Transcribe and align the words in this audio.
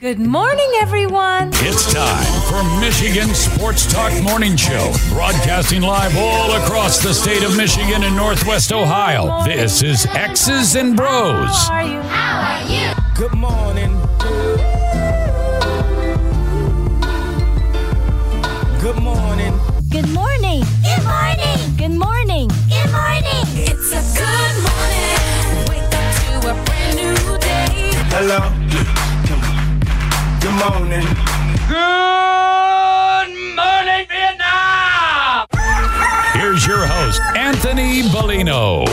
Good 0.00 0.20
morning, 0.20 0.70
everyone. 0.76 1.50
It's 1.54 1.92
time 1.92 2.42
for 2.42 2.62
Michigan 2.80 3.34
Sports 3.34 3.92
Talk 3.92 4.12
Morning 4.22 4.54
Show, 4.54 4.92
broadcasting 5.08 5.82
live 5.82 6.16
all 6.16 6.52
across 6.52 7.02
the 7.02 7.12
state 7.12 7.42
of 7.42 7.56
Michigan 7.56 8.04
and 8.04 8.14
Northwest 8.14 8.70
Ohio. 8.70 9.42
This 9.42 9.82
is 9.82 10.06
X's 10.06 10.76
and 10.76 10.96
Bros. 10.96 11.48
How 11.66 11.72
are 11.72 11.82
you? 11.82 12.00
How 12.02 12.38
are 12.46 12.62
you? 12.70 12.94
Good 13.16 13.34
morning. 13.34 13.90
Good 18.80 19.02
morning. 19.02 19.52
Good 19.90 20.08
morning. 20.12 20.62
Good 20.86 21.02
morning. 21.02 21.76
Good 21.76 21.98
morning. 21.98 22.48
Good 22.68 22.92
morning. 22.92 23.46
It's 23.66 23.90
a 23.90 24.02
good 24.14 24.54
morning. 24.62 25.66
Wake 25.68 25.92
up 25.92 26.14
to 26.22 26.50
a 26.50 26.54
brand 26.66 26.94
new 26.94 27.38
day. 27.40 27.90
Hello. 28.14 29.07
Good 30.48 30.70
morning. 30.70 31.06
Vietnam. 34.08 35.46
Here's 36.32 36.66
your 36.66 36.86
host, 36.86 37.20
Anthony 37.36 38.00
Bellino. 38.04 38.86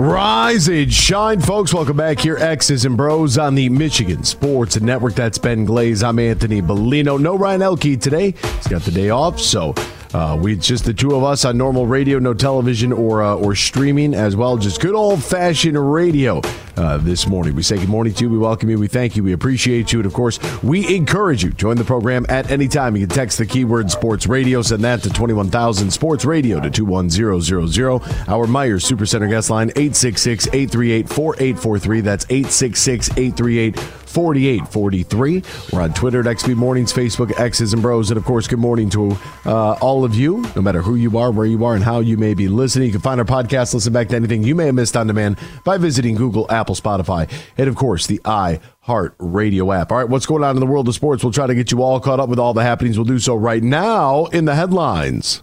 Rise 0.00 0.66
and 0.66 0.92
shine, 0.92 1.40
folks. 1.40 1.72
Welcome 1.72 1.96
back 1.96 2.18
here, 2.18 2.36
X's 2.38 2.84
and 2.84 2.96
Bros 2.96 3.38
on 3.38 3.54
the 3.54 3.68
Michigan 3.68 4.24
Sports 4.24 4.80
Network. 4.80 5.14
That's 5.14 5.38
Ben 5.38 5.64
Glaze. 5.64 6.02
I'm 6.02 6.18
Anthony 6.18 6.60
Bellino. 6.60 7.20
No 7.20 7.38
Ryan 7.38 7.62
Elke 7.62 8.00
today. 8.00 8.32
He's 8.32 8.66
got 8.66 8.82
the 8.82 8.90
day 8.90 9.10
off, 9.10 9.38
so 9.38 9.72
uh, 10.14 10.36
we 10.40 10.56
just 10.56 10.84
the 10.84 10.94
two 10.94 11.14
of 11.14 11.22
us 11.24 11.44
on 11.44 11.58
normal 11.58 11.86
radio, 11.86 12.18
no 12.18 12.34
television 12.34 12.92
or 12.92 13.22
uh, 13.22 13.34
or 13.34 13.54
streaming 13.54 14.14
as 14.14 14.36
well. 14.36 14.56
Just 14.56 14.80
good 14.80 14.94
old 14.94 15.22
fashioned 15.22 15.92
radio 15.92 16.40
uh, 16.78 16.98
this 16.98 17.26
morning. 17.26 17.54
We 17.54 17.62
say 17.62 17.76
good 17.76 17.88
morning 17.88 18.14
to 18.14 18.24
you. 18.24 18.30
We 18.30 18.38
welcome 18.38 18.70
you. 18.70 18.78
We 18.78 18.86
thank 18.86 19.16
you. 19.16 19.24
We 19.24 19.32
appreciate 19.32 19.92
you, 19.92 19.98
and 19.98 20.06
of 20.06 20.14
course, 20.14 20.38
we 20.62 20.94
encourage 20.94 21.42
you 21.42 21.50
join 21.50 21.76
the 21.76 21.84
program 21.84 22.24
at 22.28 22.50
any 22.50 22.68
time. 22.68 22.96
You 22.96 23.06
can 23.06 23.14
text 23.14 23.38
the 23.38 23.46
keyword 23.46 23.90
Sports 23.90 24.26
Radio, 24.26 24.62
send 24.62 24.84
that 24.84 25.02
to 25.02 25.10
twenty 25.10 25.34
one 25.34 25.50
thousand 25.50 25.90
Sports 25.90 26.24
Radio 26.24 26.60
to 26.60 26.70
two 26.70 26.84
one 26.84 27.10
zero 27.10 27.40
zero 27.40 27.66
zero. 27.66 28.00
Our 28.28 28.46
Myers 28.46 28.88
Supercenter 28.88 29.28
guest 29.28 29.50
line 29.50 29.70
866-838-4843. 29.70 32.02
That's 32.02 32.24
866-838 32.26 33.98
4843. 34.08 35.42
We're 35.72 35.82
on 35.82 35.92
Twitter 35.92 36.20
at 36.20 36.26
XB 36.26 36.56
Mornings, 36.56 36.92
Facebook, 36.92 37.38
X's 37.38 37.72
and 37.72 37.82
Bros. 37.82 38.10
And 38.10 38.16
of 38.16 38.24
course, 38.24 38.46
good 38.46 38.58
morning 38.58 38.88
to 38.90 39.16
uh, 39.44 39.72
all 39.74 40.04
of 40.04 40.14
you, 40.14 40.44
no 40.56 40.62
matter 40.62 40.80
who 40.80 40.94
you 40.94 41.18
are, 41.18 41.30
where 41.30 41.46
you 41.46 41.64
are, 41.64 41.74
and 41.74 41.84
how 41.84 42.00
you 42.00 42.16
may 42.16 42.34
be 42.34 42.48
listening. 42.48 42.86
You 42.86 42.92
can 42.92 43.02
find 43.02 43.20
our 43.20 43.26
podcast, 43.26 43.74
listen 43.74 43.92
back 43.92 44.08
to 44.08 44.16
anything 44.16 44.42
you 44.42 44.54
may 44.54 44.66
have 44.66 44.74
missed 44.74 44.96
on 44.96 45.06
demand 45.06 45.38
by 45.62 45.76
visiting 45.76 46.14
Google, 46.14 46.46
Apple, 46.50 46.67
Spotify, 46.74 47.30
and 47.56 47.68
of 47.68 47.76
course, 47.76 48.06
the 48.06 48.18
iHeart 48.20 49.14
Radio 49.18 49.72
app. 49.72 49.92
All 49.92 49.98
right, 49.98 50.08
what's 50.08 50.26
going 50.26 50.44
on 50.44 50.56
in 50.56 50.60
the 50.60 50.66
world 50.66 50.88
of 50.88 50.94
sports? 50.94 51.22
We'll 51.22 51.32
try 51.32 51.46
to 51.46 51.54
get 51.54 51.70
you 51.72 51.82
all 51.82 52.00
caught 52.00 52.20
up 52.20 52.28
with 52.28 52.38
all 52.38 52.54
the 52.54 52.62
happenings. 52.62 52.98
We'll 52.98 53.04
do 53.04 53.18
so 53.18 53.34
right 53.34 53.62
now 53.62 54.26
in 54.26 54.44
the 54.44 54.54
headlines. 54.54 55.42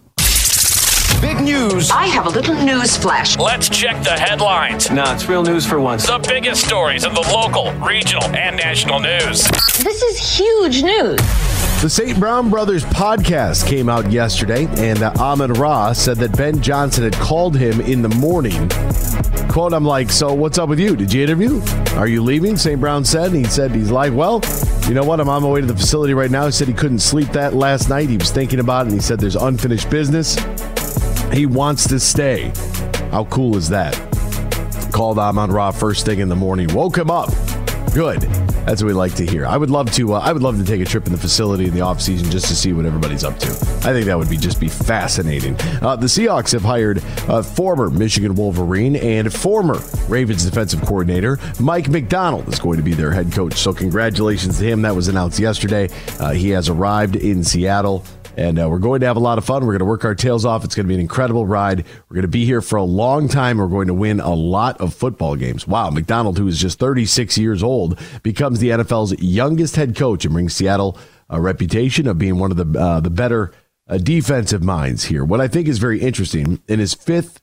Big 1.25 1.41
news. 1.41 1.89
I 1.89 2.05
have 2.05 2.27
a 2.27 2.29
little 2.29 2.53
news 2.53 2.95
flash. 2.95 3.35
Let's 3.39 3.67
check 3.67 4.03
the 4.03 4.11
headlines. 4.11 4.91
Nah, 4.91 5.15
it's 5.15 5.27
real 5.27 5.41
news 5.41 5.65
for 5.65 5.79
once. 5.79 6.05
The 6.05 6.19
biggest 6.19 6.63
stories 6.63 7.03
in 7.03 7.15
the 7.15 7.21
local, 7.33 7.71
regional, 7.79 8.23
and 8.35 8.55
national 8.55 8.99
news. 8.99 9.41
This 9.79 10.03
is 10.03 10.37
huge 10.37 10.83
news. 10.83 11.17
The 11.81 11.89
St. 11.89 12.19
Brown 12.19 12.51
Brothers 12.51 12.85
podcast 12.85 13.67
came 13.67 13.89
out 13.89 14.11
yesterday, 14.11 14.67
and 14.77 15.01
uh, 15.01 15.13
Amon-Ra 15.17 15.93
said 15.93 16.17
that 16.17 16.37
Ben 16.37 16.61
Johnson 16.61 17.03
had 17.03 17.15
called 17.15 17.57
him 17.57 17.81
in 17.81 18.03
the 18.03 18.09
morning. 18.09 18.69
Quote, 19.49 19.73
I'm 19.73 19.83
like, 19.83 20.11
so 20.11 20.31
what's 20.31 20.59
up 20.59 20.69
with 20.69 20.79
you? 20.79 20.95
Did 20.95 21.11
you 21.11 21.23
interview? 21.23 21.59
Are 21.95 22.07
you 22.07 22.21
leaving? 22.21 22.55
St. 22.55 22.79
Brown 22.79 23.03
said. 23.03 23.31
And 23.31 23.37
he 23.37 23.45
said, 23.45 23.73
he's 23.73 23.89
like, 23.89 24.13
well, 24.13 24.43
you 24.87 24.93
know 24.93 25.03
what? 25.03 25.19
I'm 25.19 25.29
on 25.29 25.41
my 25.41 25.49
way 25.49 25.61
to 25.61 25.65
the 25.65 25.75
facility 25.75 26.13
right 26.13 26.29
now. 26.29 26.45
He 26.45 26.51
said 26.51 26.67
he 26.67 26.73
couldn't 26.75 26.99
sleep 26.99 27.29
that 27.29 27.55
last 27.55 27.89
night. 27.89 28.09
He 28.09 28.17
was 28.17 28.29
thinking 28.29 28.59
about 28.59 28.85
it, 28.85 28.89
and 28.89 28.93
he 28.93 29.01
said 29.01 29.19
there's 29.19 29.35
unfinished 29.35 29.89
business. 29.89 30.37
He 31.33 31.45
wants 31.45 31.87
to 31.89 31.99
stay. 31.99 32.51
How 33.11 33.25
cool 33.25 33.57
is 33.57 33.69
that? 33.69 33.93
Called 34.93 35.19
Amon-Ra 35.19 35.71
first 35.71 36.05
thing 36.05 36.19
in 36.19 36.29
the 36.29 36.35
morning. 36.35 36.73
Woke 36.73 36.97
him 36.97 37.11
up. 37.11 37.29
Good. 37.93 38.21
That's 38.65 38.81
what 38.81 38.87
we 38.87 38.93
like 38.93 39.13
to 39.15 39.25
hear. 39.25 39.45
I 39.45 39.57
would 39.57 39.69
love 39.69 39.91
to. 39.91 40.15
Uh, 40.15 40.19
I 40.19 40.33
would 40.33 40.41
love 40.41 40.57
to 40.57 40.65
take 40.65 40.81
a 40.81 40.85
trip 40.85 41.05
in 41.05 41.11
the 41.11 41.17
facility 41.17 41.65
in 41.65 41.73
the 41.73 41.81
off 41.81 42.01
season 42.01 42.31
just 42.31 42.47
to 42.47 42.55
see 42.55 42.73
what 42.73 42.85
everybody's 42.85 43.23
up 43.23 43.37
to. 43.39 43.47
I 43.47 43.93
think 43.93 44.07
that 44.07 44.17
would 44.17 44.29
be 44.29 44.37
just 44.37 44.59
be 44.59 44.67
fascinating. 44.67 45.55
Uh, 45.81 45.95
the 45.95 46.07
Seahawks 46.07 46.51
have 46.51 46.63
hired 46.63 47.03
uh, 47.29 47.43
former 47.43 47.91
Michigan 47.91 48.33
Wolverine 48.33 48.95
and 48.95 49.31
former 49.31 49.79
Ravens 50.09 50.43
defensive 50.43 50.81
coordinator 50.81 51.39
Mike 51.59 51.87
Macdonald 51.87 52.47
is 52.47 52.59
going 52.59 52.77
to 52.77 52.83
be 52.83 52.93
their 52.93 53.11
head 53.11 53.31
coach. 53.31 53.53
So 53.53 53.71
congratulations 53.71 54.57
to 54.57 54.65
him. 54.65 54.81
That 54.81 54.95
was 54.95 55.07
announced 55.07 55.39
yesterday. 55.39 55.89
Uh, 56.19 56.31
he 56.31 56.49
has 56.49 56.67
arrived 56.67 57.15
in 57.15 57.43
Seattle. 57.43 58.03
And 58.37 58.59
uh, 58.59 58.69
we're 58.69 58.79
going 58.79 58.99
to 58.99 59.07
have 59.07 59.17
a 59.17 59.21
lot 59.21 59.37
of 59.37 59.45
fun. 59.45 59.61
We're 59.65 59.73
going 59.73 59.79
to 59.79 59.85
work 59.85 60.03
our 60.03 60.15
tails 60.15 60.45
off. 60.45 60.63
It's 60.65 60.75
going 60.75 60.85
to 60.85 60.87
be 60.87 60.93
an 60.93 60.99
incredible 60.99 61.45
ride. 61.45 61.85
We're 62.09 62.15
going 62.15 62.23
to 62.23 62.27
be 62.27 62.45
here 62.45 62.61
for 62.61 62.75
a 62.75 62.83
long 62.83 63.27
time. 63.27 63.57
We're 63.57 63.67
going 63.67 63.87
to 63.87 63.93
win 63.93 64.19
a 64.19 64.33
lot 64.33 64.79
of 64.81 64.93
football 64.93 65.35
games. 65.35 65.67
Wow. 65.67 65.89
Macdonald, 65.89 66.37
who 66.37 66.47
is 66.47 66.59
just 66.59 66.77
36 66.79 67.37
years 67.37 67.63
old, 67.63 67.99
becomes 68.23 68.59
the 68.59 68.69
NFL's 68.69 69.19
youngest 69.21 69.77
head 69.77 69.95
coach 69.95 70.25
and 70.25 70.33
brings 70.33 70.53
Seattle 70.53 70.97
a 71.29 71.39
reputation 71.39 72.07
of 72.07 72.17
being 72.17 72.37
one 72.37 72.51
of 72.51 72.57
the, 72.57 72.79
uh, 72.79 72.99
the 72.99 73.09
better 73.09 73.51
uh, 73.87 73.97
defensive 73.97 74.63
minds 74.63 75.05
here. 75.05 75.23
What 75.23 75.41
I 75.41 75.47
think 75.47 75.67
is 75.67 75.77
very 75.77 76.01
interesting 76.01 76.61
in 76.67 76.79
his 76.79 76.93
fifth 76.93 77.41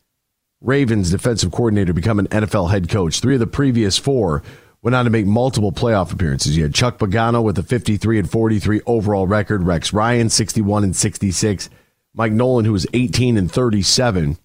Ravens 0.60 1.10
defensive 1.10 1.50
coordinator 1.50 1.92
become 1.92 2.20
an 2.20 2.28
NFL 2.28 2.70
head 2.70 2.88
coach, 2.88 3.20
three 3.20 3.34
of 3.34 3.40
the 3.40 3.46
previous 3.46 3.98
four 3.98 4.42
went 4.82 4.96
on 4.96 5.04
to 5.04 5.10
make 5.10 5.26
multiple 5.26 5.72
playoff 5.72 6.12
appearances. 6.12 6.56
You 6.56 6.64
had 6.64 6.74
Chuck 6.74 6.98
Pagano 6.98 7.42
with 7.42 7.58
a 7.58 7.62
53 7.62 8.18
and 8.18 8.30
43 8.30 8.80
overall 8.86 9.26
record, 9.26 9.62
Rex 9.62 9.92
Ryan 9.92 10.28
61 10.28 10.84
and 10.84 10.94
66, 10.94 11.70
Mike 12.14 12.32
Nolan 12.32 12.64
who 12.64 12.72
was 12.72 12.86
18 12.92 13.36
and 13.38 13.50
37, 13.50 14.36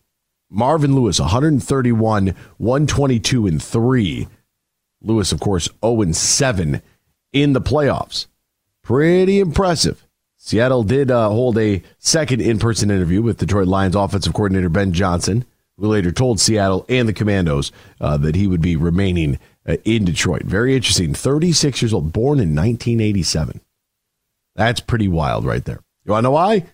Marvin 0.49 0.95
Lewis 0.95 1.19
131, 1.19 2.35
122 2.57 3.47
and 3.47 3.61
3. 3.61 4.27
Lewis 5.01 5.31
of 5.31 5.39
course 5.39 5.69
0 5.83 6.01
and 6.01 6.15
7 6.15 6.81
in 7.33 7.53
the 7.53 7.61
playoffs. 7.61 8.27
Pretty 8.83 9.39
impressive. 9.39 10.03
Seattle 10.37 10.83
did 10.83 11.11
uh, 11.11 11.29
hold 11.29 11.57
a 11.57 11.81
second 11.97 12.41
in-person 12.41 12.89
interview 12.89 13.21
with 13.21 13.37
Detroit 13.37 13.67
Lions 13.67 13.95
offensive 13.95 14.33
coordinator 14.33 14.69
Ben 14.69 14.93
Johnson, 14.93 15.43
who 15.77 15.87
later 15.87 16.11
told 16.11 16.39
Seattle 16.39 16.85
and 16.87 17.07
the 17.09 17.13
Commanders 17.13 17.71
uh, 17.99 18.15
that 18.17 18.35
he 18.35 18.47
would 18.47 18.61
be 18.61 18.77
remaining 18.77 19.39
Uh, 19.67 19.75
in 19.83 20.05
Detroit. 20.05 20.43
Very 20.43 20.75
interesting. 20.75 21.13
36 21.13 21.81
years 21.81 21.93
old, 21.93 22.13
born 22.13 22.39
in 22.39 22.55
1987. 22.55 23.59
That's 24.55 24.79
pretty 24.79 25.09
wild 25.09 25.45
right 25.45 25.63
there. 25.65 25.81
You 26.05 26.13
want 26.13 26.23
to 26.23 26.27
know 26.27 26.31
why? 26.31 26.65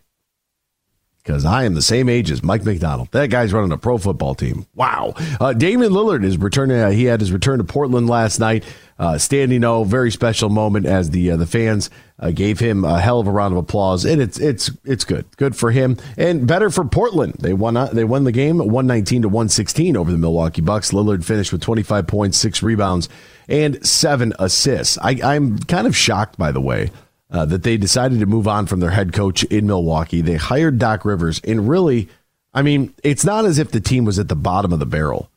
Because 1.23 1.45
I 1.45 1.63
am 1.63 1.73
the 1.73 1.81
same 1.81 2.09
age 2.09 2.29
as 2.31 2.43
Mike 2.43 2.65
Macdonald. 2.65 3.07
That 3.11 3.29
guy's 3.29 3.53
running 3.53 3.71
a 3.71 3.77
pro 3.77 3.97
football 3.97 4.35
team. 4.35 4.65
Wow. 4.75 5.13
Uh, 5.39 5.53
Damian 5.53 5.93
Lillard 5.93 6.25
is 6.25 6.37
returning. 6.37 6.77
Uh, 6.77 6.91
he 6.91 7.05
had 7.05 7.21
his 7.21 7.31
return 7.31 7.59
to 7.59 7.63
Portland 7.63 8.09
last 8.09 8.39
night. 8.39 8.65
Uh, 8.99 9.17
standing 9.17 9.63
O, 9.63 9.83
very 9.85 10.11
special 10.11 10.49
moment 10.49 10.85
as 10.85 11.09
the 11.09 11.31
uh, 11.31 11.37
the 11.37 11.47
fans 11.47 11.89
uh, 12.19 12.29
gave 12.29 12.59
him 12.59 12.85
a 12.85 12.99
hell 12.99 13.19
of 13.19 13.27
a 13.27 13.31
round 13.31 13.51
of 13.53 13.57
applause, 13.57 14.05
and 14.05 14.21
it's 14.21 14.37
it's 14.37 14.69
it's 14.83 15.03
good, 15.03 15.25
good 15.37 15.55
for 15.55 15.71
him, 15.71 15.97
and 16.15 16.45
better 16.45 16.69
for 16.69 16.85
Portland. 16.85 17.33
They 17.39 17.53
won 17.53 17.75
uh, 17.75 17.87
they 17.87 18.03
won 18.03 18.23
the 18.23 18.31
game 18.31 18.59
one 18.59 18.85
nineteen 18.85 19.23
to 19.23 19.29
one 19.29 19.49
sixteen 19.49 19.97
over 19.97 20.11
the 20.11 20.17
Milwaukee 20.17 20.61
Bucks. 20.61 20.91
Lillard 20.91 21.23
finished 21.23 21.51
with 21.51 21.61
twenty 21.61 21.83
five 21.83 22.05
points, 22.05 22.37
six 22.37 22.61
rebounds, 22.61 23.09
and 23.47 23.83
seven 23.85 24.31
assists. 24.37 24.97
I, 24.99 25.19
I'm 25.23 25.57
kind 25.59 25.87
of 25.87 25.95
shocked, 25.95 26.37
by 26.37 26.51
the 26.51 26.61
way, 26.61 26.91
uh, 27.33 27.45
that 27.45 27.63
they 27.63 27.75
decided 27.77 28.19
to 28.19 28.25
move 28.27 28.47
on 28.47 28.67
from 28.67 28.79
their 28.79 28.91
head 28.91 29.11
coach 29.11 29.43
in 29.45 29.65
Milwaukee. 29.65 30.21
They 30.21 30.35
hired 30.35 30.77
Doc 30.77 31.03
Rivers, 31.03 31.41
and 31.43 31.67
really, 31.67 32.07
I 32.53 32.61
mean, 32.61 32.93
it's 33.03 33.25
not 33.25 33.45
as 33.45 33.57
if 33.57 33.71
the 33.71 33.81
team 33.81 34.05
was 34.05 34.19
at 34.19 34.29
the 34.29 34.35
bottom 34.35 34.71
of 34.71 34.79
the 34.79 34.85
barrel, 34.85 35.29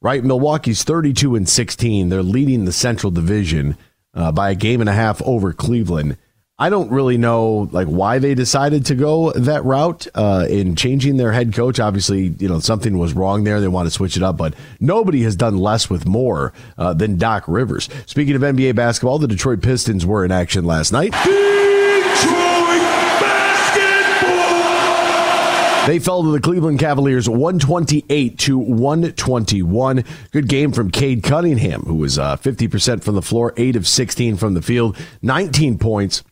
right? 0.00 0.24
Milwaukee's 0.24 0.82
32 0.82 1.36
and 1.36 1.46
16. 1.46 2.08
They're 2.08 2.22
leading 2.22 2.64
the 2.64 2.72
Central 2.72 3.10
Division 3.10 3.76
uh, 4.14 4.32
by 4.32 4.50
a 4.50 4.54
game 4.54 4.80
and 4.80 4.88
a 4.88 4.94
half 4.94 5.20
over 5.22 5.52
Cleveland. 5.52 6.16
I 6.62 6.68
don't 6.68 6.92
really 6.92 7.18
know 7.18 7.68
like 7.72 7.88
why 7.88 8.20
they 8.20 8.36
decided 8.36 8.86
to 8.86 8.94
go 8.94 9.32
that 9.32 9.64
route 9.64 10.06
uh, 10.14 10.46
in 10.48 10.76
changing 10.76 11.16
their 11.16 11.32
head 11.32 11.52
coach. 11.54 11.80
Obviously, 11.80 12.36
you 12.38 12.48
know 12.48 12.60
something 12.60 12.98
was 12.98 13.14
wrong 13.14 13.42
there. 13.42 13.60
They 13.60 13.66
want 13.66 13.86
to 13.86 13.90
switch 13.90 14.16
it 14.16 14.22
up, 14.22 14.36
but 14.36 14.54
nobody 14.78 15.24
has 15.24 15.34
done 15.34 15.58
less 15.58 15.90
with 15.90 16.06
more 16.06 16.52
uh, 16.78 16.94
than 16.94 17.18
Doc 17.18 17.48
Rivers. 17.48 17.88
Speaking 18.06 18.36
of 18.36 18.42
NBA 18.42 18.76
basketball, 18.76 19.18
the 19.18 19.26
Detroit 19.26 19.60
Pistons 19.60 20.06
were 20.06 20.24
in 20.24 20.30
action 20.30 20.64
last 20.64 20.92
night. 20.92 21.12
They 25.88 25.98
fell 25.98 26.22
to 26.22 26.30
the 26.30 26.38
Cleveland 26.40 26.78
Cavaliers 26.78 27.28
128 27.28 28.38
to 28.38 28.56
121. 28.56 30.04
Good 30.30 30.46
game 30.46 30.70
from 30.70 30.92
Cade 30.92 31.24
Cunningham, 31.24 31.82
who 31.82 31.96
was 31.96 32.20
uh, 32.20 32.36
50% 32.36 33.02
from 33.02 33.16
the 33.16 33.22
floor, 33.22 33.52
8 33.56 33.74
of 33.74 33.88
16 33.88 34.36
from 34.36 34.54
the 34.54 34.62
field, 34.62 34.96
19 35.22 35.78
points, 35.78 36.22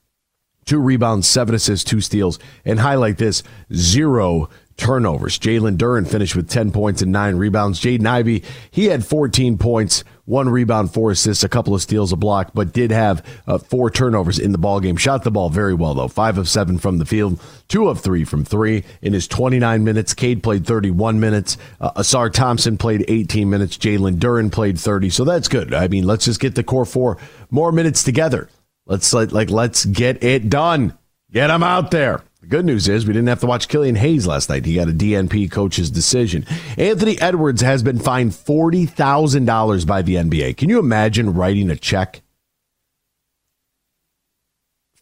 two 0.71 0.79
rebounds, 0.79 1.27
seven 1.27 1.53
assists, 1.53 1.83
two 1.83 2.01
steals, 2.01 2.39
and 2.65 2.79
highlight 2.79 3.19
this 3.19 3.43
zero 3.75 4.49
turnovers. 4.77 5.37
Jalen 5.37 5.77
Duren 5.77 6.07
finished 6.07 6.37
with 6.37 6.49
10 6.49 6.71
points 6.71 7.03
and 7.03 7.11
nine 7.11 7.35
rebounds. 7.35 7.81
Jaden 7.81 8.07
Ivey, 8.07 8.45
he 8.71 8.85
had 8.85 9.05
14 9.05 9.59
points, 9.59 10.05
one 10.27 10.49
rebound, 10.49 10.95
four 10.95 11.11
assists, 11.11 11.43
a 11.43 11.49
couple 11.49 11.75
of 11.75 11.83
steals, 11.83 12.13
a 12.13 12.17
block, 12.17 12.53
but 12.55 12.73
did 12.73 12.93
have 12.93 13.27
uh, 13.49 13.59
four 13.59 13.91
turnovers 13.91 14.39
in 14.39 14.53
the 14.53 14.59
ball 14.59 14.79
game. 14.79 14.97
Shot 14.97 15.25
the 15.25 15.33
ball 15.33 15.51
very 15.51 15.75
well 15.75 15.95
though, 15.95 16.07
five 16.07 16.39
of 16.39 16.49
seven 16.49 16.79
from 16.79 16.99
the 16.99 17.05
field, 17.05 17.41
two 17.67 17.89
of 17.89 17.99
three 17.99 18.25
from 18.25 18.45
three 18.45 18.85
in 19.03 19.13
his 19.13 19.27
29 19.27 19.83
minutes. 19.83 20.15
Cade 20.15 20.41
played 20.41 20.65
31 20.65 21.19
minutes. 21.19 21.57
Uh, 21.81 21.91
Ausar 21.95 22.33
Thompson 22.33 22.79
played 22.79 23.05
18 23.09 23.51
minutes. 23.51 23.77
Jalen 23.77 24.21
Duren 24.21 24.53
played 24.53 24.79
30. 24.79 25.11
So 25.11 25.25
that's 25.25 25.49
good. 25.49 25.75
I 25.75 25.89
mean, 25.89 26.05
let's 26.05 26.27
just 26.27 26.39
get 26.39 26.55
the 26.55 26.63
core 26.63 26.87
four 26.87 27.19
more 27.51 27.73
minutes 27.73 28.05
together. 28.05 28.49
Let's 28.91 29.15
like, 29.15 29.31
like 29.31 29.51
let's 29.51 29.85
get 29.85 30.25
it 30.25 30.51
done. 30.51 30.99
Get 31.31 31.47
them 31.47 31.63
out 31.63 31.93
there. 31.93 32.23
The 32.41 32.49
good 32.49 32.65
news 32.65 32.89
is 32.89 33.07
we 33.07 33.13
didn't 33.13 33.29
have 33.29 33.39
to 33.39 33.47
watch 33.47 33.69
Killian 33.69 33.95
Hayes 33.95 34.27
last 34.27 34.49
night. 34.49 34.65
He 34.65 34.75
got 34.75 34.89
a 34.89 34.93
DNP 34.93 35.49
coach's 35.49 35.93
decision. 35.93 36.45
Anthony 36.77 37.17
Edwards 37.21 37.63
has 37.63 37.85
been 37.85 38.01
fined 38.01 38.33
$40,000 38.33 39.87
by 39.87 40.03
the 40.03 40.17
NBA. 40.17 40.57
Can 40.57 40.69
you 40.69 40.81
imagine 40.81 41.35
writing 41.35 41.71
a 41.71 41.77
check? 41.77 42.23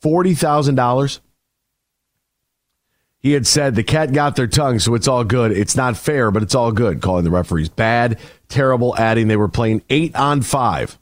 $40,000? 0.04 1.20
He 3.20 3.32
had 3.32 3.46
said 3.46 3.74
the 3.74 3.82
cat 3.82 4.12
got 4.12 4.36
their 4.36 4.46
tongue, 4.46 4.80
so 4.80 4.94
it's 4.94 5.08
all 5.08 5.24
good. 5.24 5.50
It's 5.50 5.76
not 5.76 5.96
fair, 5.96 6.30
but 6.30 6.42
it's 6.42 6.54
all 6.54 6.72
good, 6.72 7.00
calling 7.00 7.24
the 7.24 7.30
referees 7.30 7.70
bad, 7.70 8.18
terrible, 8.48 8.94
adding 8.98 9.28
they 9.28 9.36
were 9.36 9.48
playing 9.48 9.82
eight 9.88 10.14
on 10.14 10.42
five 10.42 10.98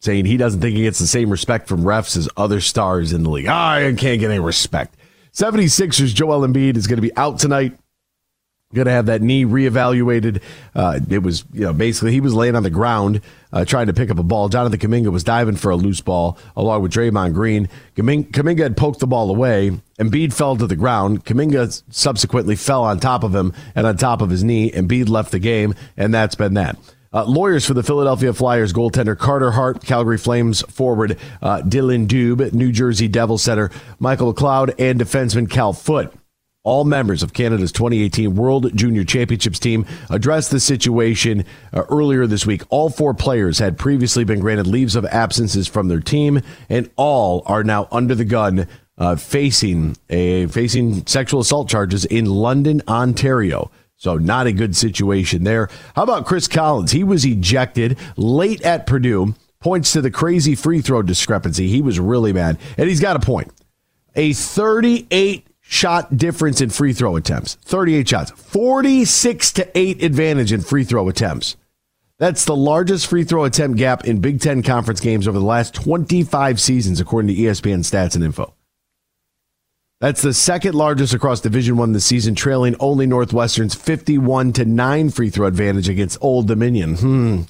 saying 0.00 0.24
he 0.24 0.36
doesn't 0.36 0.60
think 0.60 0.76
he 0.76 0.82
gets 0.82 0.98
the 0.98 1.06
same 1.06 1.30
respect 1.30 1.68
from 1.68 1.82
refs 1.82 2.16
as 2.16 2.28
other 2.36 2.60
stars 2.60 3.12
in 3.12 3.22
the 3.22 3.30
league. 3.30 3.46
Ah, 3.48 3.74
I 3.74 3.94
can't 3.94 4.20
get 4.20 4.30
any 4.30 4.40
respect. 4.40 4.96
76ers 5.34 6.14
Joel 6.14 6.46
Embiid 6.46 6.76
is 6.76 6.86
going 6.86 6.96
to 6.96 7.02
be 7.02 7.14
out 7.16 7.38
tonight. 7.38 7.78
Going 8.72 8.86
to 8.86 8.92
have 8.92 9.06
that 9.06 9.20
knee 9.20 9.44
reevaluated. 9.44 10.40
Uh, 10.76 11.00
it 11.10 11.24
was, 11.24 11.44
you 11.52 11.62
know, 11.62 11.72
basically 11.72 12.12
he 12.12 12.20
was 12.20 12.34
laying 12.34 12.54
on 12.54 12.62
the 12.62 12.70
ground 12.70 13.20
uh, 13.52 13.64
trying 13.64 13.88
to 13.88 13.92
pick 13.92 14.10
up 14.10 14.18
a 14.20 14.22
ball. 14.22 14.48
Jonathan 14.48 14.78
Kuminga 14.78 15.10
was 15.10 15.24
diving 15.24 15.56
for 15.56 15.72
a 15.72 15.76
loose 15.76 16.00
ball 16.00 16.38
along 16.54 16.82
with 16.82 16.92
Draymond 16.92 17.34
Green. 17.34 17.68
Kuminga, 17.96 18.30
Kuminga 18.30 18.60
had 18.60 18.76
poked 18.76 19.00
the 19.00 19.08
ball 19.08 19.28
away. 19.28 19.72
Embiid 19.98 20.32
fell 20.32 20.56
to 20.56 20.68
the 20.68 20.76
ground. 20.76 21.24
Kuminga 21.24 21.82
subsequently 21.90 22.54
fell 22.54 22.84
on 22.84 23.00
top 23.00 23.24
of 23.24 23.34
him 23.34 23.52
and 23.74 23.88
on 23.88 23.96
top 23.96 24.22
of 24.22 24.30
his 24.30 24.44
knee. 24.44 24.70
Embiid 24.70 25.08
left 25.08 25.32
the 25.32 25.40
game, 25.40 25.74
and 25.96 26.14
that's 26.14 26.36
been 26.36 26.54
that. 26.54 26.78
Uh, 27.12 27.24
lawyers 27.24 27.66
for 27.66 27.74
the 27.74 27.82
Philadelphia 27.82 28.32
Flyers 28.32 28.72
goaltender 28.72 29.18
Carter 29.18 29.50
Hart, 29.50 29.82
Calgary 29.82 30.16
Flames 30.16 30.62
forward 30.62 31.18
uh, 31.42 31.60
Dillon 31.62 32.06
Dubé, 32.06 32.52
New 32.52 32.70
Jersey 32.70 33.08
Devils 33.08 33.42
center 33.42 33.72
Michael 33.98 34.32
McLeod, 34.32 34.74
and 34.78 35.00
defenseman 35.00 35.50
Cal 35.50 35.72
Foote, 35.72 36.14
All 36.62 36.84
members 36.84 37.24
of 37.24 37.32
Canada's 37.32 37.72
2018 37.72 38.36
World 38.36 38.76
Junior 38.76 39.02
Championships 39.02 39.58
team 39.58 39.86
addressed 40.08 40.52
the 40.52 40.60
situation 40.60 41.44
uh, 41.72 41.82
earlier 41.88 42.28
this 42.28 42.46
week. 42.46 42.62
All 42.70 42.90
four 42.90 43.12
players 43.12 43.58
had 43.58 43.76
previously 43.76 44.22
been 44.22 44.38
granted 44.38 44.68
leaves 44.68 44.94
of 44.94 45.04
absences 45.06 45.66
from 45.66 45.88
their 45.88 45.98
team, 45.98 46.40
and 46.68 46.88
all 46.94 47.42
are 47.46 47.64
now 47.64 47.88
under 47.90 48.14
the 48.14 48.24
gun 48.24 48.68
uh, 48.98 49.16
facing 49.16 49.96
a 50.10 50.46
facing 50.46 51.04
sexual 51.08 51.40
assault 51.40 51.68
charges 51.68 52.04
in 52.04 52.26
London, 52.26 52.82
Ontario. 52.86 53.68
So 54.00 54.16
not 54.16 54.46
a 54.46 54.52
good 54.52 54.74
situation 54.74 55.44
there. 55.44 55.68
How 55.94 56.04
about 56.04 56.24
Chris 56.24 56.48
Collins? 56.48 56.90
He 56.90 57.04
was 57.04 57.26
ejected 57.26 57.98
late 58.16 58.62
at 58.62 58.86
Purdue. 58.86 59.34
Points 59.60 59.92
to 59.92 60.00
the 60.00 60.10
crazy 60.10 60.54
free 60.54 60.80
throw 60.80 61.02
discrepancy. 61.02 61.68
He 61.68 61.82
was 61.82 62.00
really 62.00 62.32
mad, 62.32 62.56
and 62.78 62.88
he's 62.88 62.98
got 62.98 63.16
a 63.16 63.20
point. 63.20 63.52
A 64.16 64.32
38 64.32 65.46
shot 65.60 66.16
difference 66.16 66.62
in 66.62 66.70
free 66.70 66.94
throw 66.94 67.16
attempts. 67.16 67.56
38 67.56 68.08
shots. 68.08 68.30
46 68.30 69.52
to 69.52 69.78
8 69.78 70.02
advantage 70.02 70.50
in 70.50 70.62
free 70.62 70.84
throw 70.84 71.06
attempts. 71.10 71.58
That's 72.16 72.46
the 72.46 72.56
largest 72.56 73.06
free 73.06 73.24
throw 73.24 73.44
attempt 73.44 73.76
gap 73.76 74.06
in 74.06 74.22
Big 74.22 74.40
Ten 74.40 74.62
conference 74.62 75.00
games 75.00 75.28
over 75.28 75.38
the 75.38 75.44
last 75.44 75.74
25 75.74 76.58
seasons, 76.58 77.00
according 77.00 77.34
to 77.34 77.42
ESPN 77.42 77.80
stats 77.80 78.14
and 78.14 78.24
info. 78.24 78.54
That's 80.00 80.22
the 80.22 80.32
second 80.32 80.74
largest 80.74 81.12
across 81.12 81.42
Division 81.42 81.76
One 81.76 81.92
this 81.92 82.06
season, 82.06 82.34
trailing 82.34 82.74
only 82.80 83.06
Northwestern's 83.06 83.74
51 83.74 84.54
to 84.54 84.64
9 84.64 85.10
free 85.10 85.28
throw 85.28 85.46
advantage 85.46 85.90
against 85.90 86.16
Old 86.22 86.48
Dominion. 86.48 86.96
Hmm. 86.96 87.40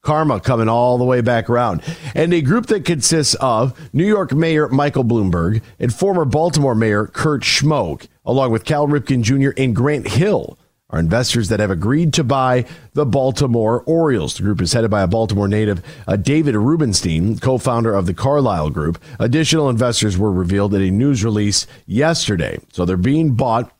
Karma 0.00 0.40
coming 0.40 0.70
all 0.70 0.96
the 0.96 1.04
way 1.04 1.20
back 1.20 1.50
around. 1.50 1.82
And 2.14 2.32
a 2.32 2.40
group 2.40 2.66
that 2.66 2.86
consists 2.86 3.34
of 3.34 3.78
New 3.92 4.06
York 4.06 4.32
Mayor 4.32 4.68
Michael 4.68 5.04
Bloomberg 5.04 5.60
and 5.78 5.92
former 5.92 6.24
Baltimore 6.24 6.74
Mayor 6.74 7.06
Kurt 7.06 7.42
Schmoke, 7.42 8.06
along 8.24 8.52
with 8.52 8.64
Cal 8.64 8.88
Ripken 8.88 9.20
Jr. 9.20 9.50
and 9.60 9.76
Grant 9.76 10.08
Hill, 10.08 10.58
are 10.90 10.98
investors 10.98 11.48
that 11.48 11.60
have 11.60 11.70
agreed 11.70 12.14
to 12.14 12.24
buy 12.24 12.64
the 12.94 13.04
Baltimore 13.04 13.82
Orioles. 13.82 14.36
The 14.36 14.42
group 14.42 14.60
is 14.62 14.72
headed 14.72 14.90
by 14.90 15.02
a 15.02 15.06
Baltimore 15.06 15.48
native, 15.48 15.82
uh, 16.06 16.16
David 16.16 16.54
Rubenstein, 16.54 17.38
co 17.38 17.58
founder 17.58 17.94
of 17.94 18.06
the 18.06 18.14
Carlyle 18.14 18.70
Group. 18.70 18.98
Additional 19.18 19.68
investors 19.68 20.16
were 20.16 20.32
revealed 20.32 20.74
in 20.74 20.82
a 20.82 20.90
news 20.90 21.22
release 21.22 21.66
yesterday. 21.86 22.58
So 22.72 22.84
they're 22.84 22.96
being 22.96 23.34
bought, 23.34 23.70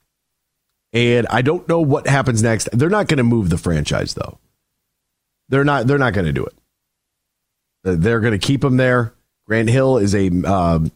and 0.93 1.27
I 1.29 1.41
don't 1.41 1.67
know 1.69 1.81
what 1.81 2.07
happens 2.07 2.43
next. 2.43 2.69
They're 2.73 2.91
not 2.91 3.09
going 3.09 3.19
to 3.19 3.25
move 3.25 3.49
the 3.49 3.59
franchise, 3.59 4.15
though. 4.15 4.39
They're 5.49 5.65
not. 5.65 5.87
They're 5.87 5.99
not 5.99 6.13
going 6.13 6.27
to 6.27 6.33
do 6.33 6.45
it. 6.45 6.55
They're 7.85 8.21
going 8.21 8.39
to 8.39 8.47
keep 8.47 8.61
them 8.61 8.77
there. 8.77 9.15
Grant 9.47 9.71
Hill 9.71 9.97
is 9.97 10.15
a 10.15 10.29
um, 10.45 10.93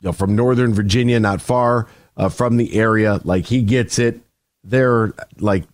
you 0.00 0.08
know, 0.08 0.12
from 0.12 0.36
Northern 0.36 0.72
Virginia, 0.72 1.18
not 1.18 1.42
far 1.42 1.88
uh, 2.16 2.28
from 2.28 2.58
the 2.58 2.74
area. 2.76 3.20
Like 3.24 3.46
he 3.46 3.62
gets 3.62 3.98
it. 3.98 4.20
They're 4.64 5.12
like, 5.38 5.64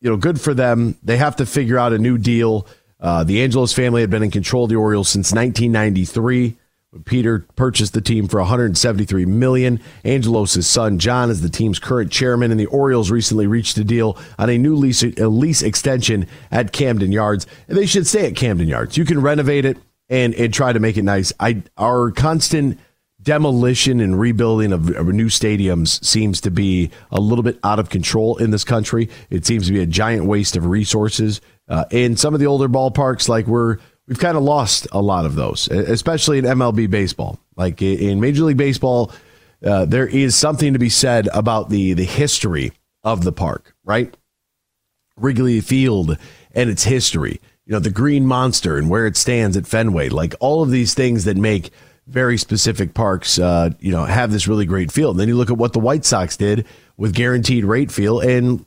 you 0.00 0.10
know, 0.10 0.16
good 0.16 0.40
for 0.40 0.54
them. 0.54 0.96
They 1.02 1.16
have 1.16 1.36
to 1.36 1.46
figure 1.46 1.78
out 1.78 1.92
a 1.92 1.98
new 1.98 2.18
deal. 2.18 2.66
Uh, 3.00 3.24
the 3.24 3.42
Angelos 3.42 3.72
family 3.72 4.00
had 4.00 4.10
been 4.10 4.22
in 4.22 4.30
control 4.30 4.64
of 4.64 4.70
the 4.70 4.76
Orioles 4.76 5.08
since 5.08 5.32
1993. 5.32 6.56
when 6.90 7.02
Peter 7.02 7.46
purchased 7.56 7.92
the 7.92 8.00
team 8.00 8.28
for 8.28 8.38
173 8.40 9.26
million. 9.26 9.80
Angelos' 10.04 10.66
son 10.66 10.98
John 10.98 11.30
is 11.30 11.40
the 11.40 11.50
team's 11.50 11.78
current 11.78 12.10
chairman, 12.10 12.50
and 12.50 12.60
the 12.60 12.66
Orioles 12.66 13.10
recently 13.10 13.46
reached 13.46 13.76
a 13.78 13.84
deal 13.84 14.16
on 14.38 14.48
a 14.48 14.58
new 14.58 14.76
lease, 14.76 15.02
a 15.02 15.28
lease 15.28 15.62
extension 15.62 16.26
at 16.50 16.72
Camden 16.72 17.12
Yards. 17.12 17.46
And 17.68 17.76
they 17.76 17.86
should 17.86 18.06
stay 18.06 18.26
at 18.26 18.36
Camden 18.36 18.68
Yards. 18.68 18.96
You 18.96 19.04
can 19.04 19.20
renovate 19.20 19.64
it 19.64 19.78
and 20.08 20.34
and 20.34 20.54
try 20.54 20.72
to 20.72 20.80
make 20.80 20.96
it 20.96 21.02
nice. 21.02 21.32
I 21.40 21.62
our 21.76 22.10
constant 22.10 22.78
demolition 23.26 23.98
and 24.00 24.18
rebuilding 24.18 24.72
of, 24.72 24.88
of 24.96 25.08
new 25.08 25.26
stadiums 25.26 26.02
seems 26.02 26.40
to 26.40 26.50
be 26.50 26.90
a 27.10 27.20
little 27.20 27.42
bit 27.42 27.58
out 27.64 27.80
of 27.80 27.90
control 27.90 28.36
in 28.36 28.52
this 28.52 28.64
country. 28.64 29.10
It 29.30 29.44
seems 29.44 29.66
to 29.66 29.72
be 29.72 29.80
a 29.80 29.86
giant 29.86 30.24
waste 30.24 30.56
of 30.56 30.64
resources. 30.64 31.40
Uh, 31.68 31.84
in 31.90 32.16
some 32.16 32.34
of 32.34 32.40
the 32.40 32.46
older 32.46 32.68
ballparks, 32.68 33.28
like 33.28 33.46
we're 33.46 33.78
we've 34.06 34.20
kind 34.20 34.36
of 34.36 34.44
lost 34.44 34.86
a 34.92 35.02
lot 35.02 35.26
of 35.26 35.34
those, 35.34 35.66
especially 35.68 36.38
in 36.38 36.44
MLB 36.44 36.88
baseball. 36.88 37.40
Like 37.56 37.82
in 37.82 38.20
Major 38.20 38.44
League 38.44 38.56
Baseball, 38.56 39.10
uh, 39.64 39.86
there 39.86 40.06
is 40.06 40.36
something 40.36 40.72
to 40.72 40.78
be 40.78 40.88
said 40.88 41.28
about 41.34 41.68
the 41.68 41.94
the 41.94 42.04
history 42.04 42.72
of 43.02 43.24
the 43.24 43.32
park, 43.32 43.74
right? 43.84 44.16
Wrigley 45.16 45.60
Field 45.60 46.16
and 46.52 46.70
its 46.70 46.84
history. 46.84 47.40
You 47.64 47.72
know, 47.72 47.80
the 47.80 47.90
Green 47.90 48.24
Monster 48.24 48.76
and 48.76 48.88
where 48.88 49.06
it 49.06 49.16
stands 49.16 49.56
at 49.56 49.66
Fenway. 49.66 50.10
Like 50.10 50.36
all 50.38 50.62
of 50.62 50.70
these 50.70 50.94
things 50.94 51.24
that 51.24 51.36
make 51.36 51.72
very 52.06 52.38
specific 52.38 52.94
parks, 52.94 53.38
uh, 53.38 53.70
you 53.80 53.90
know, 53.90 54.04
have 54.04 54.30
this 54.30 54.46
really 54.46 54.66
great 54.66 54.92
feel. 54.92 55.10
And 55.10 55.18
then 55.18 55.28
you 55.28 55.36
look 55.36 55.50
at 55.50 55.58
what 55.58 55.72
the 55.72 55.80
White 55.80 56.04
Sox 56.04 56.36
did 56.36 56.66
with 56.96 57.14
Guaranteed 57.14 57.64
Rate 57.64 57.90
Field, 57.90 58.24
and 58.24 58.60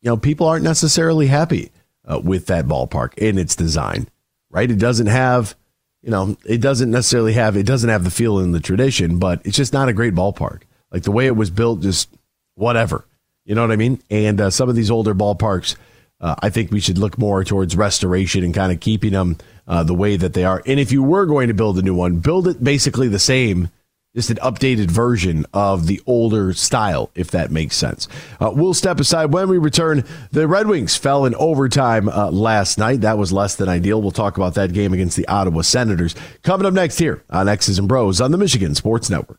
you 0.00 0.10
know, 0.10 0.16
people 0.16 0.46
aren't 0.46 0.64
necessarily 0.64 1.26
happy 1.26 1.70
uh, 2.10 2.18
with 2.18 2.46
that 2.46 2.66
ballpark 2.66 3.12
and 3.20 3.38
its 3.38 3.54
design. 3.54 4.08
Right? 4.50 4.70
It 4.70 4.78
doesn't 4.78 5.06
have, 5.06 5.54
you 6.02 6.10
know, 6.10 6.36
it 6.44 6.60
doesn't 6.60 6.90
necessarily 6.90 7.34
have, 7.34 7.56
it 7.56 7.66
doesn't 7.66 7.90
have 7.90 8.02
the 8.02 8.10
feel 8.10 8.40
in 8.40 8.50
the 8.50 8.60
tradition, 8.60 9.18
but 9.18 9.40
it's 9.44 9.56
just 9.56 9.72
not 9.72 9.88
a 9.88 9.92
great 9.92 10.14
ballpark. 10.14 10.62
Like 10.90 11.04
the 11.04 11.12
way 11.12 11.26
it 11.26 11.36
was 11.36 11.50
built, 11.50 11.82
just 11.82 12.08
whatever. 12.54 13.06
You 13.44 13.54
know 13.54 13.62
what 13.62 13.70
I 13.70 13.76
mean? 13.76 14.02
And 14.10 14.40
uh, 14.40 14.50
some 14.50 14.68
of 14.68 14.74
these 14.74 14.90
older 14.90 15.14
ballparks, 15.14 15.76
uh, 16.20 16.34
I 16.40 16.50
think 16.50 16.72
we 16.72 16.80
should 16.80 16.98
look 16.98 17.16
more 17.16 17.44
towards 17.44 17.76
restoration 17.76 18.42
and 18.42 18.52
kind 18.52 18.72
of 18.72 18.80
keeping 18.80 19.12
them 19.12 19.38
uh, 19.70 19.84
the 19.84 19.94
way 19.94 20.16
that 20.16 20.34
they 20.34 20.44
are. 20.44 20.62
And 20.66 20.78
if 20.80 20.92
you 20.92 21.02
were 21.02 21.24
going 21.24 21.48
to 21.48 21.54
build 21.54 21.78
a 21.78 21.82
new 21.82 21.94
one, 21.94 22.16
build 22.16 22.48
it 22.48 22.62
basically 22.62 23.06
the 23.06 23.20
same, 23.20 23.70
just 24.16 24.28
an 24.28 24.36
updated 24.38 24.90
version 24.90 25.46
of 25.54 25.86
the 25.86 26.00
older 26.06 26.52
style, 26.52 27.10
if 27.14 27.30
that 27.30 27.52
makes 27.52 27.76
sense. 27.76 28.08
Uh, 28.40 28.50
we'll 28.52 28.74
step 28.74 28.98
aside 28.98 29.32
when 29.32 29.48
we 29.48 29.58
return. 29.58 30.04
The 30.32 30.48
Red 30.48 30.66
Wings 30.66 30.96
fell 30.96 31.24
in 31.24 31.36
overtime 31.36 32.08
uh, 32.08 32.32
last 32.32 32.78
night. 32.78 33.02
That 33.02 33.16
was 33.16 33.32
less 33.32 33.54
than 33.54 33.68
ideal. 33.68 34.02
We'll 34.02 34.10
talk 34.10 34.36
about 34.36 34.54
that 34.54 34.72
game 34.72 34.92
against 34.92 35.16
the 35.16 35.28
Ottawa 35.28 35.62
Senators 35.62 36.16
coming 36.42 36.66
up 36.66 36.74
next 36.74 36.98
here 36.98 37.22
on 37.30 37.48
X's 37.48 37.78
and 37.78 37.86
Bros 37.86 38.20
on 38.20 38.32
the 38.32 38.38
Michigan 38.38 38.74
Sports 38.74 39.08
Network. 39.08 39.38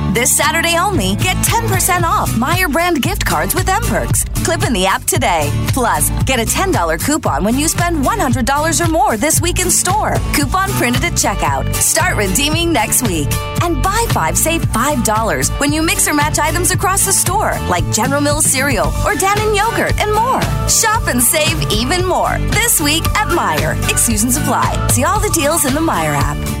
This 0.13 0.35
Saturday 0.35 0.77
only, 0.77 1.15
get 1.15 1.37
10% 1.37 2.03
off 2.03 2.29
Meijer 2.31 2.69
brand 2.69 3.01
gift 3.01 3.25
cards 3.25 3.55
with 3.55 3.69
M 3.69 3.81
Perks. 3.83 4.25
Clip 4.43 4.61
in 4.63 4.73
the 4.73 4.85
app 4.85 5.05
today. 5.05 5.49
Plus, 5.69 6.09
get 6.25 6.37
a 6.37 6.43
$10 6.43 6.99
coupon 6.99 7.45
when 7.45 7.57
you 7.57 7.69
spend 7.69 8.03
$100 8.03 8.85
or 8.85 8.91
more 8.91 9.15
this 9.15 9.39
week 9.39 9.59
in 9.59 9.71
store. 9.71 10.15
Coupon 10.33 10.69
printed 10.71 11.05
at 11.05 11.13
checkout. 11.13 11.73
Start 11.75 12.17
redeeming 12.17 12.73
next 12.73 13.07
week. 13.07 13.29
And 13.61 13.81
buy 13.81 14.05
five, 14.09 14.37
save 14.37 14.63
$5 14.63 15.59
when 15.61 15.71
you 15.71 15.81
mix 15.81 16.09
or 16.09 16.13
match 16.13 16.39
items 16.39 16.71
across 16.71 17.05
the 17.05 17.13
store, 17.13 17.53
like 17.69 17.89
General 17.93 18.19
Mills 18.19 18.45
cereal 18.45 18.87
or 19.05 19.13
Dannon 19.13 19.55
yogurt 19.55 19.97
and 19.97 20.13
more. 20.13 20.41
Shop 20.67 21.07
and 21.07 21.23
save 21.23 21.71
even 21.71 22.05
more 22.05 22.37
this 22.51 22.81
week 22.81 23.05
at 23.15 23.29
Meijer. 23.29 23.81
Exclusions 23.89 24.35
apply. 24.35 24.87
See 24.87 25.05
all 25.05 25.21
the 25.21 25.31
deals 25.33 25.63
in 25.63 25.73
the 25.73 25.79
Meijer 25.79 26.17
app. 26.17 26.60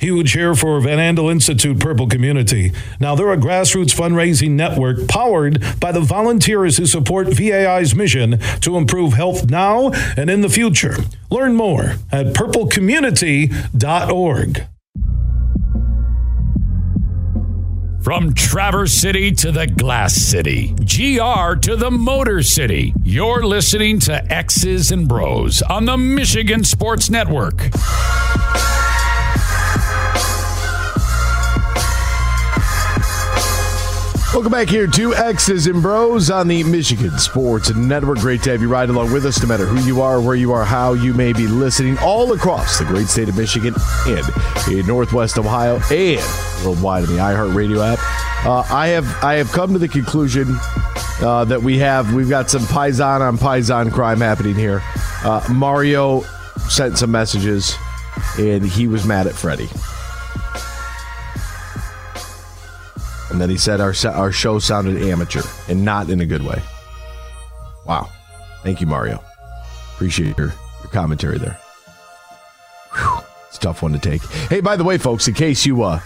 Huge 0.00 0.32
here 0.32 0.54
for 0.54 0.80
Van 0.80 0.98
Andel 0.98 1.30
Institute 1.30 1.78
Purple 1.78 2.08
Community. 2.08 2.72
Now, 2.98 3.14
they're 3.14 3.32
a 3.32 3.36
grassroots 3.36 3.94
fundraising 3.94 4.52
network 4.52 5.06
powered 5.08 5.62
by 5.78 5.92
the 5.92 6.00
volunteers 6.00 6.78
who 6.78 6.86
support 6.86 7.28
VAI's 7.28 7.94
mission 7.94 8.38
to 8.62 8.78
improve 8.78 9.12
health 9.12 9.50
now 9.50 9.90
and 10.16 10.30
in 10.30 10.40
the 10.40 10.48
future. 10.48 10.96
Learn 11.30 11.54
more 11.54 11.96
at 12.10 12.32
purplecommunity.org. 12.34 14.66
From 18.02 18.32
Traverse 18.32 18.94
City 18.94 19.30
to 19.32 19.52
the 19.52 19.66
Glass 19.66 20.14
City, 20.14 20.72
GR 20.76 21.56
to 21.60 21.76
the 21.76 21.90
Motor 21.90 22.42
City, 22.42 22.94
you're 23.04 23.44
listening 23.44 24.00
to 24.00 24.32
X's 24.32 24.90
and 24.90 25.06
Bros 25.06 25.60
on 25.60 25.84
the 25.84 25.98
Michigan 25.98 26.64
Sports 26.64 27.10
Network. 27.10 27.68
Welcome 34.32 34.52
back 34.52 34.68
here 34.68 34.86
to 34.86 35.12
X's 35.12 35.66
and 35.66 35.82
Bros 35.82 36.30
on 36.30 36.46
the 36.46 36.62
Michigan 36.62 37.18
Sports 37.18 37.74
Network. 37.74 38.20
Great 38.20 38.40
to 38.44 38.50
have 38.52 38.62
you 38.62 38.68
ride 38.68 38.88
along 38.88 39.12
with 39.12 39.26
us, 39.26 39.42
no 39.42 39.48
matter 39.48 39.66
who 39.66 39.84
you 39.84 40.02
are, 40.02 40.20
where 40.20 40.36
you 40.36 40.52
are, 40.52 40.64
how 40.64 40.92
you 40.92 41.12
may 41.12 41.32
be 41.32 41.48
listening, 41.48 41.98
all 41.98 42.32
across 42.32 42.78
the 42.78 42.84
great 42.84 43.08
state 43.08 43.28
of 43.28 43.36
Michigan 43.36 43.74
and 44.06 44.24
in 44.70 44.86
Northwest 44.86 45.36
Ohio 45.36 45.80
and 45.90 46.64
worldwide 46.64 47.02
on 47.02 47.10
the 47.10 47.20
iHeartRadio 47.20 47.94
app. 47.94 48.46
Uh, 48.46 48.64
I 48.72 48.86
have 48.88 49.04
I 49.24 49.34
have 49.34 49.50
come 49.50 49.72
to 49.72 49.80
the 49.80 49.88
conclusion 49.88 50.46
uh, 51.20 51.44
that 51.46 51.60
we 51.60 51.78
have 51.78 52.14
we've 52.14 52.30
got 52.30 52.48
some 52.48 52.62
paisan 52.62 53.22
on 53.22 53.36
paisan 53.36 53.92
crime 53.92 54.20
happening 54.20 54.54
here. 54.54 54.80
Uh, 55.24 55.44
Mario 55.50 56.20
sent 56.68 56.98
some 56.98 57.10
messages, 57.10 57.74
and 58.38 58.64
he 58.64 58.86
was 58.86 59.04
mad 59.04 59.26
at 59.26 59.34
Freddie. 59.34 59.68
And 63.30 63.40
then 63.40 63.48
he 63.50 63.56
said 63.56 63.80
our 63.80 63.94
our 64.06 64.32
show 64.32 64.58
sounded 64.58 65.00
amateur 65.02 65.42
and 65.68 65.84
not 65.84 66.10
in 66.10 66.20
a 66.20 66.26
good 66.26 66.42
way. 66.42 66.60
Wow. 67.86 68.10
Thank 68.62 68.80
you, 68.80 68.86
Mario. 68.86 69.22
Appreciate 69.94 70.36
your, 70.36 70.48
your 70.82 70.90
commentary 70.90 71.38
there. 71.38 71.58
Whew. 72.92 73.18
It's 73.48 73.56
a 73.56 73.60
tough 73.60 73.82
one 73.82 73.92
to 73.92 73.98
take. 73.98 74.22
Hey, 74.48 74.60
by 74.60 74.76
the 74.76 74.84
way, 74.84 74.98
folks, 74.98 75.28
in 75.28 75.34
case 75.34 75.64
you 75.64 75.82
uh 75.82 76.00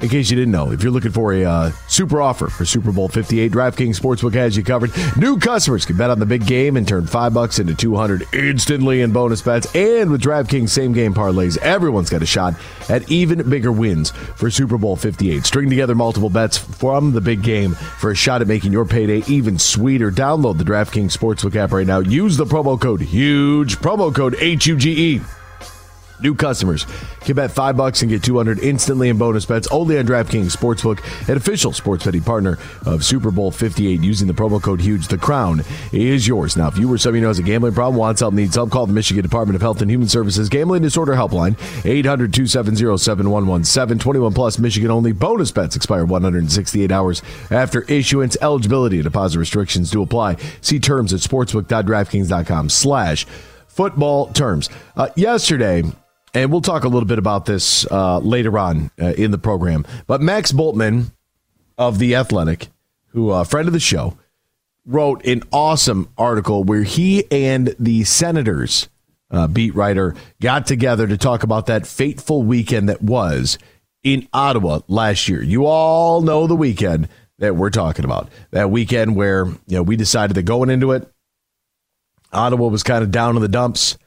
in 0.00 0.08
case 0.08 0.30
you 0.30 0.36
didn't 0.36 0.52
know, 0.52 0.70
if 0.70 0.82
you're 0.82 0.92
looking 0.92 1.10
for 1.10 1.32
a 1.32 1.44
uh, 1.44 1.70
super 1.88 2.22
offer 2.22 2.48
for 2.48 2.64
Super 2.64 2.92
Bowl 2.92 3.08
58, 3.08 3.50
DraftKings 3.50 3.98
Sportsbook 3.98 4.34
has 4.34 4.56
you 4.56 4.62
covered. 4.62 4.92
New 5.16 5.38
customers 5.38 5.84
can 5.84 5.96
bet 5.96 6.10
on 6.10 6.20
the 6.20 6.26
big 6.26 6.46
game 6.46 6.76
and 6.76 6.86
turn 6.86 7.06
five 7.06 7.34
bucks 7.34 7.58
into 7.58 7.74
200 7.74 8.32
instantly 8.32 9.00
in 9.00 9.12
bonus 9.12 9.42
bets. 9.42 9.74
And 9.74 10.10
with 10.10 10.22
DraftKings 10.22 10.68
same 10.68 10.92
game 10.92 11.14
parlays, 11.14 11.58
everyone's 11.58 12.10
got 12.10 12.22
a 12.22 12.26
shot 12.26 12.54
at 12.88 13.10
even 13.10 13.48
bigger 13.48 13.72
wins 13.72 14.10
for 14.10 14.50
Super 14.50 14.78
Bowl 14.78 14.94
58. 14.94 15.44
String 15.44 15.68
together 15.68 15.94
multiple 15.94 16.30
bets 16.30 16.56
from 16.56 17.12
the 17.12 17.20
big 17.20 17.42
game 17.42 17.72
for 17.72 18.12
a 18.12 18.14
shot 18.14 18.40
at 18.40 18.46
making 18.48 18.72
your 18.72 18.84
payday 18.84 19.22
even 19.26 19.58
sweeter. 19.58 20.10
Download 20.10 20.56
the 20.56 20.64
DraftKings 20.64 21.16
Sportsbook 21.16 21.56
app 21.56 21.72
right 21.72 21.86
now. 21.86 21.98
Use 21.98 22.36
the 22.36 22.46
promo 22.46 22.80
code 22.80 23.00
HUGE, 23.00 23.78
promo 23.78 24.14
code 24.14 24.36
H 24.38 24.66
U 24.66 24.76
G 24.76 25.16
E. 25.16 25.37
New 26.20 26.34
customers 26.34 26.86
can 27.20 27.36
bet 27.36 27.50
five 27.50 27.76
bucks 27.76 28.02
and 28.02 28.10
get 28.10 28.22
200 28.22 28.58
instantly 28.60 29.08
in 29.08 29.18
bonus 29.18 29.46
bets 29.46 29.68
only 29.68 29.98
on 29.98 30.06
DraftKings 30.06 30.56
Sportsbook, 30.56 31.28
an 31.28 31.36
official 31.36 31.72
sports 31.72 32.04
betting 32.04 32.22
partner 32.22 32.58
of 32.86 33.04
Super 33.04 33.30
Bowl 33.30 33.50
58 33.50 34.00
using 34.00 34.26
the 34.26 34.34
promo 34.34 34.62
code 34.62 34.80
HUGE. 34.80 35.08
The 35.08 35.18
crown 35.18 35.62
is 35.92 36.26
yours. 36.26 36.56
Now, 36.56 36.68
if 36.68 36.78
you 36.78 36.92
or 36.92 36.98
somebody 36.98 37.20
who 37.22 37.28
has 37.28 37.38
a 37.38 37.42
gambling 37.42 37.74
problem, 37.74 37.98
wants 37.98 38.20
help, 38.20 38.34
needs 38.34 38.54
help, 38.54 38.70
call 38.70 38.86
the 38.86 38.92
Michigan 38.92 39.22
Department 39.22 39.56
of 39.56 39.62
Health 39.62 39.80
and 39.80 39.90
Human 39.90 40.08
Services 40.08 40.48
Gambling 40.48 40.82
Disorder 40.82 41.14
Helpline, 41.14 41.56
800 41.84 42.32
270 42.32 42.98
7117. 42.98 43.98
21 43.98 44.32
plus 44.32 44.58
Michigan 44.58 44.90
only. 44.90 45.12
Bonus 45.12 45.52
bets 45.52 45.76
expire 45.76 46.04
168 46.04 46.90
hours 46.90 47.22
after 47.50 47.82
issuance. 47.82 48.36
Eligibility 48.40 48.96
and 48.96 49.04
deposit 49.04 49.38
restrictions 49.38 49.90
do 49.90 50.02
apply. 50.02 50.36
See 50.60 50.80
terms 50.80 51.12
at 51.12 51.20
sportsbook.draftkings.com 51.20 52.70
slash 52.70 53.26
football 53.66 54.26
terms. 54.32 54.68
Uh, 54.96 55.08
yesterday, 55.14 55.84
and 56.34 56.50
we'll 56.50 56.60
talk 56.60 56.84
a 56.84 56.88
little 56.88 57.06
bit 57.06 57.18
about 57.18 57.46
this 57.46 57.86
uh, 57.90 58.18
later 58.18 58.58
on 58.58 58.90
uh, 59.00 59.12
in 59.12 59.30
the 59.30 59.38
program. 59.38 59.86
But 60.06 60.20
Max 60.20 60.52
Bultman 60.52 61.12
of 61.76 61.98
The 61.98 62.14
Athletic, 62.14 62.68
who 63.08 63.30
a 63.30 63.44
friend 63.44 63.68
of 63.68 63.74
the 63.74 63.80
show, 63.80 64.16
wrote 64.84 65.24
an 65.24 65.42
awesome 65.52 66.08
article 66.16 66.64
where 66.64 66.82
he 66.82 67.24
and 67.30 67.74
the 67.78 68.04
Senators 68.04 68.88
uh, 69.30 69.46
beat 69.46 69.74
writer 69.74 70.14
got 70.40 70.66
together 70.66 71.06
to 71.06 71.16
talk 71.16 71.42
about 71.42 71.66
that 71.66 71.86
fateful 71.86 72.42
weekend 72.42 72.88
that 72.88 73.02
was 73.02 73.58
in 74.02 74.26
Ottawa 74.32 74.80
last 74.88 75.28
year. 75.28 75.42
You 75.42 75.66
all 75.66 76.22
know 76.22 76.46
the 76.46 76.56
weekend 76.56 77.08
that 77.38 77.56
we're 77.56 77.70
talking 77.70 78.04
about. 78.04 78.30
That 78.50 78.70
weekend 78.70 79.16
where 79.16 79.46
you 79.46 79.76
know 79.76 79.82
we 79.82 79.96
decided 79.96 80.34
that 80.36 80.44
going 80.44 80.70
into 80.70 80.92
it, 80.92 81.10
Ottawa 82.32 82.68
was 82.68 82.82
kind 82.82 83.02
of 83.04 83.10
down 83.10 83.36
in 83.36 83.42
the 83.42 83.48
dumps 83.48 83.98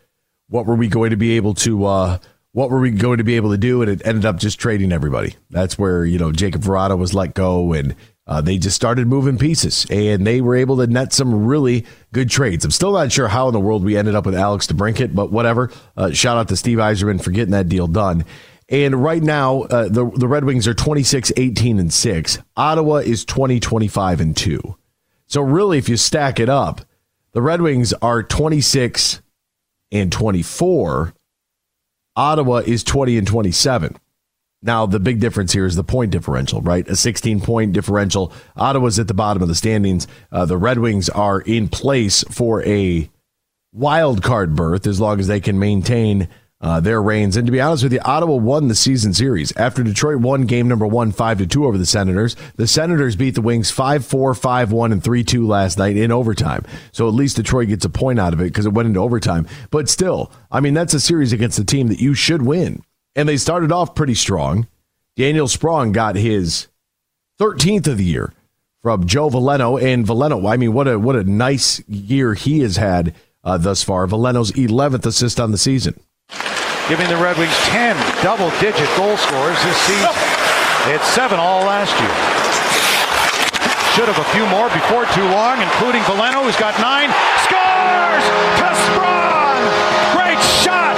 what 0.51 0.65
were 0.65 0.75
we 0.75 0.88
going 0.88 1.10
to 1.10 1.17
be 1.17 1.38
able 1.38 1.53
to 1.55 1.86
uh, 1.86 2.17
what 2.51 2.70
were 2.70 2.81
we 2.81 2.91
going 2.91 3.17
to 3.17 3.24
be 3.24 3.38
able 3.38 3.51
to 3.51 3.58
do? 3.58 3.81
And 3.81 3.89
it 3.89 4.05
ended 4.05 4.25
up 4.25 4.38
just 4.38 4.60
trading 4.60 4.91
everybody. 4.91 5.36
That's 5.50 5.79
where 5.79 6.05
you 6.05 6.20
know 6.20 6.31
Jakub 6.31 6.62
Vrana 6.62 6.98
was 6.98 7.13
let 7.13 7.34
go 7.34 7.74
and 7.74 7.96
uh, 8.27 8.39
they 8.39 8.58
just 8.58 8.75
started 8.75 9.08
moving 9.08 9.38
pieces 9.38 9.86
and 9.89 10.27
they 10.27 10.41
were 10.41 10.55
able 10.55 10.77
to 10.77 10.88
net 10.88 11.12
some 11.12 11.46
really 11.46 11.86
good 12.13 12.29
trades. 12.29 12.63
I'm 12.63 12.72
still 12.72 12.91
not 12.91 13.12
sure 13.12 13.27
how 13.27 13.48
in 13.48 13.53
the 13.53 13.60
world 13.60 13.84
we 13.84 13.98
ended 13.98 14.15
up 14.15 14.25
with 14.25 14.36
alex 14.36 14.67
DeBrincat, 14.67 15.15
but 15.15 15.31
whatever. 15.31 15.72
Uh, 15.98 16.12
shout 16.12 16.38
out 16.38 16.48
to 16.50 16.55
steve 16.55 16.77
Yzerman 16.77 17.22
for 17.22 17.31
getting 17.31 17.51
that 17.51 17.67
deal 17.67 17.88
done. 17.88 18.24
And 18.70 19.03
right 19.03 19.22
now 19.24 19.63
uh, 19.63 19.89
the, 19.89 20.10
the 20.12 20.27
red 20.27 20.46
wings 20.46 20.67
are 20.67 20.74
26 20.74 21.34
18 21.36 21.79
and 21.79 21.91
6 21.91 22.38
ottawa 22.55 22.98
is 22.98 23.25
20 23.25 23.60
25 23.60 24.22
and 24.22 24.38
2 24.38 24.77
so 25.25 25.41
really 25.41 25.77
if 25.77 25.89
you 25.89 25.98
stack 25.98 26.39
it 26.39 26.48
up 26.48 26.81
the 27.34 27.41
red 27.41 27.62
wings 27.62 27.91
are 28.01 28.24
26 28.24 29.22
and 29.92 30.12
24. 30.12 31.14
Ottawa 32.16 32.58
is 32.58 32.84
20 32.84 33.18
and 33.18 33.28
27. 33.28 33.98
Now, 34.64 34.86
the 34.86 35.00
big 35.00 35.20
difference 35.20 35.54
here 35.54 35.66
is 35.66 35.76
the 35.76 35.84
point 35.84 36.12
differential, 36.12 36.62
right? 36.62 36.88
A 36.88 36.96
16 36.96 37.42
point 37.42 37.74
differential. 37.74 38.32
Ottawa's 38.56 39.00
at 39.00 39.08
the 39.08 39.14
bottom 39.14 39.42
of 39.42 39.50
the 39.50 39.56
standings. 39.56 40.08
Uh, 40.32 40.46
the 40.46 40.58
Red 40.58 40.80
Wings 40.80 41.10
are 41.10 41.42
in 41.42 41.68
place 41.68 42.24
for 42.30 42.64
a 42.64 43.10
wild 43.74 44.22
card 44.22 44.56
berth 44.56 44.86
as 44.86 45.00
long 45.00 45.20
as 45.20 45.28
they 45.28 45.40
can 45.40 45.58
maintain 45.58 46.28
uh, 46.62 46.80
their 46.80 47.01
reigns. 47.01 47.36
And 47.36 47.46
to 47.48 47.51
be 47.51 47.60
honest 47.60 47.84
with 47.84 47.94
you, 47.94 48.00
Ottawa 48.06 48.36
won 48.36 48.68
the 48.68 48.75
season 48.75 49.13
series 49.13 49.56
after 49.58 49.84
Detroit 49.84 50.18
won 50.18 50.44
game 50.44 50.68
number 50.68 50.86
one, 50.86 51.12
five 51.12 51.39
to 51.39 51.48
two 51.48 51.65
over 51.65 51.77
the 51.77 51.86
Senators. 51.86 52.36
The 52.56 52.68
Senators 52.68 53.15
beat 53.15 53.36
the 53.36 53.41
Wings 53.41 53.72
5 53.72 54.06
4, 54.06 54.34
5 54.36 54.72
1, 54.72 54.91
and 54.91 55.03
3 55.03 55.24
2 55.24 55.48
last 55.48 55.77
night 55.77 55.98
in 55.98 56.12
overtime. 56.12 56.63
So 56.91 57.08
at 57.08 57.13
least 57.13 57.38
Detroit 57.38 57.70
gets 57.70 57.86
a 57.86 57.89
point 57.89 58.20
out 58.20 58.34
of 58.34 58.41
it 58.41 58.46
because 58.46 58.65
it 58.65 58.74
went 58.74 58.88
into 58.88 59.00
overtime. 59.00 59.48
But 59.72 59.89
still, 59.89 60.32
I 60.51 60.60
mean, 60.60 60.74
that's 60.74 60.94
a 60.94 61.00
series 61.00 61.34
against 61.34 61.60
a 61.60 61.65
team 61.65 61.88
that 61.88 62.00
you 62.00 62.13
should 62.13 62.44
win. 62.44 62.84
And 63.15 63.27
they 63.27 63.38
started 63.38 63.72
off 63.72 63.96
pretty 63.96 64.15
strong. 64.15 64.68
Daniel 65.15 65.48
Sprong 65.48 65.91
got 65.91 66.15
his 66.15 66.68
13th 67.39 67.88
of 67.88 67.98
the 67.98 68.06
year 68.06 68.34
from 68.82 69.06
Joe 69.06 69.30
Veleno. 69.30 69.82
And 69.82 70.06
Veleno, 70.06 70.50
I 70.50 70.58
mean, 70.58 70.74
what 70.74 70.88
a 70.88 71.00
what 71.00 71.15
a 71.15 71.24
nice 71.24 71.82
year 71.88 72.36
he 72.36 72.60
has 72.62 72.77
had 72.77 73.15
uh, 73.44 73.58
thus 73.58 73.84
far. 73.84 74.08
Veleno's 74.08 74.51
11th 74.51 75.06
assist 75.06 75.39
on 75.39 75.51
the 75.51 75.58
season. 75.58 76.00
Giving 76.92 77.08
the 77.08 77.16
Red 77.16 77.38
Wings 77.38 77.56
10 77.72 77.96
double 78.22 78.50
digit 78.60 78.90
goal 78.98 79.16
scorers 79.16 79.56
this 79.64 79.78
season. 79.88 80.12
They 80.84 80.92
had 80.92 81.02
seven 81.16 81.40
all 81.40 81.64
last 81.64 81.96
year. 81.96 82.12
Should 83.96 84.12
have 84.12 84.20
a 84.20 84.28
few 84.36 84.46
more 84.48 84.68
before 84.68 85.06
too 85.16 85.24
long, 85.32 85.62
including 85.62 86.02
Veleno, 86.04 86.44
who's 86.44 86.60
got 86.60 86.76
nine. 86.84 87.08
Scores! 87.48 88.26
To 88.60 88.76
Great 90.12 90.44
shot! 90.44 90.98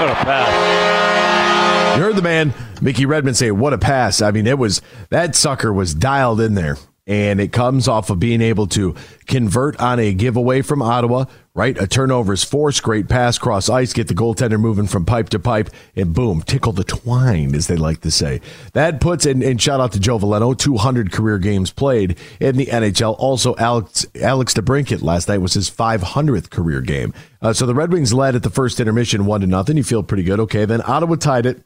What 0.00 0.10
a 0.10 0.14
pass. 0.22 1.96
You 1.96 2.04
heard 2.04 2.14
the 2.14 2.22
man, 2.22 2.54
Mickey 2.80 3.06
Redmond, 3.06 3.36
say, 3.36 3.50
What 3.50 3.72
a 3.72 3.78
pass. 3.78 4.22
I 4.22 4.30
mean, 4.30 4.46
it 4.46 4.56
was 4.56 4.82
that 5.08 5.34
sucker 5.34 5.72
was 5.72 5.94
dialed 5.94 6.40
in 6.40 6.54
there. 6.54 6.76
And 7.10 7.40
it 7.40 7.50
comes 7.50 7.88
off 7.88 8.08
of 8.08 8.20
being 8.20 8.40
able 8.40 8.68
to 8.68 8.94
convert 9.26 9.80
on 9.80 9.98
a 9.98 10.14
giveaway 10.14 10.62
from 10.62 10.80
Ottawa, 10.80 11.24
right? 11.54 11.76
A 11.76 11.88
turnover 11.88 12.32
is 12.32 12.44
forced, 12.44 12.84
great 12.84 13.08
pass 13.08 13.36
cross 13.36 13.68
ice, 13.68 13.92
get 13.92 14.06
the 14.06 14.14
goaltender 14.14 14.60
moving 14.60 14.86
from 14.86 15.04
pipe 15.04 15.28
to 15.30 15.40
pipe, 15.40 15.70
and 15.96 16.14
boom, 16.14 16.40
tickle 16.42 16.72
the 16.72 16.84
twine, 16.84 17.54
as 17.56 17.66
they 17.66 17.74
like 17.74 18.02
to 18.02 18.12
say. 18.12 18.40
That 18.74 19.00
puts, 19.00 19.26
and, 19.26 19.42
and 19.42 19.60
shout 19.60 19.80
out 19.80 19.90
to 19.92 19.98
Joe 19.98 20.20
Veleno, 20.20 20.56
200 20.56 21.10
career 21.10 21.38
games 21.38 21.72
played 21.72 22.16
in 22.38 22.56
the 22.56 22.66
NHL. 22.66 23.16
Also, 23.18 23.56
Alex, 23.56 24.06
Alex 24.22 24.54
DeBrincat 24.54 25.02
last 25.02 25.28
night 25.28 25.38
was 25.38 25.54
his 25.54 25.68
500th 25.68 26.50
career 26.50 26.80
game. 26.80 27.12
Uh, 27.42 27.52
so 27.52 27.66
the 27.66 27.74
Red 27.74 27.92
Wings 27.92 28.14
led 28.14 28.36
at 28.36 28.44
the 28.44 28.50
first 28.50 28.78
intermission, 28.78 29.26
one 29.26 29.40
to 29.40 29.48
nothing. 29.48 29.76
You 29.76 29.82
feel 29.82 30.04
pretty 30.04 30.22
good. 30.22 30.38
Okay, 30.38 30.64
then 30.64 30.80
Ottawa 30.86 31.16
tied 31.16 31.46
it 31.46 31.64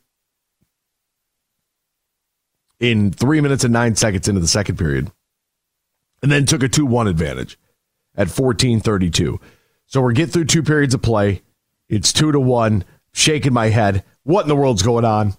in 2.80 3.10
three 3.10 3.40
minutes 3.40 3.64
and 3.64 3.72
nine 3.72 3.94
seconds 3.94 4.28
into 4.28 4.40
the 4.40 4.48
second 4.48 4.78
period, 4.78 5.10
and 6.24 6.32
then 6.32 6.46
took 6.46 6.62
a 6.62 6.68
2 6.70 6.86
1 6.86 7.06
advantage 7.06 7.58
at 8.16 8.28
14:32. 8.28 9.38
So 9.84 10.00
we're 10.00 10.12
getting 10.12 10.32
through 10.32 10.46
two 10.46 10.62
periods 10.62 10.94
of 10.94 11.02
play. 11.02 11.42
It's 11.90 12.14
two 12.14 12.32
to 12.32 12.40
one. 12.40 12.84
Shaking 13.12 13.52
my 13.52 13.68
head. 13.68 14.02
What 14.22 14.42
in 14.42 14.48
the 14.48 14.56
world's 14.56 14.82
going 14.82 15.04
on? 15.04 15.34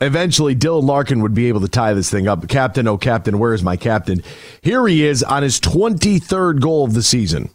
Eventually, 0.00 0.54
Dylan 0.54 0.84
Larkin 0.84 1.22
would 1.22 1.32
be 1.32 1.48
able 1.48 1.62
to 1.62 1.68
tie 1.68 1.94
this 1.94 2.10
thing 2.10 2.28
up. 2.28 2.46
Captain, 2.48 2.86
oh 2.86 2.98
captain, 2.98 3.38
where 3.38 3.54
is 3.54 3.62
my 3.62 3.76
captain? 3.76 4.22
Here 4.60 4.86
he 4.86 5.06
is 5.06 5.22
on 5.24 5.42
his 5.42 5.58
23rd 5.58 6.60
goal 6.60 6.84
of 6.84 6.92
the 6.92 7.02
season. 7.02 7.48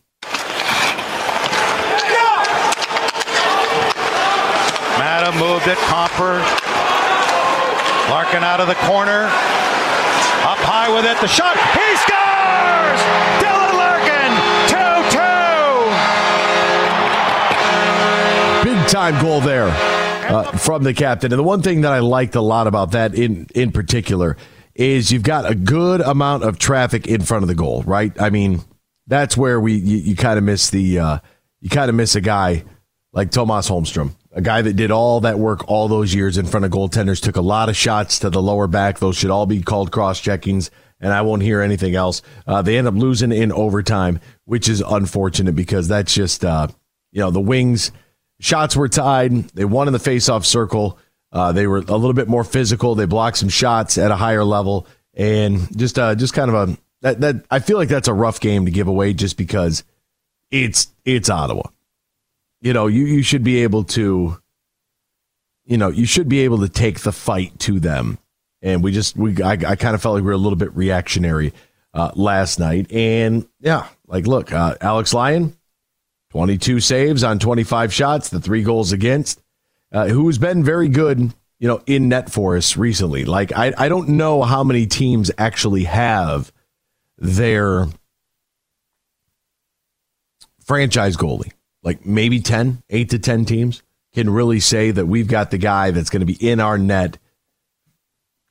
Madam 4.98 5.40
moved 5.40 5.68
it. 5.68 5.78
Compher. 5.78 6.42
Larkin 8.10 8.44
out 8.44 8.60
of 8.60 8.68
the 8.68 8.76
corner. 8.76 9.63
Up 10.44 10.60
high 10.60 10.94
with 10.94 11.06
it. 11.06 11.18
The 11.22 11.28
shot. 11.28 11.56
He 11.56 11.96
scores! 12.04 13.02
Dylan 13.40 13.74
Larkin. 13.80 14.32
2 18.64 18.74
2. 18.74 18.76
Big 18.76 18.88
time 18.90 19.22
goal 19.22 19.40
there 19.42 19.70
uh, 20.30 20.52
from 20.58 20.84
the 20.84 20.94
captain. 20.94 21.32
And 21.32 21.40
the 21.40 21.44
one 21.44 21.62
thing 21.62 21.82
that 21.82 21.94
I 21.94 22.00
liked 22.00 22.36
a 22.36 22.42
lot 22.42 22.68
about 22.68 22.92
that 22.92 23.16
in, 23.16 23.48
in 23.56 23.72
particular 23.72 24.36
is 24.76 25.12
you've 25.12 25.24
got 25.24 25.50
a 25.50 25.56
good 25.56 26.02
amount 26.02 26.44
of 26.44 26.60
traffic 26.60 27.08
in 27.08 27.22
front 27.22 27.44
of 27.44 27.48
the 27.48 27.56
goal, 27.56 27.84
right? 27.84 28.12
I 28.22 28.30
mean, 28.30 28.62
that's 29.08 29.38
where 29.38 29.60
we 29.60 29.74
you, 29.76 29.98
you 29.98 30.16
kind 30.16 30.38
of 30.38 30.44
miss 30.44 30.70
the 30.70 31.00
uh, 31.00 31.20
you 31.62 31.70
kind 31.70 31.90
of 31.90 31.96
miss 31.96 32.16
a 32.16 32.22
guy 32.22 32.64
like 33.12 33.32
Tomas 33.32 33.70
Holmstrom, 33.70 34.12
a 34.34 34.42
guy 34.42 34.62
that 34.62 34.74
did 34.74 34.92
all 34.92 35.22
that 35.22 35.40
work 35.40 35.70
all 35.70 35.88
those 35.88 36.14
years 36.14 36.38
in 36.38 36.46
front 36.46 36.66
of 36.66 36.72
goaltenders, 36.72 37.22
took 37.22 37.36
a 37.36 37.42
lot 37.42 37.70
of 37.70 37.78
shots 37.78 38.20
to 38.20 38.30
the 38.30 38.42
lower 38.42 38.68
back. 38.68 39.00
Those 39.00 39.16
should 39.16 39.30
all 39.30 39.46
be 39.46 39.62
called 39.62 39.92
cross 39.92 40.20
checkings, 40.20 40.70
and 41.00 41.14
I 41.14 41.22
won't 41.22 41.44
hear 41.44 41.62
anything 41.62 41.96
else. 41.96 42.22
Uh, 42.48 42.62
they 42.62 42.78
end 42.78 42.88
up 42.88 42.96
losing 42.96 43.32
in 43.32 43.52
overtime, 43.52 44.20
which 44.46 44.68
is 44.68 44.82
unfortunate 44.82 45.56
because 45.56 45.88
that's 45.88 46.14
just 46.14 46.44
uh, 46.44 46.68
you 47.12 47.20
know 47.20 47.32
the 47.32 47.40
Wings 47.40 47.92
shots 48.40 48.76
were 48.76 48.90
tied. 48.90 49.32
They 49.50 49.66
won 49.66 49.88
in 49.88 49.94
the 49.94 50.00
faceoff 50.00 50.46
circle. 50.46 50.98
Uh, 51.32 51.52
they 51.52 51.66
were 51.68 51.78
a 51.78 51.82
little 51.98 52.14
bit 52.14 52.28
more 52.28 52.44
physical. 52.44 52.96
They 52.96 53.06
blocked 53.06 53.38
some 53.38 53.50
shots 53.50 53.98
at 53.98 54.12
a 54.12 54.16
higher 54.16 54.44
level, 54.44 54.88
and 55.14 55.76
just 55.78 56.00
uh, 56.00 56.16
just 56.16 56.34
kind 56.34 56.50
of 56.50 56.70
a 56.70 56.78
that 57.02 57.22
that 57.22 57.46
I 57.52 57.60
feel 57.60 57.78
like 57.78 57.90
that's 57.90 58.08
a 58.08 58.14
rough 58.14 58.40
game 58.40 58.66
to 58.66 58.72
give 58.72 58.88
away 58.88 59.14
just 59.14 59.38
because 59.38 59.84
it's 60.50 60.88
it's 61.06 61.30
Ottawa. 61.30 61.70
You 62.64 62.72
know, 62.72 62.88
you 62.88 63.04
you 63.04 63.24
should 63.24 63.44
be 63.44 63.64
able 63.64 63.84
to, 63.84 64.40
you 65.66 65.78
know, 65.78 65.90
you 65.90 66.06
should 66.06 66.30
be 66.30 66.40
able 66.46 66.60
to 66.60 66.70
take 66.70 67.02
the 67.02 67.12
fight 67.12 67.60
to 67.60 67.78
them, 67.82 68.18
and 68.62 68.82
we 68.82 68.94
just 68.94 69.18
we 69.18 69.44
I, 69.44 69.52
I 69.52 69.76
kind 69.76 69.96
of 69.96 70.02
felt 70.02 70.16
like 70.16 70.24
we 70.24 70.28
were 70.28 70.32
a 70.32 70.38
little 70.38 70.56
bit 70.58 70.74
reactionary 70.74 71.52
uh, 71.94 72.12
last 72.16 72.60
night, 72.60 72.90
and 72.90 73.46
yeah, 73.60 73.90
like 74.08 74.28
look, 74.28 74.54
uh, 74.54 74.76
Alex 74.80 75.14
Lyon, 75.14 75.58
twenty 76.32 76.58
two 76.58 76.80
saves 76.80 77.22
on 77.22 77.38
twenty 77.38 77.66
five 77.66 77.94
shots, 77.94 78.30
the 78.30 78.40
three 78.40 78.64
goals 78.64 78.94
against 78.94 79.42
uh, 79.92 80.08
who's 80.08 80.38
been 80.38 80.64
very 80.64 80.88
good, 80.88 81.34
you 81.60 81.68
know, 81.68 81.82
in 81.86 82.08
net 82.08 82.32
for 82.32 82.56
us 82.56 82.78
recently. 82.78 83.26
Like 83.26 83.52
I, 83.52 83.74
I 83.78 83.90
don't 83.90 84.08
know 84.08 84.42
how 84.42 84.64
many 84.64 84.88
teams 84.88 85.30
actually 85.38 85.84
have 85.84 86.54
their 87.18 87.88
franchise 90.62 91.18
goalie. 91.18 91.52
Like 91.84 92.06
maybe 92.06 92.40
10, 92.40 92.82
8 92.90 93.10
to 93.10 93.20
10 93.20 93.46
teams 93.46 93.84
can 94.14 94.30
really 94.30 94.60
say 94.60 94.92
that 94.92 95.06
we've 95.06 95.28
got 95.28 95.52
the 95.52 95.58
guy 95.58 95.92
that's 95.92 96.10
going 96.10 96.22
to 96.22 96.26
be 96.26 96.36
in 96.36 96.60
our 96.60 96.78
net 96.78 97.18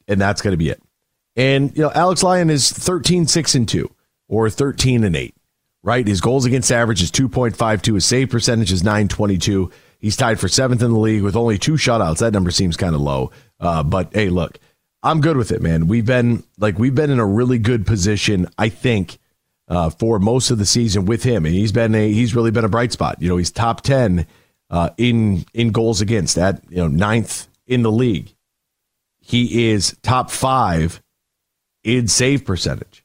and 0.07 0.21
that's 0.21 0.43
going 0.43 0.53
to 0.53 0.59
be 0.59 0.69
it. 0.69 0.83
And 1.35 1.75
you 1.77 1.83
know, 1.83 1.93
Alex 1.95 2.23
Lyon 2.23 2.51
is 2.51 2.71
13 2.71 3.27
6 3.27 3.55
and 3.55 3.69
2 3.69 3.91
or 4.29 4.51
13 4.51 5.05
and 5.05 5.17
8, 5.17 5.35
right? 5.83 6.07
His 6.07 6.21
goals 6.21 6.45
against 6.45 6.71
average 6.71 7.03
is 7.03 7.11
2.52, 7.11 7.95
his 7.95 8.05
save 8.05 8.31
percentage 8.31 8.73
is 8.73 8.83
922. 8.83 9.71
He's 9.99 10.17
tied 10.17 10.41
for 10.41 10.49
seventh 10.49 10.83
in 10.83 10.91
the 10.91 10.99
league 10.99 11.23
with 11.23 11.37
only 11.37 11.59
two 11.59 11.75
shutouts. 11.75 12.19
That 12.19 12.33
number 12.33 12.51
seems 12.51 12.77
kind 12.77 12.95
of 12.95 13.01
low. 13.01 13.31
Uh, 13.61 13.85
but 13.85 14.13
hey, 14.13 14.31
look, 14.31 14.59
I'm 15.01 15.21
good 15.21 15.37
with 15.37 15.53
it, 15.53 15.63
man. 15.63 15.87
We've 15.87 16.05
been 16.05 16.43
like 16.59 16.77
we've 16.77 16.95
been 16.95 17.11
in 17.11 17.21
a 17.21 17.27
really 17.27 17.59
good 17.59 17.87
position, 17.87 18.49
I 18.59 18.69
think, 18.69 19.19
uh, 19.69 19.91
for 19.91 20.19
most 20.19 20.51
of 20.51 20.59
the 20.59 20.67
season 20.67 21.07
with 21.07 21.23
him, 21.23 21.47
and 21.47 21.55
he's 21.55 21.73
been 21.73 21.95
a 21.95 22.13
he's 22.13 22.35
really 22.35 22.51
been 22.51 22.65
a 22.65 22.69
bright 22.69 22.93
spot. 22.93 23.21
You 23.21 23.29
know, 23.29 23.37
he's 23.37 23.51
top 23.51 23.83
ten 23.83 24.27
uh, 24.71 24.91
in 24.97 25.45
in 25.55 25.71
goals 25.71 26.01
against 26.01 26.39
at 26.39 26.63
you 26.69 26.79
know 26.79 26.89
ninth 26.89 27.49
in 27.67 27.83
the 27.83 27.93
league. 27.93 28.35
He 29.21 29.71
is 29.71 29.97
top 30.03 30.31
five 30.31 31.01
in 31.85 32.09
save 32.09 32.45
percentage. 32.45 33.05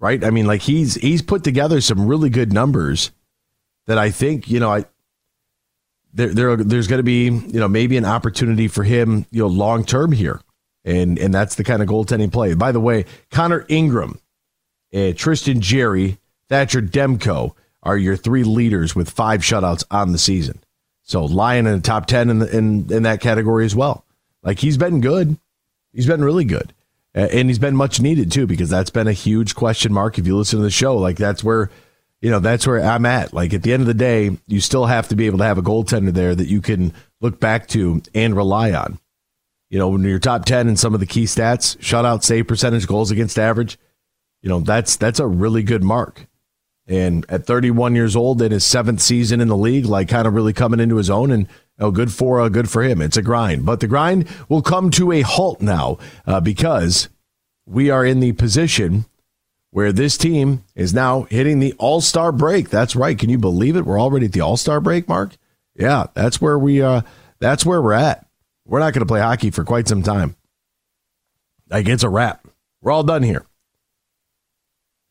Right? 0.00 0.22
I 0.22 0.30
mean, 0.30 0.46
like 0.46 0.62
he's 0.62 0.94
he's 0.94 1.22
put 1.22 1.44
together 1.44 1.80
some 1.80 2.06
really 2.06 2.30
good 2.30 2.52
numbers 2.52 3.10
that 3.86 3.98
I 3.98 4.10
think 4.10 4.48
you 4.48 4.60
know 4.60 4.72
I 4.72 4.84
there, 6.14 6.32
there 6.32 6.56
there's 6.56 6.86
going 6.86 7.00
to 7.00 7.04
be 7.04 7.24
you 7.24 7.60
know 7.60 7.68
maybe 7.68 7.96
an 7.96 8.04
opportunity 8.04 8.68
for 8.68 8.84
him 8.84 9.26
you 9.30 9.42
know 9.42 9.48
long 9.48 9.84
term 9.84 10.12
here, 10.12 10.40
and 10.84 11.18
and 11.18 11.34
that's 11.34 11.56
the 11.56 11.64
kind 11.64 11.82
of 11.82 11.88
goaltending 11.88 12.32
play. 12.32 12.54
By 12.54 12.70
the 12.70 12.80
way, 12.80 13.06
Connor 13.30 13.66
Ingram, 13.68 14.20
uh, 14.94 15.12
Tristan 15.14 15.60
Jarry, 15.60 16.18
Thatcher 16.48 16.82
Demko 16.82 17.52
are 17.82 17.96
your 17.96 18.16
three 18.16 18.44
leaders 18.44 18.94
with 18.94 19.10
five 19.10 19.40
shutouts 19.40 19.84
on 19.90 20.12
the 20.12 20.18
season. 20.18 20.60
So 21.02 21.24
Lyon 21.24 21.66
in 21.66 21.76
the 21.76 21.80
top 21.80 22.06
ten 22.06 22.30
in 22.30 22.38
the, 22.38 22.56
in 22.56 22.92
in 22.92 23.02
that 23.04 23.20
category 23.20 23.64
as 23.64 23.74
well. 23.74 24.04
Like 24.42 24.58
he's 24.58 24.76
been 24.76 25.00
good, 25.00 25.38
he's 25.92 26.06
been 26.06 26.22
really 26.22 26.44
good, 26.44 26.74
uh, 27.14 27.28
and 27.32 27.48
he's 27.48 27.58
been 27.58 27.76
much 27.76 28.00
needed 28.00 28.30
too 28.30 28.46
because 28.46 28.68
that's 28.70 28.90
been 28.90 29.08
a 29.08 29.12
huge 29.12 29.54
question 29.54 29.92
mark. 29.92 30.18
If 30.18 30.26
you 30.26 30.36
listen 30.36 30.58
to 30.58 30.62
the 30.62 30.70
show, 30.70 30.96
like 30.96 31.16
that's 31.16 31.42
where 31.42 31.70
you 32.20 32.30
know, 32.30 32.40
that's 32.40 32.66
where 32.66 32.80
I'm 32.80 33.06
at. 33.06 33.32
Like 33.32 33.54
at 33.54 33.62
the 33.62 33.72
end 33.72 33.82
of 33.82 33.86
the 33.86 33.94
day, 33.94 34.36
you 34.46 34.60
still 34.60 34.86
have 34.86 35.08
to 35.08 35.16
be 35.16 35.26
able 35.26 35.38
to 35.38 35.44
have 35.44 35.58
a 35.58 35.62
goaltender 35.62 36.12
there 36.12 36.34
that 36.34 36.48
you 36.48 36.60
can 36.60 36.92
look 37.20 37.38
back 37.38 37.68
to 37.68 38.02
and 38.14 38.34
rely 38.36 38.72
on. 38.72 38.98
You 39.70 39.78
know, 39.78 39.88
when 39.90 40.02
you're 40.02 40.18
top 40.18 40.44
10 40.44 40.68
in 40.68 40.76
some 40.76 40.94
of 40.94 41.00
the 41.00 41.06
key 41.06 41.24
stats, 41.24 41.76
shutout, 41.78 42.24
save 42.24 42.48
percentage, 42.48 42.86
goals 42.86 43.10
against 43.10 43.38
average, 43.38 43.78
you 44.48 44.54
know, 44.54 44.60
that's 44.60 44.96
that's 44.96 45.20
a 45.20 45.26
really 45.26 45.62
good 45.62 45.84
mark. 45.84 46.26
And 46.86 47.26
at 47.28 47.44
31 47.44 47.94
years 47.94 48.16
old, 48.16 48.40
in 48.40 48.50
his 48.50 48.64
seventh 48.64 49.02
season 49.02 49.42
in 49.42 49.48
the 49.48 49.56
league, 49.58 49.84
like 49.84 50.08
kind 50.08 50.26
of 50.26 50.32
really 50.32 50.54
coming 50.54 50.80
into 50.80 50.96
his 50.96 51.10
own, 51.10 51.30
and 51.30 51.46
oh, 51.78 51.90
good 51.90 52.10
for 52.10 52.40
uh, 52.40 52.48
good 52.48 52.70
for 52.70 52.82
him. 52.82 53.02
It's 53.02 53.18
a 53.18 53.22
grind, 53.22 53.66
but 53.66 53.80
the 53.80 53.86
grind 53.86 54.26
will 54.48 54.62
come 54.62 54.90
to 54.92 55.12
a 55.12 55.20
halt 55.20 55.60
now 55.60 55.98
uh, 56.26 56.40
because 56.40 57.10
we 57.66 57.90
are 57.90 58.06
in 58.06 58.20
the 58.20 58.32
position 58.32 59.04
where 59.70 59.92
this 59.92 60.16
team 60.16 60.64
is 60.74 60.94
now 60.94 61.24
hitting 61.24 61.58
the 61.58 61.74
All 61.74 62.00
Star 62.00 62.32
break. 62.32 62.70
That's 62.70 62.96
right. 62.96 63.18
Can 63.18 63.28
you 63.28 63.36
believe 63.36 63.76
it? 63.76 63.84
We're 63.84 64.00
already 64.00 64.24
at 64.24 64.32
the 64.32 64.40
All 64.40 64.56
Star 64.56 64.80
break, 64.80 65.08
Mark. 65.08 65.36
Yeah, 65.74 66.06
that's 66.14 66.40
where 66.40 66.58
we 66.58 66.80
uh, 66.80 67.02
that's 67.38 67.66
where 67.66 67.82
we're 67.82 67.92
at. 67.92 68.26
We're 68.64 68.80
not 68.80 68.94
going 68.94 69.02
to 69.02 69.06
play 69.06 69.20
hockey 69.20 69.50
for 69.50 69.62
quite 69.62 69.88
some 69.88 70.02
time. 70.02 70.36
Like 71.68 71.86
it's 71.86 72.02
a 72.02 72.08
wrap. 72.08 72.48
We're 72.80 72.92
all 72.92 73.02
done 73.02 73.22
here. 73.22 73.44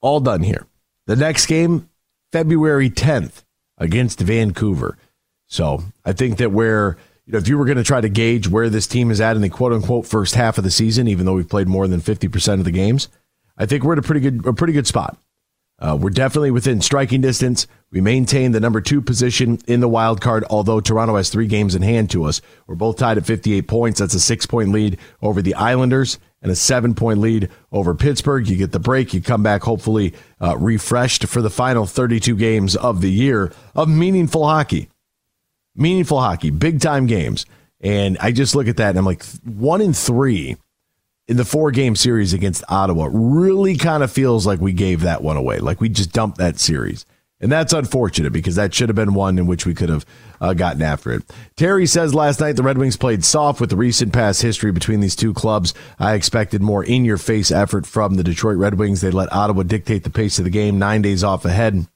All 0.01 0.19
done 0.19 0.43
here. 0.43 0.67
The 1.05 1.15
next 1.15 1.45
game, 1.45 1.89
February 2.31 2.89
10th 2.89 3.43
against 3.77 4.19
Vancouver. 4.19 4.97
So 5.47 5.83
I 6.05 6.13
think 6.13 6.37
that 6.37 6.51
where, 6.51 6.97
you 7.25 7.33
know, 7.33 7.39
if 7.39 7.47
you 7.47 7.57
were 7.57 7.65
going 7.65 7.77
to 7.77 7.83
try 7.83 8.01
to 8.01 8.09
gauge 8.09 8.47
where 8.47 8.69
this 8.69 8.87
team 8.87 9.11
is 9.11 9.21
at 9.21 9.35
in 9.35 9.41
the 9.41 9.49
quote 9.49 9.73
unquote 9.73 10.05
first 10.05 10.35
half 10.35 10.57
of 10.57 10.63
the 10.63 10.71
season, 10.71 11.07
even 11.07 11.25
though 11.25 11.33
we've 11.33 11.49
played 11.49 11.67
more 11.67 11.87
than 11.87 12.01
50% 12.01 12.53
of 12.55 12.65
the 12.65 12.71
games, 12.71 13.07
I 13.57 13.65
think 13.65 13.83
we're 13.83 13.93
at 13.93 13.99
a 13.99 14.03
pretty 14.03 14.21
good, 14.21 14.45
a 14.45 14.53
pretty 14.53 14.73
good 14.73 14.87
spot. 14.87 15.17
Uh, 15.79 15.97
we're 15.99 16.09
definitely 16.09 16.51
within 16.51 16.81
striking 16.81 17.21
distance. 17.21 17.67
We 17.91 18.01
maintain 18.01 18.51
the 18.51 18.59
number 18.59 18.81
two 18.81 19.01
position 19.01 19.59
in 19.67 19.79
the 19.79 19.87
wild 19.87 20.21
card, 20.21 20.43
although 20.49 20.79
Toronto 20.79 21.15
has 21.15 21.29
three 21.29 21.45
games 21.47 21.75
in 21.75 21.83
hand 21.83 22.09
to 22.11 22.23
us. 22.23 22.41
We're 22.65 22.75
both 22.75 22.97
tied 22.97 23.17
at 23.17 23.25
58 23.25 23.67
points. 23.67 23.99
That's 23.99 24.15
a 24.15 24.19
six 24.19 24.45
point 24.47 24.71
lead 24.71 24.97
over 25.21 25.41
the 25.41 25.53
Islanders 25.53 26.17
and 26.41 26.51
a 26.51 26.55
seven 26.55 26.93
point 26.93 27.19
lead 27.19 27.49
over 27.71 27.93
Pittsburgh. 27.95 28.47
You 28.47 28.57
get 28.57 28.71
the 28.71 28.79
break. 28.79 29.13
You 29.13 29.21
come 29.21 29.43
back 29.43 29.63
hopefully 29.63 30.13
uh, 30.41 30.57
refreshed 30.57 31.25
for 31.27 31.41
the 31.41 31.49
final 31.49 31.85
32 31.85 32.35
games 32.35 32.75
of 32.75 33.01
the 33.01 33.11
year 33.11 33.51
of 33.75 33.89
meaningful 33.89 34.45
hockey. 34.45 34.89
Meaningful 35.75 36.19
hockey, 36.19 36.49
big 36.49 36.81
time 36.81 37.05
games. 37.05 37.45
And 37.81 38.17
I 38.19 38.31
just 38.31 38.55
look 38.55 38.67
at 38.67 38.77
that 38.77 38.89
and 38.89 38.97
I'm 38.97 39.05
like, 39.05 39.23
one 39.43 39.81
in 39.81 39.93
three 39.93 40.57
in 41.27 41.37
the 41.37 41.45
four 41.45 41.71
game 41.71 41.95
series 41.95 42.33
against 42.33 42.63
Ottawa 42.69 43.09
really 43.11 43.77
kind 43.77 44.01
of 44.01 44.11
feels 44.11 44.47
like 44.47 44.59
we 44.59 44.73
gave 44.73 45.01
that 45.01 45.21
one 45.21 45.37
away. 45.37 45.59
Like 45.59 45.81
we 45.81 45.89
just 45.89 46.13
dumped 46.13 46.37
that 46.37 46.59
series. 46.59 47.05
And 47.39 47.51
that's 47.51 47.73
unfortunate 47.73 48.33
because 48.33 48.55
that 48.55 48.73
should 48.73 48.89
have 48.89 48.95
been 48.95 49.13
one 49.13 49.37
in 49.37 49.45
which 49.45 49.65
we 49.65 49.75
could 49.75 49.89
have 49.89 50.05
uh, 50.41 50.53
gotten 50.53 50.81
after 50.81 51.11
it. 51.11 51.23
Terry 51.55 51.85
says 51.85 52.15
last 52.15 52.39
night 52.39 52.55
the 52.55 52.63
Red 52.63 52.79
Wings 52.79 52.97
played 52.97 53.23
soft 53.23 53.61
with 53.61 53.69
the 53.69 53.75
recent 53.75 54.11
past 54.11 54.41
history 54.41 54.71
between 54.71 55.01
these 55.01 55.15
two 55.15 55.33
clubs. 55.33 55.73
I 55.99 56.13
expected 56.13 56.63
more 56.63 56.83
in 56.83 57.05
your 57.05 57.17
face 57.17 57.51
effort 57.51 57.85
from 57.85 58.15
the 58.15 58.23
Detroit 58.23 58.57
Red 58.57 58.79
Wings. 58.79 59.01
They 59.01 59.11
let 59.11 59.31
Ottawa 59.31 59.63
dictate 59.63 60.03
the 60.03 60.09
pace 60.09 60.39
of 60.39 60.45
the 60.45 60.51
game, 60.51 60.79
nine 60.79 61.03
days 61.03 61.23
off 61.23 61.45
ahead. 61.45 61.87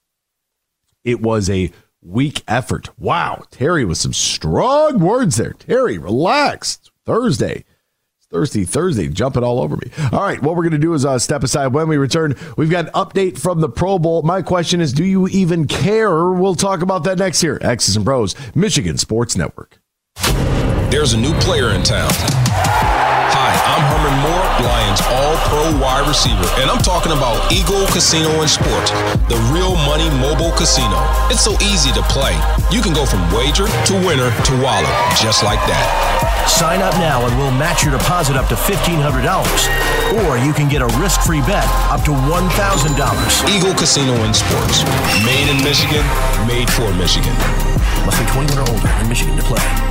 It 1.04 1.22
was 1.22 1.50
a 1.50 1.72
weak 2.04 2.44
effort. 2.48 2.90
Wow. 3.00 3.44
Terry 3.50 3.84
with 3.84 3.98
some 3.98 4.14
strong 4.14 5.00
words 5.00 5.38
there. 5.38 5.54
Terry, 5.54 5.98
relax. 5.98 6.80
Thursday. 7.06 7.66
Thursday, 8.32 8.64
Thursday, 8.64 9.10
jumping 9.10 9.44
all 9.44 9.60
over 9.60 9.76
me. 9.76 9.92
All 10.14 10.22
right, 10.22 10.42
what 10.42 10.56
we're 10.56 10.64
going 10.64 10.72
to 10.72 10.78
do 10.78 10.94
is 10.94 11.04
uh, 11.06 11.20
step 11.20 11.44
aside. 11.44 11.68
When 11.68 11.90
we 11.90 11.98
return, 11.98 12.36
we've 12.56 12.70
got 12.70 12.86
an 12.86 12.92
update 12.94 13.38
from 13.38 13.60
the 13.60 13.68
Pro 13.68 14.00
Bowl. 14.00 14.22
My 14.22 14.42
question 14.42 14.80
is, 14.80 14.94
do 14.94 15.04
you 15.04 15.28
even 15.28 15.68
care? 15.68 16.32
We'll 16.32 16.56
talk 16.56 16.82
about 16.82 17.04
that 17.04 17.18
next 17.18 17.44
year. 17.44 17.60
X's 17.62 17.98
and 17.98 18.06
Bros, 18.06 18.34
Michigan 18.56 18.98
Sports 18.98 19.36
Network. 19.36 19.80
There's 20.90 21.12
a 21.12 21.18
new 21.18 21.34
player 21.40 21.72
in 21.72 21.84
town. 21.84 22.10
I'm 23.72 23.88
Herman 23.88 24.18
Moore, 24.20 24.68
Lions 24.68 25.00
All 25.16 25.40
Pro 25.48 25.64
wide 25.80 26.04
receiver, 26.04 26.44
and 26.60 26.68
I'm 26.68 26.84
talking 26.84 27.16
about 27.16 27.40
Eagle 27.48 27.88
Casino 27.88 28.28
and 28.44 28.50
Sports, 28.52 28.92
the 29.32 29.40
real 29.56 29.80
money 29.88 30.12
mobile 30.20 30.52
casino. 30.60 31.00
It's 31.32 31.40
so 31.40 31.56
easy 31.64 31.88
to 31.96 32.04
play. 32.12 32.36
You 32.68 32.84
can 32.84 32.92
go 32.92 33.08
from 33.08 33.24
wager 33.32 33.72
to 33.72 33.94
winner 34.04 34.28
to 34.28 34.54
wallet, 34.60 34.92
just 35.16 35.48
like 35.48 35.64
that. 35.72 35.88
Sign 36.52 36.84
up 36.84 36.92
now 37.00 37.24
and 37.24 37.32
we'll 37.40 37.56
match 37.56 37.88
your 37.88 37.96
deposit 37.96 38.36
up 38.36 38.52
to 38.52 38.60
$1,500. 38.60 39.08
Or 40.20 40.36
you 40.36 40.52
can 40.52 40.68
get 40.68 40.84
a 40.84 40.92
risk 41.00 41.24
free 41.24 41.40
bet 41.48 41.64
up 41.88 42.04
to 42.04 42.12
$1,000. 42.12 42.52
Eagle 43.48 43.72
Casino 43.80 44.20
and 44.28 44.36
Sports. 44.36 44.84
Made 45.24 45.48
in 45.48 45.64
Michigan, 45.64 46.04
made 46.44 46.68
for 46.76 46.92
Michigan. 47.00 47.32
Must 48.04 48.20
be 48.20 48.28
21 48.36 48.52
or 48.52 48.68
older 48.68 48.92
in 49.00 49.08
Michigan 49.08 49.40
to 49.40 49.44
play. 49.48 49.91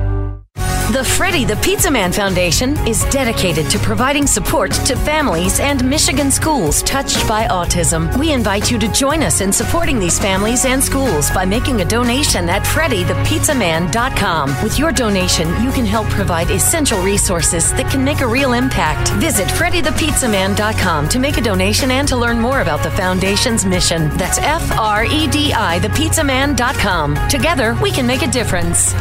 The 0.91 1.05
Freddie 1.05 1.45
the 1.45 1.55
Pizza 1.55 1.89
Man 1.89 2.11
Foundation 2.11 2.75
is 2.85 3.05
dedicated 3.05 3.69
to 3.69 3.79
providing 3.79 4.27
support 4.27 4.73
to 4.73 4.97
families 4.97 5.61
and 5.61 5.81
Michigan 5.89 6.29
schools 6.29 6.83
touched 6.83 7.25
by 7.29 7.47
autism. 7.47 8.13
We 8.19 8.33
invite 8.33 8.69
you 8.69 8.77
to 8.77 8.91
join 8.91 9.23
us 9.23 9.39
in 9.39 9.53
supporting 9.53 9.99
these 9.99 10.19
families 10.19 10.65
and 10.65 10.83
schools 10.83 11.31
by 11.31 11.45
making 11.45 11.79
a 11.79 11.85
donation 11.85 12.49
at 12.49 12.63
freddythepizzaman.com. 12.63 14.61
With 14.61 14.77
your 14.77 14.91
donation, 14.91 15.47
you 15.63 15.71
can 15.71 15.85
help 15.85 16.09
provide 16.09 16.51
essential 16.51 17.01
resources 17.01 17.71
that 17.75 17.89
can 17.89 18.03
make 18.03 18.19
a 18.19 18.27
real 18.27 18.51
impact. 18.51 19.11
Visit 19.11 19.47
freddythepizzaman.com 19.47 21.07
to 21.07 21.19
make 21.19 21.37
a 21.37 21.41
donation 21.41 21.91
and 21.91 22.05
to 22.09 22.17
learn 22.17 22.37
more 22.37 22.59
about 22.59 22.83
the 22.83 22.91
foundation's 22.91 23.63
mission. 23.65 24.09
That's 24.17 24.39
F 24.39 24.77
R 24.77 25.05
E 25.05 25.29
D 25.29 25.53
I 25.53 25.79
thepizzaman.com. 25.79 27.29
Together, 27.29 27.77
we 27.81 27.91
can 27.91 28.05
make 28.05 28.23
a 28.23 28.27
difference. 28.27 28.93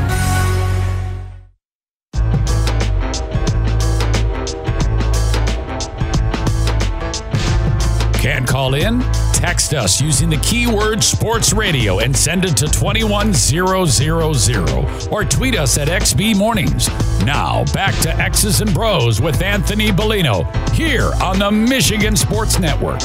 Call 8.50 8.74
in? 8.74 9.00
Text 9.32 9.72
us 9.74 10.00
using 10.00 10.28
the 10.28 10.36
keyword 10.38 11.04
sports 11.04 11.52
radio 11.52 12.00
and 12.00 12.16
send 12.16 12.44
it 12.44 12.56
to 12.56 12.66
21000 12.66 15.12
or 15.12 15.24
tweet 15.24 15.56
us 15.56 15.78
at 15.78 15.86
XB 15.86 16.36
Mornings. 16.36 16.88
Now, 17.24 17.62
back 17.72 17.96
to 18.00 18.12
X's 18.16 18.60
and 18.60 18.74
Bros 18.74 19.20
with 19.20 19.40
Anthony 19.40 19.92
Bellino 19.92 20.44
here 20.72 21.12
on 21.22 21.38
the 21.38 21.48
Michigan 21.48 22.16
Sports 22.16 22.58
Network. 22.58 23.00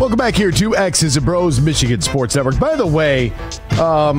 Welcome 0.00 0.16
back 0.16 0.34
here 0.34 0.50
to 0.50 0.74
X's 0.74 1.18
and 1.18 1.26
Bros 1.26 1.60
Michigan 1.60 2.00
Sports 2.00 2.36
Network. 2.36 2.58
By 2.58 2.74
the 2.74 2.86
way, 2.86 3.32
um, 3.78 4.16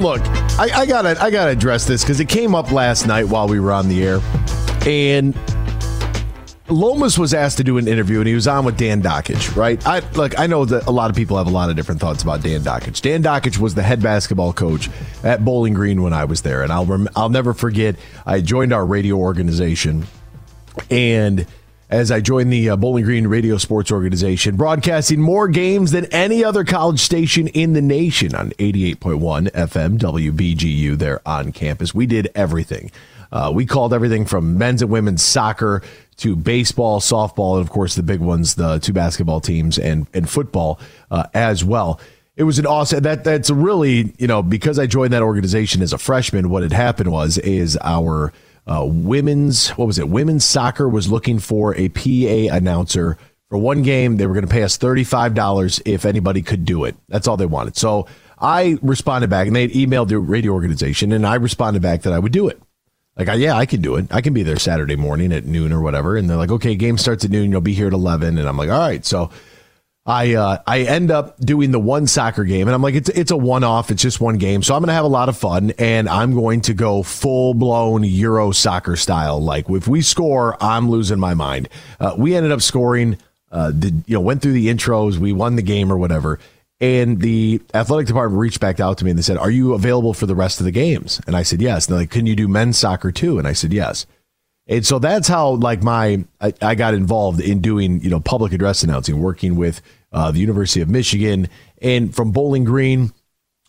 look, 0.00 0.22
I, 0.58 0.70
I 0.74 0.86
gotta 0.86 1.22
I 1.22 1.30
gotta 1.30 1.50
address 1.50 1.84
this 1.84 2.02
because 2.02 2.18
it 2.18 2.30
came 2.30 2.54
up 2.54 2.72
last 2.72 3.06
night 3.06 3.28
while 3.28 3.46
we 3.46 3.60
were 3.60 3.72
on 3.72 3.88
the 3.88 4.02
air, 4.02 4.20
and 4.86 5.36
Lomas 6.68 7.18
was 7.18 7.34
asked 7.34 7.58
to 7.58 7.64
do 7.64 7.76
an 7.76 7.86
interview, 7.86 8.20
and 8.20 8.26
he 8.26 8.34
was 8.34 8.48
on 8.48 8.64
with 8.64 8.78
Dan 8.78 9.02
Dakich, 9.02 9.54
right? 9.54 9.84
I 9.86 10.00
look, 10.12 10.38
I 10.38 10.46
know 10.46 10.64
that 10.64 10.86
a 10.86 10.90
lot 10.90 11.10
of 11.10 11.16
people 11.16 11.36
have 11.36 11.46
a 11.46 11.50
lot 11.50 11.68
of 11.68 11.76
different 11.76 12.00
thoughts 12.00 12.22
about 12.22 12.42
Dan 12.42 12.62
Dakich. 12.62 13.02
Dan 13.02 13.22
Dakich 13.22 13.58
was 13.58 13.74
the 13.74 13.82
head 13.82 14.02
basketball 14.02 14.54
coach 14.54 14.88
at 15.22 15.44
Bowling 15.44 15.74
Green 15.74 16.02
when 16.02 16.14
I 16.14 16.24
was 16.24 16.40
there, 16.40 16.62
and 16.62 16.72
I'll 16.72 16.86
rem- 16.86 17.08
I'll 17.14 17.28
never 17.28 17.52
forget. 17.52 17.96
I 18.24 18.40
joined 18.40 18.72
our 18.72 18.86
radio 18.86 19.16
organization, 19.16 20.06
and 20.90 21.46
as 21.90 22.10
I 22.10 22.20
joined 22.20 22.50
the 22.50 22.70
uh, 22.70 22.76
Bowling 22.76 23.04
Green 23.04 23.26
Radio 23.26 23.58
Sports 23.58 23.92
Organization, 23.92 24.56
broadcasting 24.56 25.20
more 25.20 25.48
games 25.48 25.90
than 25.90 26.06
any 26.06 26.42
other 26.42 26.64
college 26.64 27.00
station 27.00 27.46
in 27.48 27.74
the 27.74 27.82
nation 27.82 28.34
on 28.34 28.50
88.1 28.52 29.50
FM 29.50 29.98
WBGU 29.98 30.96
there 30.96 31.20
on 31.28 31.52
campus. 31.52 31.94
We 31.94 32.06
did 32.06 32.30
everything. 32.34 32.90
Uh, 33.30 33.50
we 33.52 33.66
called 33.66 33.92
everything 33.92 34.24
from 34.24 34.56
men's 34.56 34.80
and 34.80 34.90
women's 34.90 35.22
soccer 35.22 35.82
to 36.16 36.36
baseball, 36.36 37.00
softball, 37.00 37.56
and 37.56 37.62
of 37.62 37.70
course 37.70 37.94
the 37.94 38.02
big 38.02 38.20
ones, 38.20 38.54
the 38.54 38.78
two 38.78 38.92
basketball 38.92 39.40
teams 39.40 39.78
and 39.78 40.06
and 40.14 40.28
football 40.28 40.78
uh, 41.10 41.24
as 41.34 41.64
well. 41.64 42.00
It 42.36 42.44
was 42.44 42.58
an 42.58 42.66
awesome 42.66 43.02
that 43.02 43.24
that's 43.24 43.50
really 43.50 44.14
you 44.18 44.26
know 44.26 44.42
because 44.42 44.78
I 44.78 44.86
joined 44.86 45.12
that 45.12 45.22
organization 45.22 45.82
as 45.82 45.92
a 45.92 45.98
freshman. 45.98 46.50
What 46.50 46.62
had 46.62 46.72
happened 46.72 47.12
was 47.12 47.38
is 47.38 47.78
our 47.82 48.32
uh, 48.66 48.84
women's 48.86 49.70
what 49.70 49.86
was 49.86 49.98
it? 49.98 50.08
Women's 50.08 50.44
soccer 50.44 50.88
was 50.88 51.10
looking 51.10 51.38
for 51.38 51.74
a 51.76 51.88
PA 51.90 52.56
announcer 52.56 53.18
for 53.48 53.58
one 53.58 53.82
game. 53.82 54.16
They 54.16 54.26
were 54.26 54.34
going 54.34 54.46
to 54.46 54.52
pay 54.52 54.62
us 54.62 54.76
thirty 54.76 55.04
five 55.04 55.34
dollars 55.34 55.80
if 55.84 56.04
anybody 56.04 56.42
could 56.42 56.64
do 56.64 56.84
it. 56.84 56.96
That's 57.08 57.28
all 57.28 57.36
they 57.36 57.46
wanted. 57.46 57.76
So 57.76 58.06
I 58.38 58.78
responded 58.82 59.30
back, 59.30 59.46
and 59.46 59.54
they 59.54 59.62
had 59.62 59.70
emailed 59.70 60.08
the 60.08 60.18
radio 60.18 60.52
organization, 60.52 61.12
and 61.12 61.26
I 61.26 61.36
responded 61.36 61.82
back 61.82 62.02
that 62.02 62.12
I 62.12 62.18
would 62.18 62.32
do 62.32 62.48
it. 62.48 62.60
Like, 63.16 63.28
yeah, 63.38 63.56
I 63.56 63.66
can 63.66 63.80
do 63.80 63.96
it. 63.96 64.06
I 64.10 64.20
can 64.20 64.32
be 64.32 64.42
there 64.42 64.58
Saturday 64.58 64.96
morning 64.96 65.32
at 65.32 65.44
noon 65.44 65.72
or 65.72 65.80
whatever. 65.80 66.16
And 66.16 66.28
they're 66.28 66.36
like, 66.36 66.50
okay, 66.50 66.74
game 66.74 66.98
starts 66.98 67.24
at 67.24 67.30
noon. 67.30 67.52
You'll 67.52 67.60
be 67.60 67.74
here 67.74 67.86
at 67.86 67.92
eleven. 67.92 68.38
And 68.38 68.48
I'm 68.48 68.56
like, 68.56 68.70
all 68.70 68.78
right. 68.78 69.04
So 69.04 69.30
I 70.06 70.34
uh, 70.34 70.58
I 70.66 70.80
end 70.80 71.10
up 71.10 71.38
doing 71.38 71.70
the 71.70 71.80
one 71.80 72.06
soccer 72.06 72.44
game, 72.44 72.68
and 72.68 72.74
I'm 72.74 72.82
like, 72.82 72.94
it's 72.94 73.08
it's 73.08 73.30
a 73.30 73.36
one 73.38 73.64
off. 73.64 73.90
It's 73.90 74.02
just 74.02 74.20
one 74.20 74.36
game, 74.36 74.62
so 74.62 74.74
I'm 74.74 74.82
gonna 74.82 74.92
have 74.92 75.06
a 75.06 75.08
lot 75.08 75.30
of 75.30 75.38
fun, 75.38 75.72
and 75.78 76.10
I'm 76.10 76.34
going 76.34 76.60
to 76.62 76.74
go 76.74 77.02
full 77.02 77.54
blown 77.54 78.04
Euro 78.04 78.52
soccer 78.52 78.96
style. 78.96 79.40
Like 79.40 79.70
if 79.70 79.88
we 79.88 80.02
score, 80.02 80.62
I'm 80.62 80.90
losing 80.90 81.18
my 81.18 81.32
mind. 81.32 81.70
Uh, 81.98 82.14
we 82.18 82.34
ended 82.34 82.52
up 82.52 82.60
scoring. 82.60 83.16
Uh, 83.50 83.70
did 83.70 84.04
you 84.06 84.14
know 84.14 84.20
went 84.20 84.42
through 84.42 84.52
the 84.52 84.66
intros, 84.68 85.16
we 85.16 85.32
won 85.32 85.56
the 85.56 85.62
game 85.62 85.90
or 85.90 85.96
whatever, 85.96 86.38
and 86.80 87.20
the 87.20 87.62
athletic 87.72 88.06
department 88.06 88.40
reached 88.40 88.60
back 88.60 88.80
out 88.80 88.98
to 88.98 89.04
me 89.04 89.10
and 89.10 89.18
they 89.18 89.22
said, 89.22 89.38
"Are 89.38 89.50
you 89.50 89.74
available 89.74 90.14
for 90.14 90.26
the 90.26 90.34
rest 90.34 90.60
of 90.60 90.64
the 90.64 90.72
games?" 90.72 91.20
And 91.26 91.36
I 91.36 91.42
said, 91.42 91.62
"Yes." 91.62 91.86
And 91.86 91.92
they're 91.94 92.02
like, 92.02 92.10
"Can 92.10 92.26
you 92.26 92.36
do 92.36 92.48
men's 92.48 92.78
soccer 92.78 93.12
too?" 93.12 93.38
And 93.38 93.46
I 93.46 93.52
said, 93.52 93.72
"Yes." 93.72 94.06
And 94.66 94.84
so 94.84 94.98
that's 94.98 95.28
how 95.28 95.50
like 95.50 95.82
my 95.82 96.24
I, 96.40 96.52
I 96.62 96.74
got 96.74 96.94
involved 96.94 97.40
in 97.40 97.60
doing 97.60 98.00
you 98.00 98.10
know 98.10 98.20
public 98.20 98.52
address 98.52 98.82
announcing, 98.82 99.20
working 99.20 99.56
with 99.56 99.82
uh, 100.12 100.30
the 100.30 100.40
University 100.40 100.80
of 100.80 100.88
Michigan, 100.88 101.48
and 101.82 102.14
from 102.14 102.32
Bowling 102.32 102.64
Green, 102.64 103.12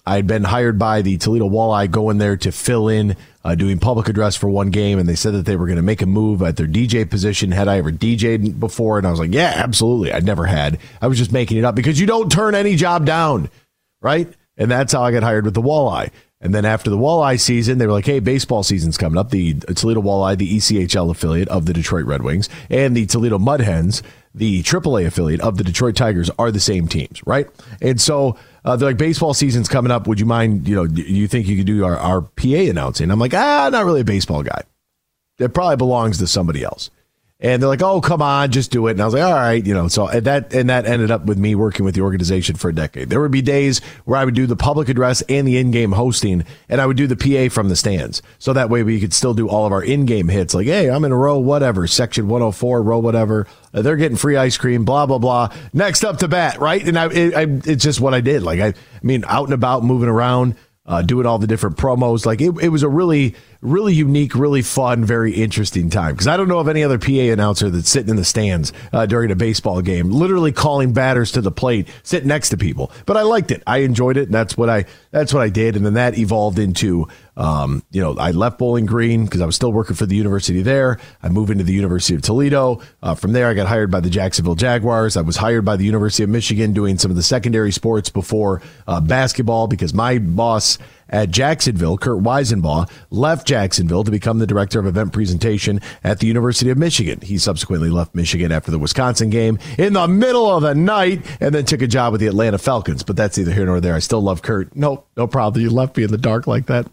I 0.05 0.17
had 0.17 0.27
been 0.27 0.43
hired 0.43 0.77
by 0.77 1.01
the 1.01 1.17
Toledo 1.17 1.49
Walleye, 1.49 1.89
going 1.89 2.19
there 2.19 2.37
to 2.37 2.51
fill 2.51 2.87
in, 2.87 3.15
uh, 3.43 3.55
doing 3.55 3.79
public 3.79 4.07
address 4.07 4.35
for 4.35 4.47
one 4.47 4.69
game, 4.69 4.99
and 4.99 5.09
they 5.09 5.15
said 5.15 5.33
that 5.33 5.45
they 5.45 5.55
were 5.55 5.65
going 5.65 5.77
to 5.77 5.81
make 5.81 6.01
a 6.01 6.05
move 6.05 6.41
at 6.43 6.57
their 6.57 6.67
DJ 6.67 7.09
position. 7.09 7.51
Had 7.51 7.67
I 7.67 7.77
ever 7.77 7.91
DJed 7.91 8.59
before? 8.59 8.97
And 8.99 9.07
I 9.07 9.11
was 9.11 9.19
like, 9.19 9.33
yeah, 9.33 9.53
absolutely. 9.55 10.11
I'd 10.13 10.25
never 10.25 10.45
had. 10.45 10.77
I 11.01 11.07
was 11.07 11.17
just 11.17 11.31
making 11.31 11.57
it 11.57 11.65
up 11.65 11.75
because 11.75 11.99
you 11.99 12.05
don't 12.05 12.31
turn 12.31 12.53
any 12.53 12.75
job 12.75 13.05
down, 13.05 13.49
right? 14.01 14.31
And 14.57 14.69
that's 14.69 14.93
how 14.93 15.03
I 15.03 15.11
got 15.11 15.23
hired 15.23 15.45
with 15.45 15.55
the 15.55 15.61
Walleye. 15.61 16.11
And 16.39 16.53
then 16.53 16.65
after 16.65 16.91
the 16.91 16.97
Walleye 16.97 17.39
season, 17.39 17.79
they 17.79 17.87
were 17.87 17.93
like, 17.93 18.05
hey, 18.05 18.19
baseball 18.19 18.61
season's 18.61 18.99
coming 18.99 19.17
up. 19.17 19.31
The 19.31 19.55
Toledo 19.55 20.01
Walleye, 20.01 20.37
the 20.37 20.57
ECHL 20.57 21.09
affiliate 21.09 21.47
of 21.47 21.65
the 21.65 21.73
Detroit 21.73 22.05
Red 22.05 22.21
Wings, 22.21 22.49
and 22.69 22.95
the 22.95 23.07
Toledo 23.07 23.39
Mud 23.39 23.61
Hens, 23.61 24.03
the 24.35 24.61
AAA 24.61 25.07
affiliate 25.07 25.41
of 25.41 25.57
the 25.57 25.63
Detroit 25.63 25.95
Tigers, 25.95 26.29
are 26.37 26.51
the 26.51 26.59
same 26.59 26.87
teams, 26.87 27.25
right? 27.25 27.47
And 27.81 27.99
so 27.99 28.37
uh, 28.65 28.75
they're 28.75 28.89
like, 28.89 28.97
baseball 28.97 29.33
season's 29.33 29.69
coming 29.69 29.91
up. 29.91 30.07
Would 30.07 30.19
you 30.19 30.25
mind, 30.25 30.67
you 30.67 30.75
know, 30.75 30.87
do 30.87 31.01
you 31.01 31.27
think 31.27 31.47
you 31.47 31.55
could 31.55 31.67
do 31.67 31.85
our, 31.85 31.95
our 31.97 32.21
PA 32.21 32.47
announcing? 32.47 33.11
I'm 33.11 33.19
like, 33.19 33.33
ah, 33.33 33.69
not 33.71 33.85
really 33.85 34.01
a 34.01 34.05
baseball 34.05 34.41
guy. 34.41 34.63
It 35.37 35.53
probably 35.53 35.75
belongs 35.75 36.17
to 36.17 36.27
somebody 36.27 36.63
else. 36.63 36.89
And 37.41 37.61
they're 37.61 37.67
like, 37.67 37.81
"Oh, 37.81 37.99
come 37.99 38.21
on, 38.21 38.51
just 38.51 38.71
do 38.71 38.87
it." 38.87 38.91
And 38.91 39.01
I 39.01 39.05
was 39.05 39.13
like, 39.13 39.23
"All 39.23 39.33
right, 39.33 39.65
you 39.65 39.73
know." 39.73 39.89
So 39.89 40.07
and 40.07 40.25
that 40.25 40.53
and 40.53 40.69
that 40.69 40.85
ended 40.85 41.11
up 41.11 41.25
with 41.25 41.37
me 41.37 41.53
working 41.53 41.83
with 41.83 41.93
the 41.93 42.01
organization 42.01 42.55
for 42.55 42.69
a 42.69 42.73
decade. 42.73 43.09
There 43.09 43.19
would 43.19 43.31
be 43.31 43.41
days 43.41 43.81
where 44.05 44.17
I 44.17 44.23
would 44.23 44.35
do 44.35 44.47
the 44.47 44.55
public 44.55 44.87
address 44.87 45.21
and 45.23 45.45
the 45.45 45.57
in-game 45.57 45.91
hosting, 45.91 46.45
and 46.69 46.79
I 46.79 46.85
would 46.85 46.95
do 46.95 47.07
the 47.07 47.17
PA 47.17 47.53
from 47.53 47.67
the 47.67 47.75
stands. 47.75 48.21
So 48.39 48.53
that 48.53 48.69
way 48.69 48.83
we 48.83 49.01
could 49.01 49.13
still 49.13 49.33
do 49.33 49.49
all 49.49 49.65
of 49.65 49.73
our 49.73 49.83
in-game 49.83 50.29
hits, 50.29 50.53
like, 50.53 50.67
"Hey, 50.67 50.89
I'm 50.89 51.03
in 51.03 51.11
a 51.11 51.17
row 51.17 51.37
whatever, 51.37 51.87
section 51.87 52.29
104, 52.29 52.81
row 52.81 52.99
whatever." 52.99 53.47
They're 53.73 53.97
getting 53.97 54.17
free 54.17 54.37
ice 54.37 54.55
cream, 54.55 54.85
blah 54.85 55.05
blah 55.05 55.17
blah. 55.19 55.49
Next 55.73 56.05
up 56.05 56.19
to 56.19 56.29
bat, 56.29 56.61
right? 56.61 56.87
And 56.87 56.97
I, 56.97 57.11
it, 57.11 57.35
I 57.35 57.41
it's 57.69 57.83
just 57.83 57.99
what 57.99 58.13
I 58.13 58.21
did. 58.21 58.43
Like 58.43 58.61
I, 58.61 58.67
I 58.67 58.73
mean, 59.03 59.25
out 59.27 59.45
and 59.45 59.53
about, 59.53 59.83
moving 59.83 60.07
around 60.07 60.55
uh, 60.87 61.01
doing 61.01 61.25
all 61.25 61.39
the 61.39 61.47
different 61.47 61.77
promos. 61.77 62.25
Like 62.25 62.41
it, 62.41 62.53
it 62.61 62.69
was 62.69 62.83
a 62.83 62.89
really, 62.89 63.35
really 63.61 63.93
unique, 63.93 64.35
really 64.35 64.61
fun, 64.61 65.03
very 65.03 65.33
interesting 65.33 65.89
time. 65.89 66.13
Because 66.13 66.27
I 66.27 66.37
don't 66.37 66.47
know 66.47 66.59
of 66.59 66.67
any 66.67 66.83
other 66.83 66.99
PA 66.99 67.11
announcer 67.11 67.69
that's 67.69 67.89
sitting 67.89 68.09
in 68.09 68.15
the 68.15 68.25
stands 68.25 68.71
uh, 68.93 69.05
during 69.05 69.31
a 69.31 69.35
baseball 69.35 69.81
game, 69.81 70.11
literally 70.11 70.51
calling 70.51 70.93
batters 70.93 71.31
to 71.33 71.41
the 71.41 71.51
plate, 71.51 71.87
sitting 72.03 72.27
next 72.27 72.49
to 72.49 72.57
people. 72.57 72.91
But 73.05 73.17
I 73.17 73.23
liked 73.23 73.51
it. 73.51 73.63
I 73.65 73.79
enjoyed 73.79 74.17
it. 74.17 74.25
And 74.25 74.33
that's 74.33 74.55
what 74.55 74.69
I 74.69 74.85
that's 75.11 75.33
what 75.33 75.41
I 75.41 75.49
did. 75.49 75.75
And 75.75 75.85
then 75.85 75.95
that 75.95 76.17
evolved 76.17 76.59
into, 76.59 77.07
um, 77.37 77.83
you 77.91 78.01
know, 78.01 78.15
I 78.17 78.31
left 78.31 78.57
Bowling 78.57 78.85
Green 78.85 79.25
because 79.25 79.41
I 79.41 79.45
was 79.45 79.55
still 79.55 79.71
working 79.71 79.95
for 79.95 80.05
the 80.05 80.15
university 80.15 80.61
there. 80.61 80.99
I 81.21 81.29
moved 81.29 81.51
into 81.51 81.63
the 81.63 81.73
University 81.73 82.15
of 82.15 82.21
Toledo. 82.21 82.81
Uh, 83.03 83.15
from 83.15 83.33
there, 83.33 83.47
I 83.47 83.53
got 83.53 83.67
hired 83.67 83.91
by 83.91 83.99
the 83.99 84.09
Jacksonville 84.09 84.55
Jaguars. 84.55 85.17
I 85.17 85.21
was 85.21 85.37
hired 85.37 85.65
by 85.65 85.75
the 85.75 85.85
University 85.85 86.23
of 86.23 86.29
Michigan 86.29 86.73
doing 86.73 86.97
some 86.97 87.11
of 87.11 87.17
the 87.17 87.23
secondary 87.23 87.71
sports 87.71 88.09
before 88.09 88.61
uh, 88.87 89.01
basketball 89.01 89.67
because 89.67 89.93
my 89.93 90.17
boss 90.17 90.77
at 91.09 91.29
Jacksonville, 91.29 91.97
Kurt 91.97 92.23
Weisenbaugh, 92.23 92.89
left 93.11 93.45
Jacksonville 93.47 94.03
to 94.03 94.11
become 94.11 94.39
the 94.39 94.47
director 94.47 94.79
of 94.79 94.87
event 94.87 95.13
presentation 95.13 95.79
at 96.03 96.19
the 96.19 96.27
University 96.27 96.71
of 96.71 96.77
Michigan. 96.77 97.19
He 97.21 97.37
subsequently 97.37 97.89
left 97.89 98.15
Michigan 98.15 98.51
after 98.51 98.71
the 98.71 98.79
Wisconsin 98.79 99.29
game 99.29 99.59
in 99.77 99.93
the 99.93 100.07
middle 100.07 100.49
of 100.49 100.63
the 100.63 100.73
night 100.73 101.23
and 101.39 101.53
then 101.53 101.65
took 101.65 101.81
a 101.81 101.87
job 101.87 102.13
with 102.13 102.21
the 102.21 102.27
Atlanta 102.27 102.57
Falcons. 102.57 103.03
But 103.03 103.17
that's 103.17 103.37
either 103.37 103.51
here 103.51 103.65
nor 103.65 103.79
there. 103.79 103.93
I 103.93 103.99
still 103.99 104.21
love 104.21 104.41
Kurt. 104.41 104.75
Nope, 104.75 105.07
no 105.15 105.27
problem. 105.27 105.61
You 105.61 105.69
left 105.69 105.95
me 105.95 106.03
in 106.03 106.11
the 106.11 106.17
dark 106.17 106.47
like 106.47 106.65
that 106.67 106.87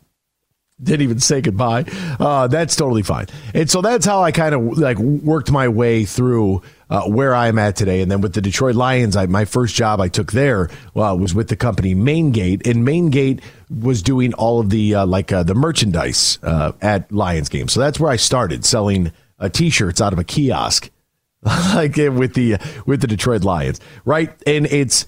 didn't 0.82 1.02
even 1.02 1.20
say 1.20 1.40
goodbye. 1.40 1.84
Uh, 2.18 2.48
that's 2.48 2.74
totally 2.76 3.02
fine. 3.02 3.26
And 3.54 3.70
so 3.70 3.82
that's 3.82 4.04
how 4.04 4.22
I 4.22 4.32
kind 4.32 4.54
of 4.54 4.78
like 4.78 4.98
worked 4.98 5.50
my 5.50 5.68
way 5.68 6.04
through 6.04 6.62
uh, 6.90 7.02
where 7.02 7.34
I'm 7.34 7.58
at 7.58 7.76
today. 7.76 8.02
And 8.02 8.10
then 8.10 8.20
with 8.20 8.34
the 8.34 8.40
Detroit 8.40 8.74
Lions, 8.74 9.16
I, 9.16 9.26
my 9.26 9.44
first 9.44 9.74
job 9.74 10.00
I 10.00 10.08
took 10.08 10.32
there 10.32 10.68
uh, 10.96 11.16
was 11.18 11.34
with 11.34 11.48
the 11.48 11.56
company 11.56 11.94
Maingate, 11.94 12.66
and 12.66 12.86
Maingate 12.86 13.40
was 13.70 14.02
doing 14.02 14.34
all 14.34 14.60
of 14.60 14.70
the 14.70 14.94
uh, 14.96 15.06
like 15.06 15.32
uh, 15.32 15.42
the 15.42 15.54
merchandise 15.54 16.38
uh, 16.42 16.72
at 16.82 17.10
Lions 17.12 17.48
games. 17.48 17.72
So 17.72 17.80
that's 17.80 17.98
where 17.98 18.10
I 18.10 18.16
started 18.16 18.64
selling 18.64 19.12
t-shirts 19.52 20.00
out 20.00 20.12
of 20.12 20.18
a 20.18 20.24
kiosk, 20.24 20.90
like 21.42 21.96
with 21.96 22.34
the 22.34 22.58
with 22.86 23.00
the 23.00 23.06
Detroit 23.06 23.42
Lions, 23.42 23.80
right? 24.04 24.30
And 24.46 24.66
it's 24.66 25.06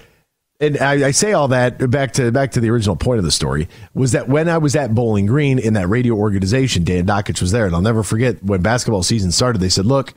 and 0.60 0.78
I, 0.78 1.08
I, 1.08 1.10
say 1.10 1.32
all 1.32 1.48
that 1.48 1.90
back 1.90 2.12
to 2.12 2.30
back 2.30 2.52
to 2.52 2.60
the 2.60 2.70
original 2.70 2.96
point 2.96 3.18
of 3.18 3.24
the 3.24 3.32
story 3.32 3.68
was 3.92 4.12
that 4.12 4.28
when 4.28 4.48
I 4.48 4.58
was 4.58 4.76
at 4.76 4.94
Bowling 4.94 5.26
Green 5.26 5.58
in 5.58 5.74
that 5.74 5.88
radio 5.88 6.14
organization, 6.14 6.84
Dan 6.84 7.06
Dakich 7.06 7.40
was 7.40 7.50
there, 7.50 7.66
and 7.66 7.74
I'll 7.74 7.82
never 7.82 8.02
forget 8.02 8.42
when 8.42 8.62
basketball 8.62 9.02
season 9.02 9.32
started. 9.32 9.60
They 9.60 9.68
said, 9.68 9.86
"Look, 9.86 10.14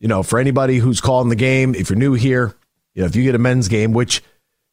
you 0.00 0.08
know, 0.08 0.22
for 0.22 0.38
anybody 0.38 0.78
who's 0.78 1.00
calling 1.00 1.28
the 1.28 1.36
game, 1.36 1.74
if 1.74 1.90
you're 1.90 1.98
new 1.98 2.14
here, 2.14 2.54
you 2.94 3.02
know, 3.02 3.06
if 3.06 3.14
you 3.14 3.22
get 3.22 3.34
a 3.34 3.38
men's 3.38 3.68
game, 3.68 3.92
which 3.92 4.22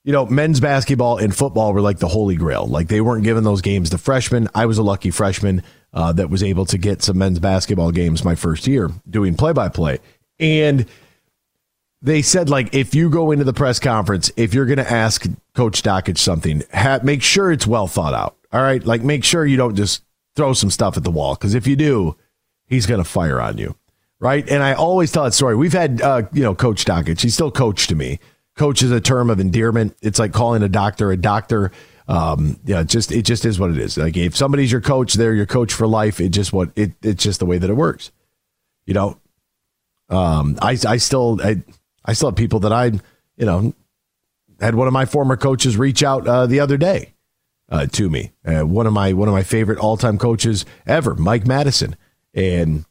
you 0.04 0.12
know, 0.12 0.26
men's 0.26 0.60
basketball 0.60 1.18
and 1.18 1.36
football 1.36 1.74
were 1.74 1.82
like 1.82 2.00
the 2.00 2.08
holy 2.08 2.36
grail. 2.36 2.66
Like 2.66 2.88
they 2.88 3.02
weren't 3.02 3.24
giving 3.24 3.44
those 3.44 3.62
games 3.62 3.92
to 3.92 4.00
freshmen. 4.00 4.48
I 4.56 4.66
was 4.66 4.80
a 4.80 4.84
lucky 4.84 5.12
freshman 5.12 5.62
uh, 5.94 6.12
that 6.14 6.32
was 6.32 6.42
able 6.42 6.66
to 6.66 6.78
get 6.80 7.04
some 7.04 7.20
men's 7.20 7.38
basketball 7.38 7.92
games 7.92 8.26
my 8.26 8.34
first 8.34 8.66
year 8.66 8.90
doing 9.10 9.36
play 9.36 9.52
by 9.52 9.68
play, 9.68 10.00
and." 10.40 10.86
They 12.02 12.22
said 12.22 12.50
like 12.50 12.74
if 12.74 12.96
you 12.96 13.10
go 13.10 13.32
into 13.32 13.44
the 13.44 13.54
press 13.54 13.80
conference, 13.80 14.32
if 14.36 14.54
you're 14.54 14.66
going 14.66 14.78
to 14.78 14.92
ask 14.92 15.26
Coach 15.54 15.84
Dakich 15.84 16.18
something, 16.18 16.64
ha- 16.74 17.00
make 17.04 17.22
sure 17.22 17.52
it's 17.52 17.68
well 17.68 17.88
thought 17.88 18.14
out. 18.14 18.38
All 18.52 18.62
right, 18.62 18.84
like 18.84 19.04
make 19.04 19.24
sure 19.24 19.46
you 19.46 19.58
don't 19.58 19.76
just 19.76 20.04
throw 20.36 20.54
some 20.54 20.72
stuff 20.72 20.98
at 20.98 21.04
the 21.04 21.12
wall 21.12 21.36
because 21.36 21.54
if 21.54 21.68
you 21.68 21.76
do, 21.76 22.16
he's 22.66 22.86
going 22.86 23.02
to 23.02 23.10
fire 23.10 23.40
on 23.40 23.58
you, 23.58 23.76
right? 24.20 24.48
And 24.50 24.64
I 24.64 24.74
always 24.74 25.12
tell 25.12 25.26
that 25.26 25.34
story. 25.34 25.56
We've 25.56 25.74
had 25.74 26.02
uh, 26.02 26.24
you 26.34 26.44
know 26.44 26.56
Coach 26.56 26.86
Dakich. 26.86 27.22
He's 27.22 27.34
still 27.34 27.52
coach 27.52 27.88
to 27.88 27.96
me. 27.96 28.20
Coach 28.56 28.82
is 28.82 28.92
a 28.92 29.00
term 29.00 29.30
of 29.30 29.40
endearment. 29.40 29.96
It's 30.02 30.20
like 30.20 30.34
calling 30.34 30.64
a 30.64 30.70
doctor 30.70 31.12
a 31.12 31.18
doctor. 31.18 31.72
Um, 32.08 32.60
yeah, 32.66 32.84
just 32.84 33.12
it 33.12 33.22
just 33.24 33.46
is 33.46 33.60
what 33.60 33.70
it 33.70 33.78
is. 33.78 33.98
Like 33.98 34.18
if 34.18 34.36
somebody's 34.36 34.72
your 34.72 34.82
coach, 34.82 35.14
they're 35.14 35.34
your 35.34 35.46
coach 35.46 35.72
for 35.72 35.88
life. 35.88 36.20
It 36.20 36.30
just 36.30 36.52
what 36.52 36.72
it 36.76 36.94
it's 37.02 37.24
just 37.24 37.40
the 37.40 37.46
way 37.46 37.58
that 37.58 37.70
it 37.70 37.76
works. 37.76 38.12
You 38.86 38.96
know, 38.96 39.18
um, 40.10 40.58
I 40.62 40.78
I 40.86 40.98
still 40.98 41.40
I 41.42 41.64
I 42.04 42.14
still 42.14 42.30
have 42.30 42.36
people 42.36 42.60
that 42.62 42.74
I, 42.74 42.86
you 42.86 43.46
know, 43.46 43.74
had 44.60 44.76
one 44.76 44.88
of 44.88 44.94
my 44.94 45.06
former 45.06 45.38
coaches 45.38 45.78
reach 45.78 46.04
out 46.04 46.28
uh, 46.28 46.46
the 46.46 46.60
other 46.60 46.78
day 46.78 47.14
uh, 47.70 47.86
to 47.88 48.10
me. 48.10 48.32
Uh, 48.46 48.62
one 48.62 48.86
of 48.86 48.94
my 48.94 49.14
one 49.14 49.28
of 49.28 49.34
my 49.34 49.44
favorite 49.44 49.80
all 49.80 49.98
time 49.98 50.18
coaches 50.18 50.66
ever, 50.86 51.16
Mike 51.16 51.48
Madison, 51.48 51.96
and 52.34 52.86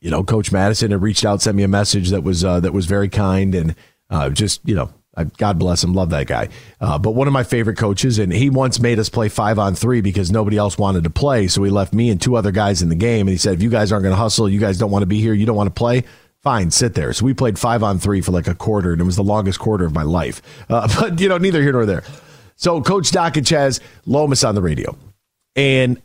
you 0.00 0.10
know, 0.10 0.22
Coach 0.22 0.52
Madison 0.52 0.92
had 0.92 1.02
reached 1.02 1.24
out, 1.24 1.42
sent 1.42 1.56
me 1.56 1.62
a 1.62 1.68
message 1.68 2.10
that 2.10 2.22
was 2.22 2.44
uh, 2.44 2.60
that 2.60 2.72
was 2.72 2.86
very 2.86 3.08
kind, 3.08 3.54
and 3.54 3.74
uh, 4.10 4.30
just 4.30 4.60
you 4.66 4.74
know, 4.74 4.90
God 5.36 5.58
bless 5.58 5.82
him, 5.82 5.92
love 5.92 6.10
that 6.10 6.26
guy. 6.26 6.48
Uh, 6.80 6.98
but 6.98 7.10
one 7.10 7.26
of 7.26 7.32
my 7.32 7.42
favorite 7.42 7.76
coaches, 7.76 8.18
and 8.18 8.32
he 8.32 8.48
once 8.48 8.78
made 8.78 8.98
us 8.98 9.08
play 9.08 9.28
five 9.28 9.58
on 9.58 9.74
three 9.74 10.00
because 10.00 10.30
nobody 10.30 10.56
else 10.56 10.78
wanted 10.78 11.04
to 11.04 11.10
play, 11.10 11.48
so 11.48 11.62
he 11.64 11.70
left 11.70 11.92
me 11.92 12.10
and 12.10 12.22
two 12.22 12.36
other 12.36 12.52
guys 12.52 12.80
in 12.80 12.88
the 12.88 12.94
game, 12.94 13.26
and 13.26 13.30
he 13.30 13.36
said, 13.36 13.54
if 13.54 13.62
you 13.62 13.70
guys 13.70 13.90
aren't 13.90 14.04
going 14.04 14.12
to 14.12 14.16
hustle, 14.16 14.48
you 14.48 14.60
guys 14.60 14.78
don't 14.78 14.90
want 14.90 15.02
to 15.02 15.06
be 15.06 15.20
here, 15.20 15.34
you 15.34 15.46
don't 15.46 15.56
want 15.56 15.66
to 15.66 15.78
play 15.78 16.04
fine, 16.42 16.70
sit 16.70 16.94
there. 16.94 17.12
So 17.12 17.24
we 17.24 17.34
played 17.34 17.58
five 17.58 17.82
on 17.82 17.98
three 17.98 18.20
for 18.20 18.32
like 18.32 18.48
a 18.48 18.54
quarter, 18.54 18.92
and 18.92 19.00
it 19.00 19.04
was 19.04 19.16
the 19.16 19.24
longest 19.24 19.58
quarter 19.58 19.84
of 19.84 19.94
my 19.94 20.02
life. 20.02 20.42
Uh, 20.68 20.88
but, 21.00 21.20
you 21.20 21.28
know, 21.28 21.38
neither 21.38 21.62
here 21.62 21.72
nor 21.72 21.86
there. 21.86 22.04
So 22.56 22.80
Coach 22.80 23.10
Dakich 23.10 23.50
has 23.50 23.80
Lomas 24.06 24.42
on 24.44 24.54
the 24.54 24.62
radio. 24.62 24.96
And 25.54 26.00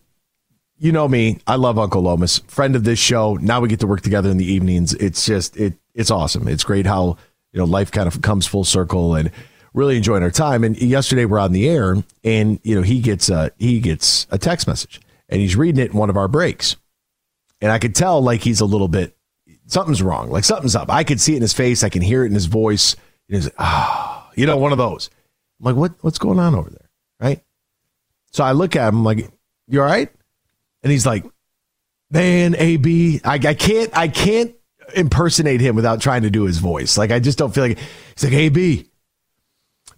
you 0.78 0.92
know 0.92 1.08
me. 1.08 1.40
I 1.48 1.56
love 1.56 1.80
Uncle 1.80 2.02
Lomas, 2.02 2.40
friend 2.40 2.76
of 2.76 2.84
this 2.84 3.00
show. 3.00 3.36
Now 3.36 3.62
we 3.62 3.70
get 3.70 3.80
to 3.80 3.88
work 3.88 4.02
together 4.02 4.30
in 4.30 4.38
the 4.38 4.46
evenings. 4.46 4.94
It's 4.96 5.26
just 5.26 5.56
it 5.56 5.76
it's 5.94 6.12
awesome. 6.12 6.48
It's 6.48 6.64
great 6.64 6.86
how 6.86 7.18
you 7.54 7.60
know 7.60 7.66
life 7.66 7.92
kind 7.92 8.08
of 8.08 8.22
comes 8.22 8.46
full 8.46 8.66
circle 8.66 9.16
and 9.16 9.32
really 9.74 9.96
enjoying 9.96 10.24
our 10.24 10.32
time. 10.32 10.64
And 10.64 10.80
yesterday 10.82 11.26
we're 11.26 11.40
on 11.40 11.54
the 11.54 11.70
air, 11.70 11.96
and 12.24 12.60
you 12.64 12.76
know 12.76 12.82
he 12.82 13.00
gets 13.00 13.30
a 13.30 13.52
he 13.58 13.80
gets 13.80 14.28
a 14.30 14.38
text 14.38 14.68
message, 14.68 15.00
and 15.30 15.40
he's 15.40 15.56
reading 15.56 15.82
it 15.82 15.92
in 15.92 15.98
one 15.98 16.10
of 16.10 16.18
our 16.18 16.28
breaks, 16.28 16.76
and 17.62 17.72
I 17.72 17.80
could 17.80 17.96
tell 17.96 18.22
like 18.22 18.42
he's 18.42 18.60
a 18.60 18.66
little 18.66 18.90
bit 18.90 19.16
something's 19.74 20.02
wrong, 20.02 20.30
like 20.30 20.44
something's 20.44 20.76
up. 20.76 20.90
I 20.90 21.04
could 21.04 21.20
see 21.20 21.34
it 21.34 21.38
in 21.38 21.42
his 21.42 21.54
face, 21.54 21.84
I 21.84 21.90
can 21.90 22.02
hear 22.02 22.24
it 22.24 22.28
in 22.28 22.34
his 22.34 22.46
voice. 22.46 22.96
He's 23.28 23.46
like, 23.46 23.56
ah, 23.58 24.30
you 24.36 24.46
know, 24.46 24.58
one 24.58 24.72
of 24.72 24.78
those. 24.78 25.10
I'm 25.60 25.66
like, 25.66 25.76
what 25.76 25.92
what's 26.02 26.20
going 26.20 26.40
on 26.40 26.56
over 26.56 26.70
there, 26.70 26.90
right? 27.20 27.42
So 28.32 28.44
I 28.44 28.52
look 28.52 28.76
at 28.76 28.88
him 28.88 29.00
I'm 29.00 29.04
like, 29.04 29.30
you 29.68 29.82
all 29.82 29.88
right? 29.88 30.10
And 30.84 30.92
he's 30.92 31.06
like, 31.06 31.26
man, 32.12 32.56
AB, 32.56 33.22
I, 33.24 33.36
I 33.36 33.54
can't 33.54 33.98
I 33.98 34.08
can't 34.08 34.56
impersonate 34.96 35.62
him 35.62 35.76
without 35.76 36.02
trying 36.02 36.24
to 36.24 36.30
do 36.30 36.44
his 36.44 36.60
voice. 36.60 36.98
Like 36.98 37.12
I 37.12 37.20
just 37.20 37.38
don't 37.38 37.54
feel 37.54 37.64
like 37.64 37.80
he's 38.16 38.24
like, 38.24 38.34
AB, 38.34 38.90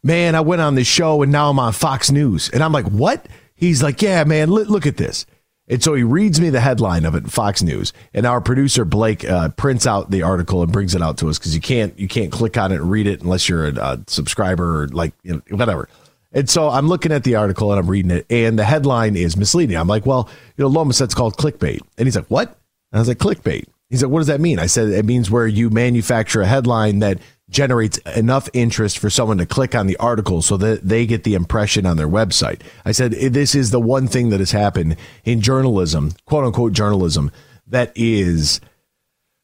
man, 0.04 0.36
I 0.36 0.42
went 0.42 0.62
on 0.62 0.76
this 0.76 0.88
show 0.88 1.22
and 1.24 1.32
now 1.32 1.50
I'm 1.50 1.60
on 1.60 1.74
Fox 1.74 2.12
News. 2.12 2.50
And 2.50 2.64
I'm 2.64 2.72
like, 2.72 2.86
what? 2.86 3.28
He's 3.56 3.82
like, 3.82 4.02
yeah, 4.02 4.24
man, 4.24 4.50
look, 4.50 4.70
look 4.70 4.86
at 4.86 4.98
this. 4.98 5.26
And 5.68 5.82
so 5.82 5.96
he 5.96 6.04
reads 6.04 6.40
me 6.40 6.52
the 6.52 6.60
headline 6.60 7.06
of 7.06 7.16
it, 7.16 7.32
Fox 7.32 7.64
News, 7.64 7.92
and 8.14 8.26
our 8.26 8.40
producer 8.40 8.86
Blake 8.86 9.26
uh, 9.26 9.50
prints 9.50 9.88
out 9.88 10.12
the 10.12 10.22
article 10.22 10.62
and 10.62 10.72
brings 10.72 10.94
it 10.94 11.02
out 11.02 11.18
to 11.20 11.30
us 11.30 11.40
because 11.40 11.56
you 11.56 11.62
can't 11.62 11.98
you 11.98 12.08
can't 12.08 12.32
click 12.32 12.56
on 12.56 12.72
it 12.72 12.76
and 12.76 12.92
read 12.92 13.08
it 13.08 13.22
unless 13.22 13.50
you're 13.50 13.68
a, 13.68 13.74
a 13.74 14.00
subscriber 14.06 14.84
or 14.84 14.88
like 14.90 15.14
you 15.24 15.34
know, 15.34 15.58
whatever. 15.58 15.90
And 16.32 16.50
so 16.50 16.70
I'm 16.70 16.88
looking 16.88 17.12
at 17.12 17.24
the 17.24 17.36
article 17.36 17.72
and 17.72 17.80
I'm 17.80 17.90
reading 17.90 18.12
it, 18.12 18.26
and 18.30 18.60
the 18.60 18.66
headline 18.66 19.16
is 19.16 19.38
misleading. 19.38 19.78
I'm 19.78 19.88
like, 19.88 20.06
well, 20.06 20.30
you 20.58 20.64
know, 20.64 20.68
Lomas, 20.68 21.00
that's 21.00 21.16
called 21.16 21.38
clickbait. 21.38 21.80
And 21.98 22.06
he's 22.06 22.16
like, 22.16 22.28
what? 22.28 22.50
And 22.50 22.98
I 22.98 23.00
was 23.00 23.08
like, 23.08 23.18
clickbait. 23.18 23.66
He's 23.90 24.04
like, 24.04 24.12
what 24.12 24.20
does 24.20 24.28
that 24.28 24.42
mean? 24.42 24.60
I 24.60 24.66
said, 24.66 24.90
it 24.90 25.06
means 25.06 25.32
where 25.32 25.48
you 25.48 25.70
manufacture 25.70 26.42
a 26.42 26.46
headline 26.46 27.00
that 27.00 27.20
generates 27.50 27.98
enough 28.16 28.50
interest 28.54 28.98
for 28.98 29.10
someone 29.10 29.38
to 29.38 29.46
click 29.46 29.76
on 29.76 29.88
the 29.88 29.98
article 29.98 30.42
so 30.42 30.58
that 30.58 30.82
they 30.88 31.06
get 31.06 31.24
the 31.24 31.36
impression 31.36 31.86
on 31.86 31.96
their 31.98 32.08
website. 32.08 32.62
I 32.84 32.92
said, 32.92 33.12
this 33.12 33.54
is 33.54 33.72
the 33.72 33.80
one 33.80 34.08
thing 34.08 34.30
that 34.30 34.40
has 34.40 34.52
happened 34.52 34.98
in 35.24 35.42
journalism, 35.42 36.14
quote 36.26 36.44
unquote 36.44 36.74
journalism, 36.74 37.32
that 37.68 37.92
is. 37.96 38.62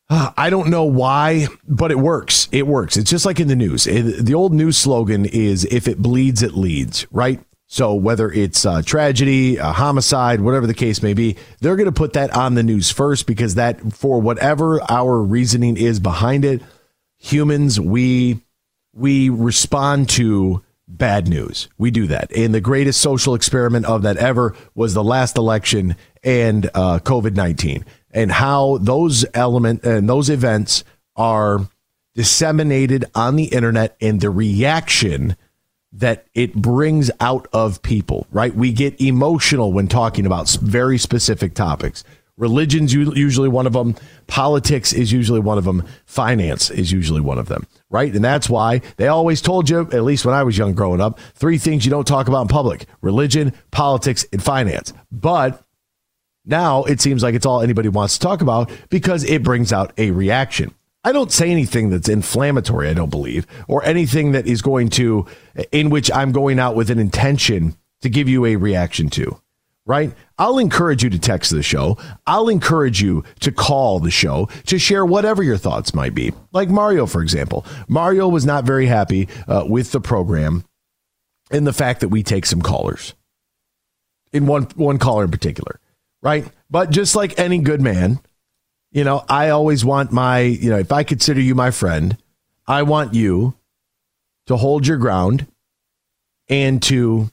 uh, 0.09 0.31
I 0.35 0.49
don't 0.49 0.69
know 0.69 0.83
why, 0.83 1.47
but 1.67 1.91
it 1.91 1.99
works. 1.99 2.49
It 2.51 2.67
works. 2.67 2.97
It's 2.97 3.09
just 3.09 3.25
like 3.25 3.39
in 3.39 3.47
the 3.47 3.55
news. 3.55 3.85
The 3.85 4.33
old 4.33 4.53
news 4.53 4.77
slogan 4.77 5.25
is 5.25 5.65
if 5.65 5.87
it 5.87 5.99
bleeds, 6.01 6.43
it 6.43 6.53
leads, 6.53 7.05
right? 7.11 7.39
So 7.67 7.93
whether 7.93 8.29
it's 8.29 8.65
a 8.65 8.83
tragedy, 8.83 9.55
a 9.55 9.71
homicide, 9.71 10.41
whatever 10.41 10.67
the 10.67 10.73
case 10.73 11.01
may 11.01 11.13
be, 11.13 11.37
they're 11.61 11.77
going 11.77 11.85
to 11.85 11.93
put 11.93 12.13
that 12.13 12.35
on 12.35 12.55
the 12.55 12.63
news 12.63 12.91
first 12.91 13.25
because 13.25 13.55
that, 13.55 13.93
for 13.93 14.19
whatever 14.19 14.81
our 14.91 15.21
reasoning 15.21 15.77
is 15.77 16.01
behind 16.01 16.43
it, 16.43 16.61
humans 17.21 17.79
we 17.79 18.41
we 18.93 19.29
respond 19.29 20.09
to 20.09 20.63
bad 20.87 21.29
news. 21.29 21.69
We 21.77 21.91
do 21.91 22.07
that. 22.07 22.35
And 22.35 22.53
the 22.53 22.59
greatest 22.59 22.99
social 22.99 23.35
experiment 23.35 23.85
of 23.85 24.01
that 24.01 24.17
ever 24.17 24.53
was 24.75 24.93
the 24.93 25.03
last 25.03 25.37
election 25.37 25.95
and 26.23 26.69
uh, 26.73 26.99
COVID 26.99 27.35
nineteen, 27.35 27.85
and 28.11 28.31
how 28.31 28.79
those 28.79 29.23
element 29.33 29.85
and 29.85 30.09
those 30.09 30.29
events 30.29 30.83
are 31.15 31.69
disseminated 32.15 33.05
on 33.15 33.37
the 33.37 33.45
internet 33.45 33.95
and 34.01 34.19
the 34.19 34.29
reaction 34.29 35.37
that 35.93 36.25
it 36.33 36.55
brings 36.55 37.11
out 37.19 37.47
of 37.53 37.81
people, 37.81 38.25
right? 38.31 38.55
We 38.55 38.71
get 38.71 38.99
emotional 38.99 39.73
when 39.73 39.87
talking 39.87 40.25
about 40.25 40.49
very 40.49 40.97
specific 40.97 41.53
topics. 41.53 42.03
Religion's 42.41 42.91
usually 42.91 43.47
one 43.47 43.67
of 43.67 43.73
them. 43.73 43.95
Politics 44.25 44.93
is 44.93 45.11
usually 45.11 45.39
one 45.39 45.59
of 45.59 45.63
them. 45.63 45.85
Finance 46.05 46.71
is 46.71 46.91
usually 46.91 47.21
one 47.21 47.37
of 47.37 47.47
them, 47.47 47.67
right? 47.91 48.11
And 48.13 48.25
that's 48.25 48.49
why 48.49 48.81
they 48.97 49.07
always 49.07 49.41
told 49.41 49.69
you, 49.69 49.81
at 49.81 50.03
least 50.03 50.25
when 50.25 50.33
I 50.33 50.41
was 50.41 50.57
young 50.57 50.73
growing 50.73 51.01
up, 51.01 51.19
three 51.35 51.59
things 51.59 51.85
you 51.85 51.91
don't 51.91 52.07
talk 52.07 52.27
about 52.27 52.41
in 52.41 52.47
public 52.47 52.87
religion, 53.01 53.53
politics, 53.69 54.25
and 54.33 54.41
finance. 54.41 54.91
But 55.11 55.63
now 56.43 56.83
it 56.85 56.99
seems 56.99 57.21
like 57.21 57.35
it's 57.35 57.45
all 57.45 57.61
anybody 57.61 57.89
wants 57.89 58.17
to 58.17 58.25
talk 58.25 58.41
about 58.41 58.71
because 58.89 59.23
it 59.23 59.43
brings 59.43 59.71
out 59.71 59.93
a 59.99 60.09
reaction. 60.09 60.73
I 61.03 61.11
don't 61.11 61.31
say 61.31 61.51
anything 61.51 61.91
that's 61.91 62.09
inflammatory, 62.09 62.89
I 62.89 62.93
don't 62.95 63.11
believe, 63.11 63.45
or 63.67 63.83
anything 63.85 64.31
that 64.31 64.47
is 64.47 64.63
going 64.63 64.89
to, 64.89 65.27
in 65.71 65.91
which 65.91 66.11
I'm 66.11 66.31
going 66.31 66.57
out 66.57 66.75
with 66.75 66.89
an 66.89 66.97
intention 66.97 67.75
to 68.01 68.09
give 68.09 68.27
you 68.27 68.47
a 68.47 68.55
reaction 68.55 69.11
to, 69.11 69.39
right? 69.85 70.13
I'll 70.37 70.57
encourage 70.57 71.03
you 71.03 71.09
to 71.09 71.19
text 71.19 71.51
the 71.51 71.63
show. 71.63 71.97
I'll 72.27 72.49
encourage 72.49 73.01
you 73.01 73.23
to 73.39 73.51
call 73.51 73.99
the 73.99 74.11
show 74.11 74.47
to 74.67 74.77
share 74.77 75.05
whatever 75.05 75.43
your 75.43 75.57
thoughts 75.57 75.93
might 75.93 76.13
be. 76.13 76.33
Like 76.51 76.69
Mario, 76.69 77.05
for 77.05 77.21
example. 77.21 77.65
Mario 77.87 78.27
was 78.27 78.45
not 78.45 78.63
very 78.63 78.85
happy 78.85 79.27
uh, 79.47 79.65
with 79.67 79.91
the 79.91 80.01
program 80.01 80.63
and 81.49 81.65
the 81.65 81.73
fact 81.73 82.01
that 82.01 82.09
we 82.09 82.23
take 82.23 82.45
some 82.45 82.61
callers 82.61 83.13
in 84.31 84.45
one 84.45 84.63
one 84.75 84.97
caller 84.97 85.25
in 85.25 85.31
particular, 85.31 85.79
right? 86.21 86.45
But 86.69 86.91
just 86.91 87.15
like 87.15 87.37
any 87.37 87.59
good 87.59 87.81
man, 87.81 88.19
you 88.91 89.03
know, 89.03 89.23
I 89.27 89.49
always 89.49 89.83
want 89.83 90.11
my, 90.11 90.39
you 90.39 90.69
know, 90.69 90.77
if 90.77 90.91
I 90.91 91.03
consider 91.03 91.41
you 91.41 91.55
my 91.55 91.71
friend, 91.71 92.17
I 92.67 92.83
want 92.83 93.13
you 93.13 93.55
to 94.47 94.55
hold 94.55 94.87
your 94.87 94.97
ground 94.97 95.47
and 96.47 96.81
to 96.83 97.29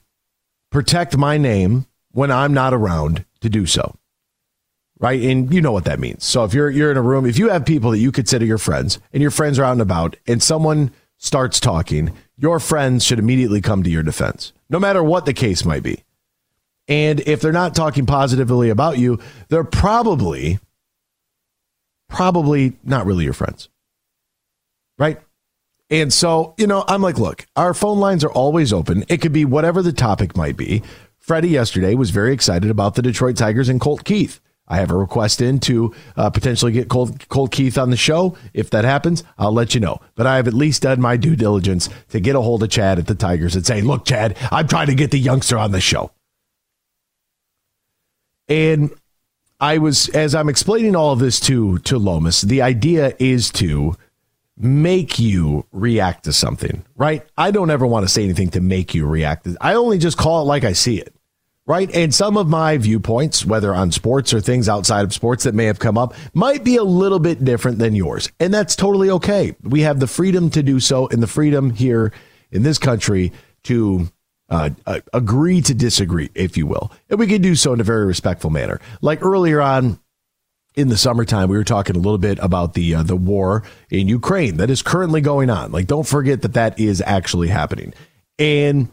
protect 0.71 1.17
my 1.17 1.37
name 1.37 1.85
when 2.11 2.31
I'm 2.31 2.53
not 2.53 2.73
around 2.73 3.25
to 3.41 3.49
do 3.49 3.65
so. 3.65 3.95
Right? 4.99 5.21
And 5.21 5.53
you 5.53 5.61
know 5.61 5.71
what 5.71 5.85
that 5.85 5.99
means. 5.99 6.25
So 6.25 6.43
if 6.43 6.53
you're 6.53 6.69
you're 6.69 6.91
in 6.91 6.97
a 6.97 7.01
room, 7.01 7.25
if 7.25 7.39
you 7.39 7.49
have 7.49 7.65
people 7.65 7.91
that 7.91 7.99
you 7.99 8.11
consider 8.11 8.45
your 8.45 8.57
friends 8.57 8.99
and 9.13 9.21
your 9.21 9.31
friends 9.31 9.57
are 9.57 9.63
out 9.63 9.73
and 9.73 9.81
about 9.81 10.17
and 10.27 10.43
someone 10.43 10.91
starts 11.17 11.59
talking, 11.59 12.11
your 12.37 12.59
friends 12.59 13.05
should 13.05 13.19
immediately 13.19 13.61
come 13.61 13.83
to 13.83 13.89
your 13.89 14.03
defense, 14.03 14.51
no 14.69 14.79
matter 14.79 15.01
what 15.01 15.25
the 15.25 15.33
case 15.33 15.63
might 15.63 15.83
be. 15.83 16.03
And 16.89 17.21
if 17.21 17.39
they're 17.39 17.51
not 17.51 17.75
talking 17.75 18.05
positively 18.05 18.69
about 18.69 18.97
you, 18.97 19.19
they're 19.47 19.63
probably 19.63 20.59
probably 22.09 22.77
not 22.83 23.05
really 23.05 23.23
your 23.23 23.33
friends. 23.33 23.69
Right? 24.97 25.19
And 25.89 26.11
so, 26.11 26.53
you 26.57 26.67
know, 26.67 26.83
I'm 26.87 27.01
like, 27.01 27.17
look, 27.17 27.47
our 27.55 27.73
phone 27.73 27.99
lines 27.99 28.23
are 28.23 28.31
always 28.31 28.73
open. 28.73 29.05
It 29.07 29.21
could 29.21 29.33
be 29.33 29.45
whatever 29.45 29.81
the 29.81 29.93
topic 29.93 30.35
might 30.35 30.57
be. 30.57 30.83
Freddie 31.19 31.49
yesterday 31.49 31.93
was 31.93 32.09
very 32.09 32.33
excited 32.33 32.71
about 32.71 32.95
the 32.95 33.01
Detroit 33.01 33.37
Tigers 33.37 33.69
and 33.69 33.79
Colt 33.79 34.03
Keith. 34.03 34.39
I 34.67 34.77
have 34.77 34.91
a 34.91 34.95
request 34.95 35.41
in 35.41 35.59
to 35.61 35.93
uh, 36.15 36.29
potentially 36.29 36.71
get 36.71 36.89
Colt, 36.89 37.27
Colt 37.29 37.51
Keith 37.51 37.77
on 37.77 37.89
the 37.89 37.97
show. 37.97 38.37
If 38.53 38.69
that 38.69 38.85
happens, 38.85 39.23
I'll 39.37 39.51
let 39.51 39.73
you 39.73 39.81
know. 39.81 39.99
But 40.15 40.27
I 40.27 40.35
have 40.35 40.47
at 40.47 40.53
least 40.53 40.83
done 40.83 41.01
my 41.01 41.17
due 41.17 41.35
diligence 41.35 41.89
to 42.09 42.19
get 42.19 42.35
a 42.35 42.41
hold 42.41 42.63
of 42.63 42.69
Chad 42.69 42.99
at 42.99 43.07
the 43.07 43.15
Tigers 43.15 43.55
and 43.55 43.65
say, 43.65 43.81
look, 43.81 44.05
Chad, 44.05 44.37
I'm 44.51 44.67
trying 44.67 44.87
to 44.87 44.95
get 44.95 45.11
the 45.11 45.19
youngster 45.19 45.57
on 45.57 45.71
the 45.71 45.81
show. 45.81 46.11
And 48.47 48.91
I 49.59 49.79
was, 49.79 50.07
as 50.09 50.33
I'm 50.33 50.49
explaining 50.49 50.95
all 50.95 51.11
of 51.11 51.19
this 51.19 51.39
to 51.41 51.79
to 51.79 51.97
Lomas, 51.97 52.41
the 52.41 52.61
idea 52.61 53.15
is 53.19 53.49
to 53.51 53.95
make 54.59 55.17
you 55.17 55.65
react 55.71 56.25
to 56.25 56.33
something, 56.33 56.85
right? 56.97 57.25
I 57.37 57.51
don't 57.51 57.71
ever 57.71 57.87
want 57.87 58.05
to 58.05 58.09
say 58.09 58.23
anything 58.23 58.49
to 58.49 58.61
make 58.61 58.93
you 58.93 59.05
react. 59.05 59.47
I 59.61 59.73
only 59.75 59.97
just 59.97 60.17
call 60.17 60.41
it 60.41 60.45
like 60.45 60.65
I 60.65 60.73
see 60.73 60.99
it, 60.99 61.15
right? 61.65 61.89
And 61.95 62.13
some 62.13 62.35
of 62.35 62.49
my 62.49 62.77
viewpoints, 62.77 63.45
whether 63.45 63.73
on 63.73 63.91
sports 63.91 64.33
or 64.33 64.41
things 64.41 64.67
outside 64.67 65.05
of 65.05 65.13
sports 65.13 65.45
that 65.45 65.55
may 65.55 65.65
have 65.65 65.79
come 65.79 65.97
up, 65.97 66.13
might 66.33 66.65
be 66.65 66.75
a 66.75 66.83
little 66.83 67.19
bit 67.19 67.43
different 67.45 67.79
than 67.79 67.95
yours. 67.95 68.29
And 68.39 68.53
that's 68.53 68.75
totally 68.75 69.09
okay. 69.11 69.55
We 69.63 69.81
have 69.81 70.01
the 70.01 70.07
freedom 70.07 70.49
to 70.51 70.61
do 70.61 70.81
so 70.81 71.07
and 71.07 71.23
the 71.23 71.27
freedom 71.27 71.69
here 71.69 72.11
in 72.51 72.63
this 72.63 72.77
country 72.77 73.31
to 73.63 74.09
uh, 74.49 74.71
agree 75.13 75.61
to 75.61 75.73
disagree, 75.73 76.29
if 76.35 76.57
you 76.57 76.65
will. 76.65 76.91
And 77.09 77.17
we 77.17 77.27
can 77.27 77.41
do 77.41 77.55
so 77.55 77.71
in 77.71 77.79
a 77.79 77.83
very 77.83 78.05
respectful 78.05 78.49
manner. 78.49 78.81
Like 79.01 79.23
earlier 79.23 79.61
on 79.61 79.99
in 80.75 80.89
the 80.89 80.97
summertime, 80.97 81.49
we 81.49 81.57
were 81.57 81.63
talking 81.63 81.95
a 81.95 81.99
little 81.99 82.17
bit 82.17 82.39
about 82.41 82.73
the 82.73 82.95
uh, 82.95 83.03
the 83.03 83.15
war 83.15 83.63
in 83.89 84.07
Ukraine 84.07 84.57
that 84.57 84.69
is 84.69 84.81
currently 84.81 85.21
going 85.21 85.49
on. 85.49 85.71
Like, 85.71 85.87
don't 85.87 86.07
forget 86.07 86.41
that 86.43 86.53
that 86.53 86.79
is 86.79 87.01
actually 87.05 87.47
happening. 87.47 87.93
And 88.37 88.89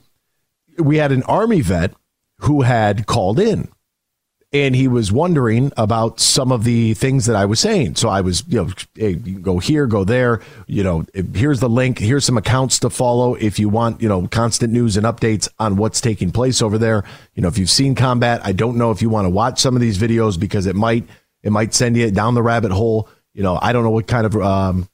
we 0.78 0.96
had 0.96 1.12
an 1.12 1.22
army 1.24 1.60
vet 1.60 1.92
who 2.40 2.62
had 2.62 3.06
called 3.06 3.38
in 3.38 3.68
and 4.52 4.76
he 4.76 4.86
was 4.88 5.10
wondering 5.10 5.72
about 5.76 6.20
some 6.20 6.52
of 6.52 6.64
the 6.64 6.94
things 6.94 7.26
that 7.26 7.34
I 7.34 7.44
was 7.44 7.58
saying. 7.60 7.96
So 7.96 8.08
I 8.08 8.20
was, 8.20 8.44
you 8.46 8.64
know, 8.64 8.70
hey, 8.94 9.20
you 9.24 9.38
go 9.38 9.58
here, 9.58 9.86
go 9.86 10.04
there. 10.04 10.40
You 10.66 10.82
know, 10.82 11.04
here's 11.34 11.60
the 11.60 11.68
link. 11.68 11.98
Here's 11.98 12.24
some 12.24 12.38
accounts 12.38 12.78
to 12.80 12.90
follow 12.90 13.34
if 13.34 13.58
you 13.58 13.68
want, 13.68 14.00
you 14.00 14.08
know, 14.08 14.26
constant 14.28 14.72
news 14.72 14.96
and 14.96 15.04
updates 15.04 15.48
on 15.58 15.76
what's 15.76 16.00
taking 16.00 16.30
place 16.30 16.62
over 16.62 16.78
there. 16.78 17.04
You 17.34 17.42
know, 17.42 17.48
if 17.48 17.58
you've 17.58 17.70
seen 17.70 17.94
combat, 17.94 18.40
I 18.44 18.52
don't 18.52 18.76
know 18.76 18.92
if 18.92 19.02
you 19.02 19.10
want 19.10 19.26
to 19.26 19.30
watch 19.30 19.60
some 19.60 19.74
of 19.74 19.80
these 19.80 19.98
videos 19.98 20.38
because 20.38 20.66
it 20.66 20.76
might 20.76 21.06
it 21.46 21.52
might 21.52 21.72
send 21.72 21.96
you 21.96 22.10
down 22.10 22.34
the 22.34 22.42
rabbit 22.42 22.72
hole. 22.72 23.08
You 23.32 23.44
know, 23.44 23.56
I 23.62 23.72
don't 23.72 23.84
know 23.84 23.90
what 23.90 24.08
kind 24.08 24.26
of 24.26 24.34
um, 24.36 24.88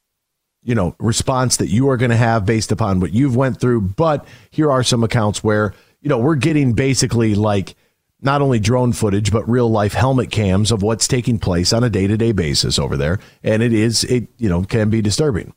you 0.63 0.75
know 0.75 0.95
response 0.99 1.57
that 1.57 1.69
you 1.69 1.89
are 1.89 1.97
going 1.97 2.11
to 2.11 2.17
have 2.17 2.45
based 2.45 2.71
upon 2.71 3.01
what 3.01 3.15
you've 3.15 3.35
went 3.35 3.59
through. 3.59 3.81
But 3.81 4.27
here 4.51 4.71
are 4.71 4.83
some 4.83 5.03
accounts 5.03 5.43
where 5.43 5.73
you 6.03 6.11
know 6.11 6.19
we're 6.19 6.35
getting 6.35 6.75
basically 6.75 7.35
like 7.35 7.75
not 8.21 8.43
only 8.43 8.61
drone 8.61 8.93
footage 8.93 9.33
but 9.33 9.49
real 9.49 9.69
life 9.69 9.95
helmet 9.95 10.31
cams 10.31 10.71
of 10.71 10.83
what's 10.83 11.09
taking 11.09 11.39
place 11.39 11.73
on 11.73 11.83
a 11.83 11.91
day 11.91 12.07
to 12.07 12.19
day 12.19 12.33
basis 12.33 12.79
over 12.79 12.99
there, 12.99 13.19
and 13.43 13.63
it 13.63 13.73
is 13.73 14.05
it 14.05 14.29
you 14.37 14.51
know 14.51 14.63
can 14.63 14.91
be 14.91 15.01
disturbing, 15.01 15.55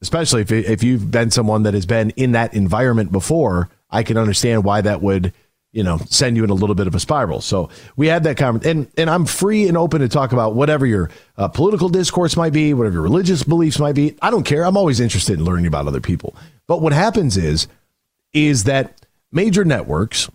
especially 0.00 0.40
if 0.40 0.50
if 0.50 0.82
you've 0.82 1.10
been 1.10 1.30
someone 1.30 1.64
that 1.64 1.74
has 1.74 1.84
been 1.84 2.10
in 2.16 2.32
that 2.32 2.54
environment 2.54 3.12
before. 3.12 3.68
I 3.90 4.02
can 4.02 4.16
understand 4.16 4.64
why 4.64 4.80
that 4.80 5.02
would 5.02 5.34
you 5.74 5.82
know 5.82 5.98
send 6.08 6.36
you 6.36 6.44
in 6.44 6.50
a 6.50 6.54
little 6.54 6.76
bit 6.76 6.86
of 6.86 6.94
a 6.94 7.00
spiral. 7.00 7.40
So 7.40 7.68
we 7.96 8.06
had 8.06 8.24
that 8.24 8.36
conversation, 8.36 8.78
and 8.78 8.92
and 8.96 9.10
I'm 9.10 9.26
free 9.26 9.68
and 9.68 9.76
open 9.76 10.00
to 10.00 10.08
talk 10.08 10.32
about 10.32 10.54
whatever 10.54 10.86
your 10.86 11.10
uh, 11.36 11.48
political 11.48 11.88
discourse 11.88 12.36
might 12.36 12.52
be, 12.52 12.72
whatever 12.72 12.94
your 12.94 13.02
religious 13.02 13.42
beliefs 13.42 13.78
might 13.78 13.94
be. 13.94 14.16
I 14.22 14.30
don't 14.30 14.44
care. 14.44 14.64
I'm 14.64 14.76
always 14.76 15.00
interested 15.00 15.38
in 15.38 15.44
learning 15.44 15.66
about 15.66 15.86
other 15.86 16.00
people. 16.00 16.34
But 16.66 16.80
what 16.80 16.92
happens 16.92 17.36
is 17.36 17.66
is 18.32 18.64
that 18.64 19.04
major 19.32 19.64
networks 19.64 20.30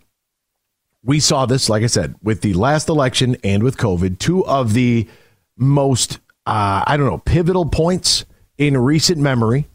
we 1.03 1.21
saw 1.21 1.45
this, 1.45 1.69
like 1.69 1.83
I 1.83 1.87
said, 1.87 2.15
with 2.21 2.41
the 2.41 2.53
last 2.53 2.89
election 2.89 3.37
and 3.41 3.63
with 3.63 3.77
COVID, 3.77 4.19
two 4.19 4.45
of 4.45 4.73
the 4.73 5.07
most, 5.55 6.19
uh, 6.45 6.83
I 6.85 6.97
don't 6.97 7.05
know, 7.05 7.19
pivotal 7.19 7.65
points 7.65 8.25
in 8.57 8.75
recent 8.75 9.17
memory, 9.17 9.67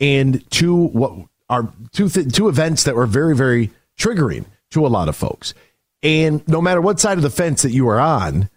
and 0.00 0.48
two 0.50 0.74
what 0.74 1.12
are 1.50 1.70
two 1.92 2.08
th- 2.08 2.32
two 2.32 2.48
events 2.48 2.84
that 2.84 2.96
were 2.96 3.06
very 3.06 3.36
very 3.36 3.70
triggering 3.98 4.46
to 4.72 4.86
a 4.86 4.88
lot 4.88 5.08
of 5.08 5.16
folks. 5.16 5.54
And 6.02 6.46
no 6.48 6.60
matter 6.60 6.80
what 6.80 7.00
side 7.00 7.18
of 7.18 7.22
the 7.22 7.30
fence 7.30 7.62
that 7.62 7.72
you 7.72 7.88
are 7.88 8.00
on, 8.00 8.50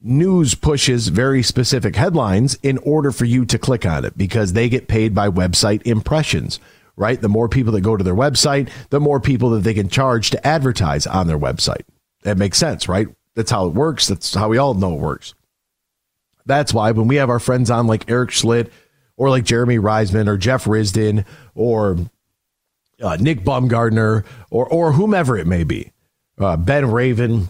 news 0.00 0.54
pushes 0.54 1.08
very 1.08 1.42
specific 1.42 1.94
headlines 1.94 2.58
in 2.62 2.78
order 2.78 3.12
for 3.12 3.24
you 3.24 3.44
to 3.46 3.58
click 3.58 3.86
on 3.86 4.04
it 4.04 4.16
because 4.18 4.52
they 4.52 4.68
get 4.68 4.88
paid 4.88 5.14
by 5.14 5.28
website 5.28 5.82
impressions 5.86 6.58
right? 7.00 7.20
The 7.20 7.30
more 7.30 7.48
people 7.48 7.72
that 7.72 7.80
go 7.80 7.96
to 7.96 8.04
their 8.04 8.14
website, 8.14 8.68
the 8.90 9.00
more 9.00 9.20
people 9.20 9.50
that 9.50 9.60
they 9.60 9.72
can 9.72 9.88
charge 9.88 10.30
to 10.30 10.46
advertise 10.46 11.06
on 11.06 11.26
their 11.26 11.38
website. 11.38 11.82
That 12.24 12.36
makes 12.36 12.58
sense, 12.58 12.88
right? 12.88 13.08
That's 13.34 13.50
how 13.50 13.66
it 13.66 13.74
works. 13.74 14.06
That's 14.06 14.34
how 14.34 14.50
we 14.50 14.58
all 14.58 14.74
know 14.74 14.94
it 14.94 15.00
works. 15.00 15.34
That's 16.44 16.74
why 16.74 16.90
when 16.90 17.08
we 17.08 17.16
have 17.16 17.30
our 17.30 17.38
friends 17.38 17.70
on 17.70 17.86
like 17.86 18.10
Eric 18.10 18.30
Schlitt 18.30 18.70
or 19.16 19.30
like 19.30 19.44
Jeremy 19.44 19.78
Reisman 19.78 20.28
or 20.28 20.36
Jeff 20.36 20.64
Risdon 20.64 21.24
or 21.54 21.96
uh, 23.00 23.16
Nick 23.20 23.40
Baumgardner 23.40 24.24
or 24.50 24.66
or 24.66 24.92
whomever 24.92 25.36
it 25.36 25.46
may 25.46 25.64
be, 25.64 25.92
uh, 26.38 26.56
Ben 26.56 26.90
Raven, 26.90 27.48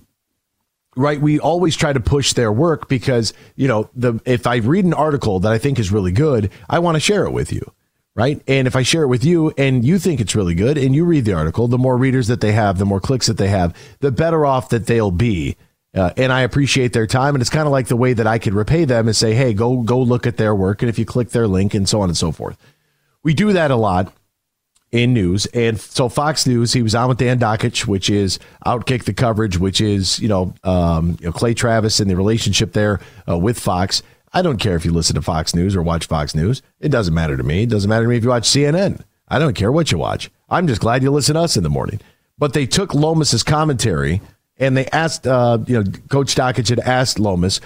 right? 0.96 1.20
We 1.20 1.38
always 1.38 1.76
try 1.76 1.92
to 1.92 2.00
push 2.00 2.32
their 2.32 2.52
work 2.52 2.88
because 2.88 3.32
you 3.56 3.68
know 3.68 3.90
the 3.94 4.20
if 4.24 4.46
I 4.46 4.56
read 4.56 4.84
an 4.84 4.94
article 4.94 5.40
that 5.40 5.52
I 5.52 5.58
think 5.58 5.78
is 5.78 5.92
really 5.92 6.12
good, 6.12 6.50
I 6.68 6.78
want 6.78 6.96
to 6.96 7.00
share 7.00 7.24
it 7.24 7.32
with 7.32 7.52
you 7.52 7.72
right? 8.14 8.42
And 8.46 8.66
if 8.66 8.76
I 8.76 8.82
share 8.82 9.04
it 9.04 9.08
with 9.08 9.24
you 9.24 9.52
and 9.56 9.84
you 9.84 9.98
think 9.98 10.20
it's 10.20 10.34
really 10.34 10.54
good 10.54 10.76
and 10.76 10.94
you 10.94 11.04
read 11.04 11.24
the 11.24 11.32
article, 11.32 11.68
the 11.68 11.78
more 11.78 11.96
readers 11.96 12.26
that 12.28 12.40
they 12.40 12.52
have, 12.52 12.78
the 12.78 12.84
more 12.84 13.00
clicks 13.00 13.26
that 13.28 13.38
they 13.38 13.48
have, 13.48 13.74
the 14.00 14.10
better 14.10 14.44
off 14.44 14.68
that 14.70 14.86
they'll 14.86 15.10
be. 15.10 15.56
Uh, 15.94 16.10
and 16.16 16.32
I 16.32 16.42
appreciate 16.42 16.92
their 16.92 17.06
time. 17.06 17.34
And 17.34 17.40
it's 17.40 17.50
kind 17.50 17.66
of 17.66 17.72
like 17.72 17.88
the 17.88 17.96
way 17.96 18.12
that 18.12 18.26
I 18.26 18.38
could 18.38 18.54
repay 18.54 18.84
them 18.84 19.08
and 19.08 19.16
say, 19.16 19.34
hey, 19.34 19.54
go 19.54 19.82
go 19.82 20.00
look 20.00 20.26
at 20.26 20.36
their 20.36 20.54
work. 20.54 20.82
And 20.82 20.88
if 20.88 20.98
you 20.98 21.04
click 21.04 21.30
their 21.30 21.48
link 21.48 21.74
and 21.74 21.88
so 21.88 22.00
on 22.00 22.08
and 22.08 22.16
so 22.16 22.30
forth, 22.30 22.56
we 23.22 23.34
do 23.34 23.52
that 23.52 23.70
a 23.70 23.76
lot 23.76 24.12
in 24.92 25.14
news. 25.14 25.46
And 25.46 25.78
so 25.80 26.08
Fox 26.08 26.46
News, 26.46 26.72
he 26.72 26.82
was 26.82 26.94
on 26.94 27.08
with 27.08 27.18
Dan 27.18 27.38
Dakich, 27.38 27.86
which 27.86 28.10
is 28.10 28.38
Outkick 28.66 29.04
the 29.04 29.12
coverage, 29.12 29.58
which 29.58 29.80
is 29.80 30.18
you 30.18 30.28
know, 30.28 30.54
um, 30.64 31.16
you 31.20 31.26
know 31.26 31.32
Clay 31.32 31.54
Travis 31.54 32.00
and 32.00 32.10
the 32.10 32.16
relationship 32.16 32.72
there 32.72 33.00
uh, 33.28 33.38
with 33.38 33.58
Fox. 33.58 34.02
I 34.32 34.42
don't 34.42 34.58
care 34.58 34.76
if 34.76 34.84
you 34.84 34.92
listen 34.92 35.14
to 35.16 35.22
Fox 35.22 35.54
News 35.54 35.74
or 35.74 35.82
watch 35.82 36.06
Fox 36.06 36.34
News. 36.34 36.62
It 36.78 36.90
doesn't 36.90 37.14
matter 37.14 37.36
to 37.36 37.42
me. 37.42 37.64
It 37.64 37.70
doesn't 37.70 37.88
matter 37.88 38.04
to 38.04 38.08
me 38.08 38.16
if 38.16 38.22
you 38.22 38.30
watch 38.30 38.44
CNN. 38.44 39.02
I 39.28 39.38
don't 39.38 39.54
care 39.54 39.72
what 39.72 39.90
you 39.90 39.98
watch. 39.98 40.30
I'm 40.48 40.66
just 40.66 40.80
glad 40.80 41.02
you 41.02 41.10
listen 41.10 41.34
to 41.34 41.40
us 41.40 41.56
in 41.56 41.62
the 41.62 41.70
morning. 41.70 42.00
But 42.38 42.52
they 42.52 42.66
took 42.66 42.94
Lomas's 42.94 43.42
commentary 43.42 44.20
and 44.56 44.76
they 44.76 44.86
asked, 44.86 45.26
uh, 45.26 45.58
you 45.66 45.82
know, 45.82 45.90
Coach 46.08 46.34
Dakich 46.34 46.68
had 46.68 46.80
asked 46.80 47.18
Lomas, 47.18 47.60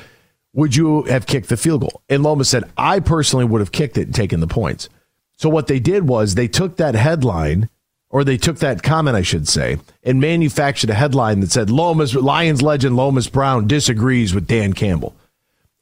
would 0.53 0.75
you 0.75 1.03
have 1.03 1.27
kicked 1.27 1.49
the 1.49 1.57
field 1.57 1.83
goal? 1.83 2.03
And 2.09 2.23
Lomas 2.23 2.49
said, 2.49 2.65
I 2.77 3.01
personally 3.01 3.45
would 3.45 3.61
have 3.61 3.73
kicked 3.73 3.99
it 3.99 4.07
and 4.07 4.15
taken 4.15 4.41
the 4.41 4.47
points. 4.47 4.89
So 5.37 5.49
what 5.49 5.67
they 5.67 5.81
did 5.81 6.09
was 6.09 6.35
they 6.35 6.49
took 6.49 6.77
that 6.77 6.95
headline, 6.95 7.69
or 8.11 8.23
they 8.23 8.37
took 8.37 8.59
that 8.59 8.83
comment, 8.83 9.17
I 9.17 9.23
should 9.23 9.49
say, 9.49 9.79
and 10.03 10.21
manufactured 10.21 10.91
a 10.91 10.95
headline 10.95 11.41
that 11.41 11.51
said 11.51 11.71
Lomas 11.71 12.15
Lions 12.15 12.63
legend 12.63 12.97
Lomas 12.97 13.29
Brown 13.29 13.67
disagrees 13.67 14.35
with 14.35 14.47
Dan 14.47 14.73
Campbell. 14.73 15.15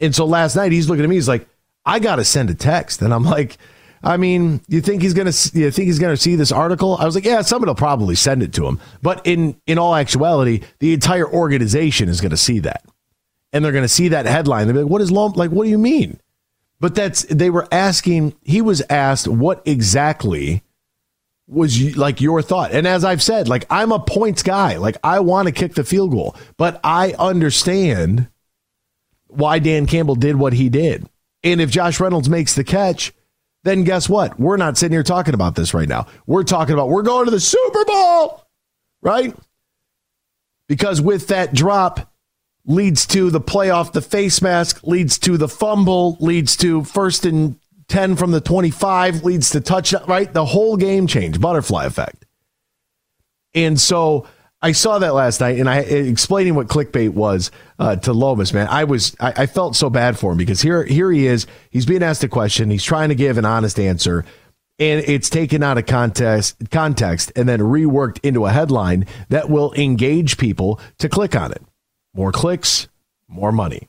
And 0.00 0.14
so 0.14 0.24
last 0.24 0.56
night 0.56 0.72
he's 0.72 0.88
looking 0.88 1.04
at 1.04 1.10
me. 1.10 1.16
He's 1.16 1.28
like, 1.28 1.46
I 1.84 1.98
got 1.98 2.16
to 2.16 2.24
send 2.24 2.50
a 2.50 2.54
text. 2.54 3.02
And 3.02 3.12
I'm 3.12 3.24
like, 3.24 3.58
I 4.02 4.16
mean, 4.16 4.60
you 4.66 4.80
think 4.80 5.02
he's 5.02 5.14
gonna? 5.14 5.32
You 5.52 5.70
think 5.70 5.86
he's 5.86 6.00
gonna 6.00 6.16
see 6.16 6.34
this 6.34 6.50
article? 6.50 6.96
I 6.98 7.04
was 7.04 7.14
like, 7.14 7.24
yeah, 7.24 7.42
somebody 7.42 7.70
will 7.70 7.76
probably 7.76 8.16
send 8.16 8.42
it 8.42 8.52
to 8.54 8.66
him. 8.66 8.80
But 9.00 9.24
in 9.24 9.54
in 9.66 9.78
all 9.78 9.94
actuality, 9.94 10.62
the 10.80 10.92
entire 10.92 11.28
organization 11.28 12.08
is 12.08 12.20
gonna 12.20 12.36
see 12.36 12.58
that, 12.60 12.84
and 13.52 13.64
they're 13.64 13.70
gonna 13.70 13.86
see 13.86 14.08
that 14.08 14.26
headline. 14.26 14.66
They're 14.66 14.82
like, 14.82 14.90
what 14.90 15.02
is 15.02 15.12
Lom? 15.12 15.32
Like, 15.34 15.50
what 15.50 15.64
do 15.64 15.70
you 15.70 15.78
mean? 15.78 16.18
But 16.82 16.96
that's 16.96 17.22
they 17.26 17.48
were 17.48 17.68
asking. 17.70 18.34
He 18.42 18.60
was 18.60 18.82
asked 18.90 19.28
what 19.28 19.62
exactly 19.64 20.64
was 21.46 21.80
you, 21.80 21.92
like 21.92 22.20
your 22.20 22.42
thought. 22.42 22.72
And 22.72 22.88
as 22.88 23.04
I've 23.04 23.22
said, 23.22 23.46
like 23.46 23.66
I'm 23.70 23.92
a 23.92 24.00
points 24.00 24.42
guy. 24.42 24.78
Like 24.78 24.96
I 25.04 25.20
want 25.20 25.46
to 25.46 25.52
kick 25.52 25.74
the 25.74 25.84
field 25.84 26.10
goal, 26.10 26.34
but 26.56 26.80
I 26.82 27.14
understand 27.20 28.28
why 29.28 29.60
Dan 29.60 29.86
Campbell 29.86 30.16
did 30.16 30.34
what 30.34 30.54
he 30.54 30.68
did. 30.68 31.08
And 31.44 31.60
if 31.60 31.70
Josh 31.70 32.00
Reynolds 32.00 32.28
makes 32.28 32.56
the 32.56 32.64
catch, 32.64 33.12
then 33.62 33.84
guess 33.84 34.08
what? 34.08 34.40
We're 34.40 34.56
not 34.56 34.76
sitting 34.76 34.92
here 34.92 35.04
talking 35.04 35.34
about 35.34 35.54
this 35.54 35.74
right 35.74 35.88
now. 35.88 36.08
We're 36.26 36.42
talking 36.42 36.74
about 36.74 36.88
we're 36.88 37.02
going 37.02 37.26
to 37.26 37.30
the 37.30 37.38
Super 37.38 37.84
Bowl, 37.84 38.44
right? 39.02 39.36
Because 40.66 41.00
with 41.00 41.28
that 41.28 41.54
drop 41.54 42.11
leads 42.64 43.06
to 43.06 43.30
the 43.30 43.40
playoff, 43.40 43.92
the 43.92 44.02
face 44.02 44.40
mask 44.40 44.82
leads 44.84 45.18
to 45.18 45.36
the 45.36 45.48
fumble, 45.48 46.16
leads 46.20 46.56
to 46.58 46.84
first 46.84 47.24
and 47.24 47.58
10 47.88 48.16
from 48.16 48.30
the 48.30 48.40
25, 48.40 49.24
leads 49.24 49.50
to 49.50 49.60
touchdown, 49.60 50.04
right? 50.06 50.32
The 50.32 50.44
whole 50.44 50.76
game 50.76 51.06
change, 51.06 51.40
butterfly 51.40 51.84
effect. 51.84 52.24
And 53.54 53.78
so 53.80 54.26
I 54.62 54.72
saw 54.72 55.00
that 55.00 55.12
last 55.12 55.40
night, 55.40 55.58
and 55.58 55.68
I 55.68 55.78
explaining 55.80 56.54
what 56.54 56.68
clickbait 56.68 57.10
was 57.10 57.50
uh, 57.80 57.96
to 57.96 58.12
Lomas. 58.12 58.52
Man, 58.52 58.68
I 58.68 58.84
was 58.84 59.16
I, 59.18 59.32
I, 59.38 59.46
felt 59.46 59.74
so 59.74 59.90
bad 59.90 60.16
for 60.16 60.32
him 60.32 60.38
because 60.38 60.62
here 60.62 60.84
here 60.84 61.10
he 61.10 61.26
is. 61.26 61.48
He's 61.70 61.84
being 61.84 62.02
asked 62.02 62.22
a 62.22 62.28
question. 62.28 62.70
He's 62.70 62.84
trying 62.84 63.08
to 63.08 63.16
give 63.16 63.38
an 63.38 63.44
honest 63.44 63.80
answer, 63.80 64.24
and 64.78 65.04
it's 65.06 65.28
taken 65.28 65.64
out 65.64 65.78
of 65.78 65.86
context 65.86 66.56
context 66.70 67.32
and 67.34 67.48
then 67.48 67.58
reworked 67.58 68.20
into 68.22 68.46
a 68.46 68.52
headline 68.52 69.04
that 69.30 69.50
will 69.50 69.74
engage 69.74 70.38
people 70.38 70.80
to 70.98 71.08
click 71.08 71.34
on 71.34 71.50
it. 71.50 71.62
More 72.14 72.32
clicks, 72.32 72.88
more 73.28 73.52
money. 73.52 73.88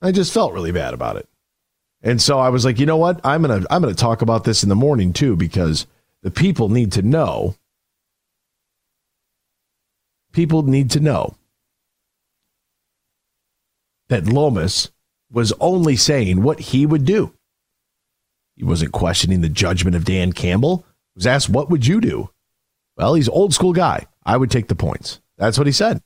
I 0.00 0.10
just 0.10 0.32
felt 0.32 0.52
really 0.52 0.72
bad 0.72 0.94
about 0.94 1.16
it, 1.16 1.28
and 2.02 2.20
so 2.20 2.38
I 2.38 2.48
was 2.48 2.64
like, 2.64 2.80
you 2.80 2.86
know 2.86 2.96
what? 2.96 3.20
I'm 3.24 3.42
gonna 3.42 3.64
I'm 3.70 3.82
gonna 3.82 3.94
talk 3.94 4.22
about 4.22 4.44
this 4.44 4.62
in 4.62 4.68
the 4.68 4.74
morning 4.74 5.12
too 5.12 5.36
because 5.36 5.86
the 6.22 6.30
people 6.30 6.68
need 6.68 6.92
to 6.92 7.02
know 7.02 7.54
people 10.32 10.62
need 10.62 10.90
to 10.90 11.00
know 11.00 11.36
that 14.08 14.26
Lomas 14.26 14.90
was 15.30 15.52
only 15.60 15.96
saying 15.96 16.42
what 16.42 16.60
he 16.60 16.84
would 16.84 17.04
do. 17.04 17.32
He 18.56 18.64
wasn't 18.64 18.92
questioning 18.92 19.40
the 19.40 19.48
judgment 19.48 19.96
of 19.96 20.04
Dan 20.04 20.32
Campbell. 20.32 20.84
He 21.14 21.18
was 21.18 21.26
asked, 21.26 21.48
What 21.48 21.70
would 21.70 21.86
you 21.86 22.00
do? 22.00 22.30
Well, 22.96 23.14
he's 23.14 23.28
old 23.28 23.54
school 23.54 23.72
guy. 23.72 24.06
I 24.24 24.36
would 24.36 24.50
take 24.50 24.68
the 24.68 24.74
points. 24.74 25.20
That's 25.38 25.56
what 25.56 25.66
he 25.66 25.72
said. 25.72 26.02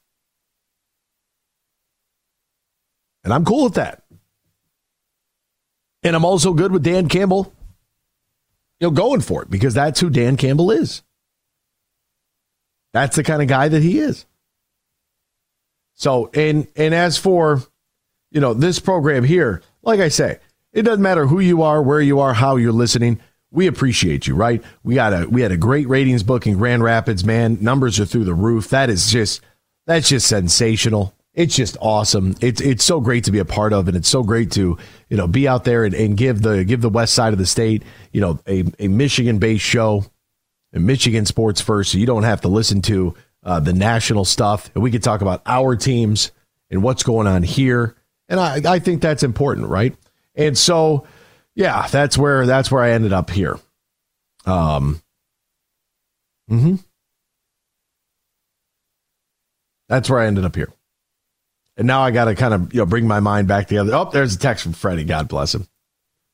And 3.27 3.35
I'm 3.35 3.45
cool 3.45 3.64
with 3.64 3.74
that. 3.74 4.05
And 6.05 6.14
I'm 6.14 6.24
also 6.24 6.53
good 6.55 6.70
with 6.70 6.85
Dan 6.85 7.09
Campbell, 7.09 7.53
you 8.79 8.87
know, 8.87 8.93
going 8.93 9.20
for 9.20 9.43
it 9.43 9.51
because 9.51 9.74
that's 9.74 9.99
who 9.99 10.11
Dan 10.11 10.37
Campbell 10.37 10.70
is. 10.70 11.03
That's 12.93 13.16
the 13.16 13.24
kind 13.24 13.43
of 13.43 13.49
guy 13.49 13.66
that 13.66 13.83
he 13.83 13.99
is. 13.99 14.27
So, 15.95 16.31
and 16.35 16.68
and 16.77 16.95
as 16.95 17.18
for, 17.18 17.62
you 18.31 18.41
know, 18.41 18.55
this 18.55 18.79
program 18.79 19.24
here, 19.24 19.61
like 19.83 19.99
I 19.99 20.07
say, 20.07 20.39
it 20.72 20.83
doesn't 20.83 21.03
matter 21.03 21.27
who 21.27 21.41
you 21.41 21.62
are, 21.62 21.83
where 21.83 22.01
you 22.01 22.20
are, 22.20 22.33
how 22.33 22.55
you're 22.55 22.70
listening. 22.70 23.18
We 23.51 23.66
appreciate 23.66 24.29
you, 24.29 24.37
right? 24.37 24.62
We 24.85 24.95
got 24.95 25.12
a 25.12 25.27
we 25.29 25.43
had 25.43 25.51
a 25.51 25.57
great 25.57 25.89
ratings 25.89 26.22
book 26.22 26.47
in 26.47 26.59
Grand 26.59 26.85
Rapids, 26.85 27.24
man. 27.24 27.59
Numbers 27.61 27.99
are 27.99 28.07
through 28.07 28.24
the 28.24 28.35
roof. 28.35 28.68
That 28.68 28.89
is 28.89 29.11
just 29.11 29.41
that's 29.85 30.09
just 30.09 30.29
sensational. 30.29 31.16
It's 31.37 31.55
just 31.55 31.76
awesome. 31.82 32.34
It's 32.41 32.62
it's 32.62 32.82
so 32.82 32.99
great 32.99 33.24
to 33.24 33.30
be 33.30 33.39
a 33.39 33.45
part 33.45 33.74
of, 33.74 33.89
and 33.89 33.97
it's 33.97 34.09
so 34.09 34.22
great 34.22 34.51
to 34.53 34.78
you 35.11 35.16
know 35.18 35.28
be 35.28 35.47
out 35.47 35.64
there 35.64 35.84
and, 35.84 35.95
and 35.95 36.16
give 36.16 36.41
the 36.41 36.64
give 36.64 36.80
the 36.80 36.89
west 36.89 37.12
side 37.12 37.34
of 37.34 37.39
the 37.39 37.47
state 37.47 37.82
you 38.11 38.22
know 38.22 38.41
a, 38.49 38.64
a 38.78 38.89
Michigan 38.89 39.39
based 39.39 39.64
show 39.64 40.05
and 40.72 40.87
Michigan 40.87 41.26
sports 41.26 41.61
first, 41.61 41.93
so 41.93 41.99
you 41.99 42.07
don't 42.07 42.22
have 42.22 42.41
to 42.41 42.49
listen 42.49 42.80
to 42.82 43.14
uh, 43.45 43.61
the 43.61 43.74
national 43.74 44.24
stuff. 44.24 44.70
And 44.74 44.82
we 44.82 44.91
can 44.91 45.03
talk 45.03 45.20
about 45.20 45.43
our 45.45 45.76
teams 45.76 46.32
and 46.70 46.82
what's 46.82 47.03
going 47.03 47.26
on 47.26 47.43
here. 47.43 47.95
And 48.28 48.41
I, 48.41 48.61
I 48.64 48.78
think 48.78 49.03
that's 49.03 49.22
important, 49.22 49.68
right? 49.68 49.95
And 50.34 50.57
so, 50.57 51.07
yeah, 51.55 51.87
that's 51.87 52.16
where 52.16 52.47
that's 52.47 52.70
where 52.70 52.82
I 52.82 52.93
ended 52.93 53.12
up 53.12 53.28
here. 53.30 53.59
Um. 54.47 55.03
Hmm. 56.49 56.76
That's 59.89 60.09
where 60.09 60.20
I 60.20 60.26
ended 60.26 60.45
up 60.45 60.57
here. 60.57 60.72
And 61.77 61.87
now 61.87 62.01
I 62.01 62.11
got 62.11 62.24
to 62.27 62.35
kind 62.35 62.55
of 62.55 62.72
you 62.72 62.81
know 62.81 62.87
bring 62.87 63.07
my 63.07 63.20
mind 63.20 63.49
back 63.49 63.68
together. 63.68 63.95
Oh, 63.95 64.11
there's 64.11 64.35
a 64.35 64.39
text 64.39 64.62
from 64.62 64.72
Freddie. 64.72 65.05
God 65.05 65.29
bless 65.29 65.55
him. 65.55 65.66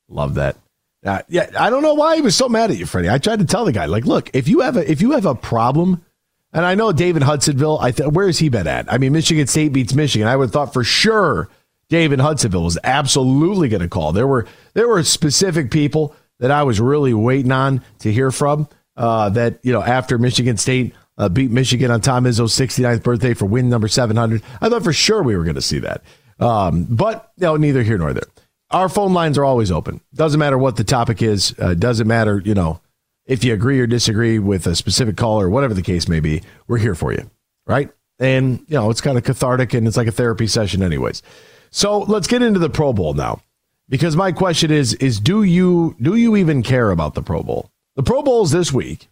Love 0.09 0.35
that. 0.35 0.57
Uh, 1.05 1.23
yeah, 1.29 1.51
I 1.59 1.69
don't 1.71 1.83
know 1.83 1.95
why 1.95 2.15
he 2.17 2.23
was 2.23 2.37
so 2.37 2.49
mad 2.49 2.71
at 2.71 2.77
you, 2.77 2.87
Freddie. 2.87 3.11
I 3.11 3.19
tried 3.19 3.41
to 3.41 3.45
tell 3.45 3.65
the 3.65 3.73
guy, 3.73 3.87
like, 3.87 4.05
look, 4.05 4.31
if 4.35 4.47
you 4.47 4.61
have 4.61 4.77
a 4.77 4.89
if 4.89 5.03
you 5.03 5.13
have 5.13 5.27
a 5.27 5.35
problem, 5.35 6.05
and 6.53 6.65
I 6.65 6.77
know 6.77 6.93
David 6.93 7.23
Hudsonville, 7.23 7.79
I 7.81 7.91
th- 7.91 8.11
where 8.11 8.27
has 8.27 8.39
he 8.39 8.49
been 8.49 8.69
at? 8.69 8.93
I 8.93 8.99
mean, 8.99 9.13
Michigan 9.13 9.49
State 9.49 9.73
beats 9.73 9.95
Michigan. 9.95 10.29
I 10.29 10.37
would 10.37 10.47
have 10.47 10.53
thought 10.53 10.73
for 10.73 10.85
sure 10.85 11.49
David 11.89 12.21
Hudsonville 12.21 12.63
was 12.63 12.79
absolutely 12.85 13.69
going 13.69 13.83
to 13.83 13.89
call. 13.89 14.13
There 14.13 14.29
were 14.29 14.47
there 14.75 14.87
were 14.87 15.03
specific 15.03 15.73
people 15.73 16.15
that 16.39 16.53
I 16.53 16.63
was 16.63 16.81
really 16.81 17.15
waiting 17.15 17.53
on 17.53 17.83
to 18.01 18.13
hear 18.13 18.31
from. 18.31 18.69
Uh, 18.97 19.31
that 19.31 19.59
you 19.63 19.73
know 19.73 19.83
after 19.83 20.19
Michigan 20.19 20.57
State 20.57 20.95
uh, 21.19 21.29
beat 21.29 21.51
Michigan 21.51 21.91
on 21.91 22.01
Tom 22.01 22.25
Izzo's 22.25 22.55
69th 22.55 23.03
birthday 23.03 23.35
for 23.35 23.47
win 23.47 23.69
number 23.69 23.89
700, 23.89 24.43
I 24.61 24.69
thought 24.69 24.85
for 24.85 24.93
sure 24.93 25.23
we 25.23 25.37
were 25.37 25.45
going 25.45 25.57
to 25.57 25.63
see 25.63 25.79
that. 25.81 26.03
Um, 26.41 26.85
but 26.89 27.33
you 27.37 27.47
know, 27.47 27.57
neither 27.57 27.83
here 27.83 27.99
nor 27.99 28.13
there 28.13 28.27
our 28.73 28.89
phone 28.89 29.13
lines 29.13 29.39
are 29.39 29.45
always 29.45 29.71
open. 29.71 30.01
Doesn't 30.15 30.41
matter 30.41 30.59
what 30.59 30.77
the 30.77 30.85
topic 30.85 31.23
is. 31.23 31.55
Uh, 31.59 31.75
doesn't 31.75 32.07
matter, 32.07 32.43
you 32.45 32.55
know, 32.55 32.81
if 33.27 33.45
you 33.45 33.55
agree 33.55 33.79
or 33.79 33.87
disagree 33.87 34.39
with 34.39 34.67
a 34.67 34.75
specific 34.75 35.17
caller, 35.17 35.49
whatever 35.49 35.75
the 35.75 35.83
case 35.83 36.09
may 36.09 36.21
be. 36.21 36.43
We're 36.67 36.79
here 36.79 36.95
for 36.95 37.13
you, 37.13 37.31
right? 37.67 37.91
And 38.19 38.61
you 38.69 38.77
know, 38.77 38.91
it's 38.91 39.01
kind 39.01 39.19
of 39.19 39.25
cathartic 39.25 39.75
and 39.75 39.87
it's 39.87 39.97
like 39.97 40.09
a 40.09 40.13
therapy 40.13 40.47
session, 40.47 40.83
anyways. 40.83 41.23
So 41.71 42.01
let's 42.01 42.27
get 42.27 42.43
into 42.43 42.59
the 42.59 42.71
Pro 42.71 42.93
Bowl 42.93 43.15
now, 43.15 43.43
because 43.89 44.17
my 44.17 44.33
question 44.33 44.71
is: 44.71 44.95
is 44.95 45.21
do 45.21 45.43
you 45.43 45.97
do 46.01 46.17
you 46.17 46.37
even 46.37 46.63
care 46.63 46.91
about 46.91 47.15
the 47.15 47.23
Pro 47.23 47.43
Bowl? 47.43 47.71
The 47.97 48.03
Pro 48.03 48.23
Bowl 48.23 48.43
is 48.43 48.51
this 48.51 48.73
week, 48.73 49.09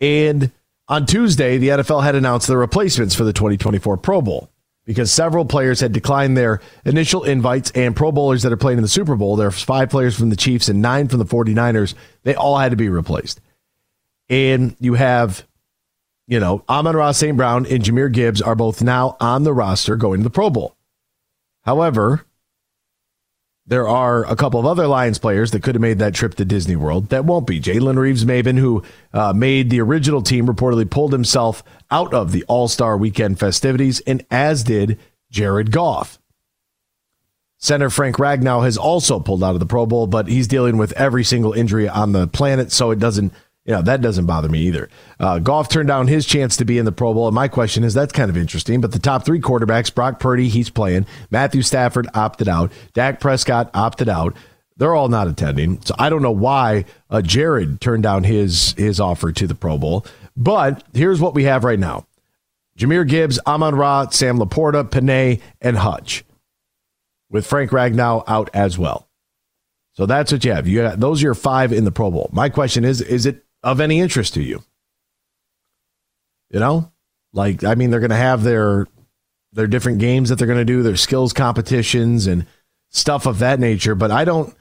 and 0.00 0.50
on 0.88 1.06
Tuesday, 1.06 1.58
the 1.58 1.68
NFL 1.68 2.02
had 2.02 2.14
announced 2.14 2.46
the 2.46 2.56
replacements 2.56 3.14
for 3.14 3.24
the 3.24 3.32
2024 3.32 3.96
Pro 3.96 4.22
Bowl 4.22 4.50
because 4.84 5.10
several 5.10 5.44
players 5.44 5.80
had 5.80 5.92
declined 5.92 6.36
their 6.36 6.60
initial 6.84 7.24
invites 7.24 7.72
and 7.72 7.96
Pro 7.96 8.12
Bowlers 8.12 8.42
that 8.42 8.52
are 8.52 8.56
playing 8.56 8.78
in 8.78 8.82
the 8.82 8.88
Super 8.88 9.16
Bowl. 9.16 9.36
There's 9.36 9.62
five 9.62 9.90
players 9.90 10.16
from 10.16 10.30
the 10.30 10.36
Chiefs 10.36 10.68
and 10.68 10.80
nine 10.80 11.08
from 11.08 11.18
the 11.18 11.24
49ers. 11.24 11.94
They 12.22 12.34
all 12.34 12.56
had 12.56 12.70
to 12.70 12.76
be 12.76 12.88
replaced. 12.88 13.40
And 14.28 14.76
you 14.78 14.94
have, 14.94 15.44
you 16.28 16.38
know, 16.40 16.64
Amon-Ra 16.68 17.12
St. 17.12 17.36
Brown 17.36 17.66
and 17.66 17.82
Jahmyr 17.82 18.12
Gibbs 18.12 18.40
are 18.40 18.54
both 18.54 18.82
now 18.82 19.16
on 19.20 19.42
the 19.42 19.52
roster 19.52 19.96
going 19.96 20.20
to 20.20 20.24
the 20.24 20.30
Pro 20.30 20.50
Bowl. 20.50 20.76
However, 21.62 22.25
there 23.66 23.88
are 23.88 24.24
a 24.24 24.36
couple 24.36 24.60
of 24.60 24.66
other 24.66 24.86
Lions 24.86 25.18
players 25.18 25.50
that 25.50 25.62
could 25.62 25.74
have 25.74 25.82
made 25.82 25.98
that 25.98 26.14
trip 26.14 26.34
to 26.36 26.44
Disney 26.44 26.76
World 26.76 27.08
that 27.08 27.24
won't 27.24 27.46
be. 27.46 27.60
Jalen 27.60 27.96
Reeves-Maycock, 27.96 28.58
who 28.58 28.82
uh, 29.12 29.32
made 29.32 29.70
the 29.70 29.80
original 29.80 30.22
team, 30.22 30.46
reportedly 30.46 30.88
pulled 30.88 31.12
himself 31.12 31.64
out 31.90 32.14
of 32.14 32.32
the 32.32 32.44
All 32.44 32.68
Star 32.68 32.96
weekend 32.96 33.40
festivities, 33.40 34.00
and 34.00 34.24
as 34.30 34.62
did 34.62 34.98
Jared 35.30 35.72
Goff. 35.72 36.18
Center 37.58 37.90
Frank 37.90 38.16
Ragnow 38.16 38.62
has 38.62 38.76
also 38.76 39.18
pulled 39.18 39.42
out 39.42 39.54
of 39.54 39.60
the 39.60 39.66
Pro 39.66 39.86
Bowl, 39.86 40.06
but 40.06 40.28
he's 40.28 40.46
dealing 40.46 40.76
with 40.76 40.92
every 40.92 41.24
single 41.24 41.52
injury 41.52 41.88
on 41.88 42.12
the 42.12 42.28
planet, 42.28 42.70
so 42.70 42.90
it 42.90 42.98
doesn't, 42.98 43.32
you 43.66 43.74
know, 43.74 43.82
that 43.82 44.00
doesn't 44.00 44.26
bother 44.26 44.48
me 44.48 44.60
either. 44.60 44.88
Uh, 45.18 45.40
Goff 45.40 45.68
turned 45.68 45.88
down 45.88 46.06
his 46.06 46.24
chance 46.24 46.56
to 46.58 46.64
be 46.64 46.78
in 46.78 46.84
the 46.84 46.92
Pro 46.92 47.12
Bowl, 47.12 47.26
and 47.26 47.34
my 47.34 47.48
question 47.48 47.82
is 47.82 47.94
that's 47.94 48.12
kind 48.12 48.30
of 48.30 48.36
interesting. 48.36 48.80
But 48.80 48.92
the 48.92 49.00
top 49.00 49.24
three 49.24 49.40
quarterbacks, 49.40 49.92
Brock 49.92 50.20
Purdy, 50.20 50.48
he's 50.48 50.70
playing. 50.70 51.04
Matthew 51.30 51.62
Stafford 51.62 52.06
opted 52.14 52.48
out. 52.48 52.70
Dak 52.94 53.18
Prescott 53.18 53.70
opted 53.74 54.08
out. 54.08 54.36
They're 54.76 54.94
all 54.94 55.08
not 55.08 55.26
attending, 55.26 55.80
so 55.80 55.94
I 55.98 56.10
don't 56.10 56.22
know 56.22 56.30
why 56.30 56.84
uh, 57.10 57.22
Jared 57.22 57.80
turned 57.80 58.02
down 58.02 58.24
his 58.24 58.72
his 58.74 59.00
offer 59.00 59.32
to 59.32 59.46
the 59.46 59.54
Pro 59.54 59.78
Bowl. 59.78 60.06
But 60.36 60.84
here's 60.92 61.20
what 61.20 61.34
we 61.34 61.44
have 61.44 61.64
right 61.64 61.78
now: 61.78 62.06
Jahmyr 62.78 63.08
Gibbs, 63.08 63.40
Amon-Ra, 63.46 64.10
Sam 64.10 64.38
LaPorta, 64.38 64.84
Penei, 64.84 65.40
and 65.62 65.78
Hutch 65.78 66.24
with 67.30 67.46
Frank 67.46 67.70
Ragnow 67.70 68.22
out 68.28 68.50
as 68.52 68.78
well. 68.78 69.08
So 69.94 70.04
that's 70.04 70.30
what 70.30 70.44
you 70.44 70.52
have. 70.52 70.68
You 70.68 70.82
got 70.82 71.00
those 71.00 71.22
are 71.22 71.28
your 71.28 71.34
five 71.34 71.72
in 71.72 71.84
the 71.84 71.90
Pro 71.90 72.10
Bowl. 72.10 72.28
My 72.30 72.50
question 72.50 72.84
is: 72.84 73.00
Is 73.00 73.24
it 73.24 73.45
of 73.66 73.80
any 73.80 74.00
interest 74.00 74.34
to 74.34 74.42
you? 74.42 74.62
You 76.50 76.60
know, 76.60 76.92
like 77.32 77.64
I 77.64 77.74
mean, 77.74 77.90
they're 77.90 78.00
going 78.00 78.10
to 78.10 78.16
have 78.16 78.44
their 78.44 78.86
their 79.52 79.66
different 79.66 79.98
games 79.98 80.28
that 80.28 80.36
they're 80.36 80.46
going 80.46 80.58
to 80.58 80.64
do, 80.64 80.82
their 80.82 80.96
skills 80.96 81.32
competitions 81.32 82.26
and 82.26 82.46
stuff 82.90 83.26
of 83.26 83.40
that 83.40 83.58
nature. 83.58 83.94
But 83.94 84.10
I 84.10 84.24
don't. 84.24 84.54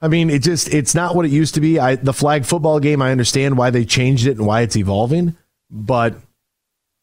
I 0.00 0.08
mean, 0.08 0.30
it 0.30 0.42
just 0.42 0.72
it's 0.72 0.94
not 0.94 1.14
what 1.14 1.26
it 1.26 1.30
used 1.30 1.54
to 1.54 1.60
be. 1.60 1.78
I 1.78 1.96
the 1.96 2.14
flag 2.14 2.46
football 2.46 2.80
game. 2.80 3.02
I 3.02 3.12
understand 3.12 3.58
why 3.58 3.68
they 3.68 3.84
changed 3.84 4.26
it 4.26 4.38
and 4.38 4.46
why 4.46 4.62
it's 4.62 4.76
evolving, 4.76 5.36
but 5.70 6.16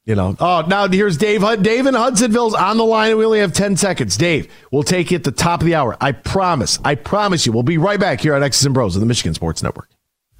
you 0.05 0.15
know, 0.15 0.35
oh, 0.39 0.63
now 0.67 0.88
here's 0.88 1.17
Dave. 1.17 1.43
Dave 1.61 1.85
in 1.85 1.93
Hudsonville's 1.93 2.55
on 2.55 2.77
the 2.77 2.85
line, 2.85 3.11
and 3.11 3.19
we 3.19 3.25
only 3.25 3.39
have 3.39 3.51
10 3.51 3.75
seconds. 3.75 4.15
Dave, 4.15 4.49
we'll 4.71 4.81
take 4.81 5.11
you 5.11 5.15
at 5.15 5.25
the 5.25 5.33
top 5.33 5.59
of 5.59 5.65
the 5.65 5.75
hour. 5.75 5.97
I 5.99 6.13
promise. 6.13 6.79
I 6.83 6.95
promise 6.95 7.45
you. 7.45 7.51
We'll 7.51 7.63
be 7.63 7.77
right 7.77 7.99
back 7.99 8.21
here 8.21 8.33
on 8.33 8.41
X's 8.41 8.65
and 8.65 8.73
Bros 8.73 8.95
on 8.95 9.01
the 9.01 9.05
Michigan 9.05 9.33
Sports 9.33 9.61
Network. 9.61 9.89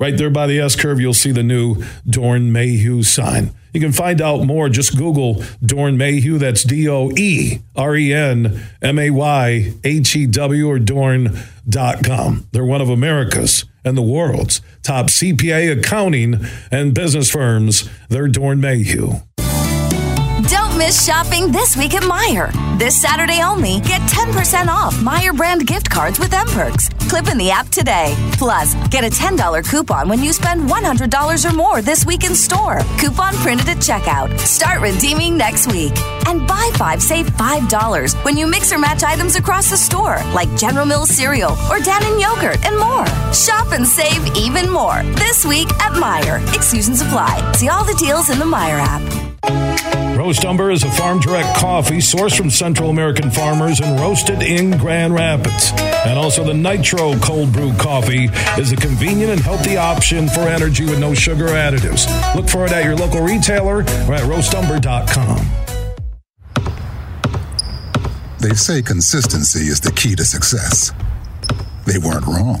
Right 0.00 0.16
there 0.16 0.30
by 0.30 0.46
the 0.46 0.58
S 0.58 0.76
curve, 0.76 0.98
you'll 0.98 1.12
see 1.12 1.30
the 1.30 1.42
new 1.42 1.76
Doeren 2.08 2.50
Mayhew 2.50 3.02
sign. 3.02 3.52
You 3.74 3.80
can 3.80 3.92
find 3.92 4.22
out 4.22 4.46
more. 4.46 4.70
Just 4.70 4.96
Google 4.96 5.36
Doeren 5.62 5.98
Mayhew. 5.98 6.38
That's 6.38 6.64
D 6.64 6.88
O 6.88 7.10
E 7.16 7.60
R 7.76 7.94
E 7.94 8.12
N 8.12 8.62
M 8.80 8.98
A 8.98 9.10
Y 9.10 9.74
H 9.84 10.16
E 10.16 10.26
W 10.26 10.68
or 10.68 10.78
Doeren.com. 10.78 12.48
They're 12.50 12.64
one 12.64 12.80
of 12.80 12.88
America's 12.88 13.66
and 13.84 13.96
the 13.96 14.02
world's 14.02 14.62
top 14.82 15.06
CPA 15.06 15.78
accounting 15.78 16.46
and 16.70 16.94
business 16.94 17.30
firms. 17.30 17.88
They're 18.08 18.28
Doeren 18.28 18.58
Mayhew. 18.58 19.20
Miss 20.80 21.04
shopping 21.04 21.52
this 21.52 21.76
week 21.76 21.92
at 21.92 22.04
Meijer. 22.04 22.50
This 22.78 22.98
Saturday 22.98 23.42
only, 23.42 23.80
get 23.80 24.00
10% 24.08 24.68
off 24.68 24.94
Meijer 24.94 25.36
brand 25.36 25.66
gift 25.66 25.90
cards 25.90 26.18
with 26.18 26.30
mPerks. 26.30 26.88
Clip 27.06 27.28
in 27.28 27.36
the 27.36 27.50
app 27.50 27.68
today. 27.68 28.14
Plus, 28.38 28.74
get 28.88 29.04
a 29.04 29.10
$10 29.10 29.62
coupon 29.70 30.08
when 30.08 30.22
you 30.22 30.32
spend 30.32 30.70
$100 30.70 31.44
or 31.44 31.54
more 31.54 31.82
this 31.82 32.06
week 32.06 32.24
in 32.24 32.34
store. 32.34 32.80
Coupon 32.98 33.34
printed 33.44 33.68
at 33.68 33.76
checkout. 33.76 34.38
Start 34.38 34.80
redeeming 34.80 35.36
next 35.36 35.70
week. 35.70 35.92
And 36.26 36.48
buy 36.48 36.70
five, 36.76 37.02
save 37.02 37.26
$5 37.26 38.24
when 38.24 38.38
you 38.38 38.46
mix 38.46 38.72
or 38.72 38.78
match 38.78 39.02
items 39.02 39.36
across 39.36 39.68
the 39.68 39.76
store, 39.76 40.16
like 40.32 40.48
General 40.56 40.86
Mills 40.86 41.10
cereal 41.10 41.52
or 41.68 41.76
Dannon 41.80 42.18
yogurt 42.18 42.64
and 42.64 42.78
more. 42.78 43.04
Shop 43.34 43.70
and 43.72 43.86
save 43.86 44.34
even 44.34 44.70
more 44.72 45.02
this 45.20 45.44
week 45.44 45.68
at 45.82 45.92
Meijer. 45.92 46.40
Exclusions 46.54 47.02
apply. 47.02 47.52
See 47.52 47.68
all 47.68 47.84
the 47.84 47.98
deals 48.00 48.30
in 48.30 48.38
the 48.38 48.46
Meijer 48.46 48.80
app. 48.80 49.29
Roast 49.46 50.44
Umber 50.44 50.70
is 50.70 50.84
a 50.84 50.90
farm 50.90 51.20
direct 51.20 51.56
coffee 51.58 51.98
sourced 51.98 52.36
from 52.36 52.50
Central 52.50 52.90
American 52.90 53.30
farmers 53.30 53.80
and 53.80 53.98
roasted 53.98 54.42
in 54.42 54.76
Grand 54.76 55.14
Rapids. 55.14 55.72
And 56.06 56.18
also, 56.18 56.44
the 56.44 56.54
Nitro 56.54 57.18
Cold 57.20 57.52
Brew 57.52 57.72
Coffee 57.74 58.26
is 58.58 58.72
a 58.72 58.76
convenient 58.76 59.32
and 59.32 59.40
healthy 59.40 59.76
option 59.76 60.28
for 60.28 60.40
energy 60.40 60.84
with 60.84 60.98
no 60.98 61.14
sugar 61.14 61.46
additives. 61.46 62.06
Look 62.34 62.48
for 62.48 62.66
it 62.66 62.72
at 62.72 62.84
your 62.84 62.96
local 62.96 63.22
retailer 63.22 63.78
or 63.78 64.14
at 64.14 64.22
roastumber.com. 64.22 65.46
They 68.40 68.54
say 68.54 68.82
consistency 68.82 69.66
is 69.68 69.80
the 69.80 69.92
key 69.92 70.14
to 70.16 70.24
success. 70.24 70.92
They 71.86 71.98
weren't 71.98 72.26
wrong. 72.26 72.60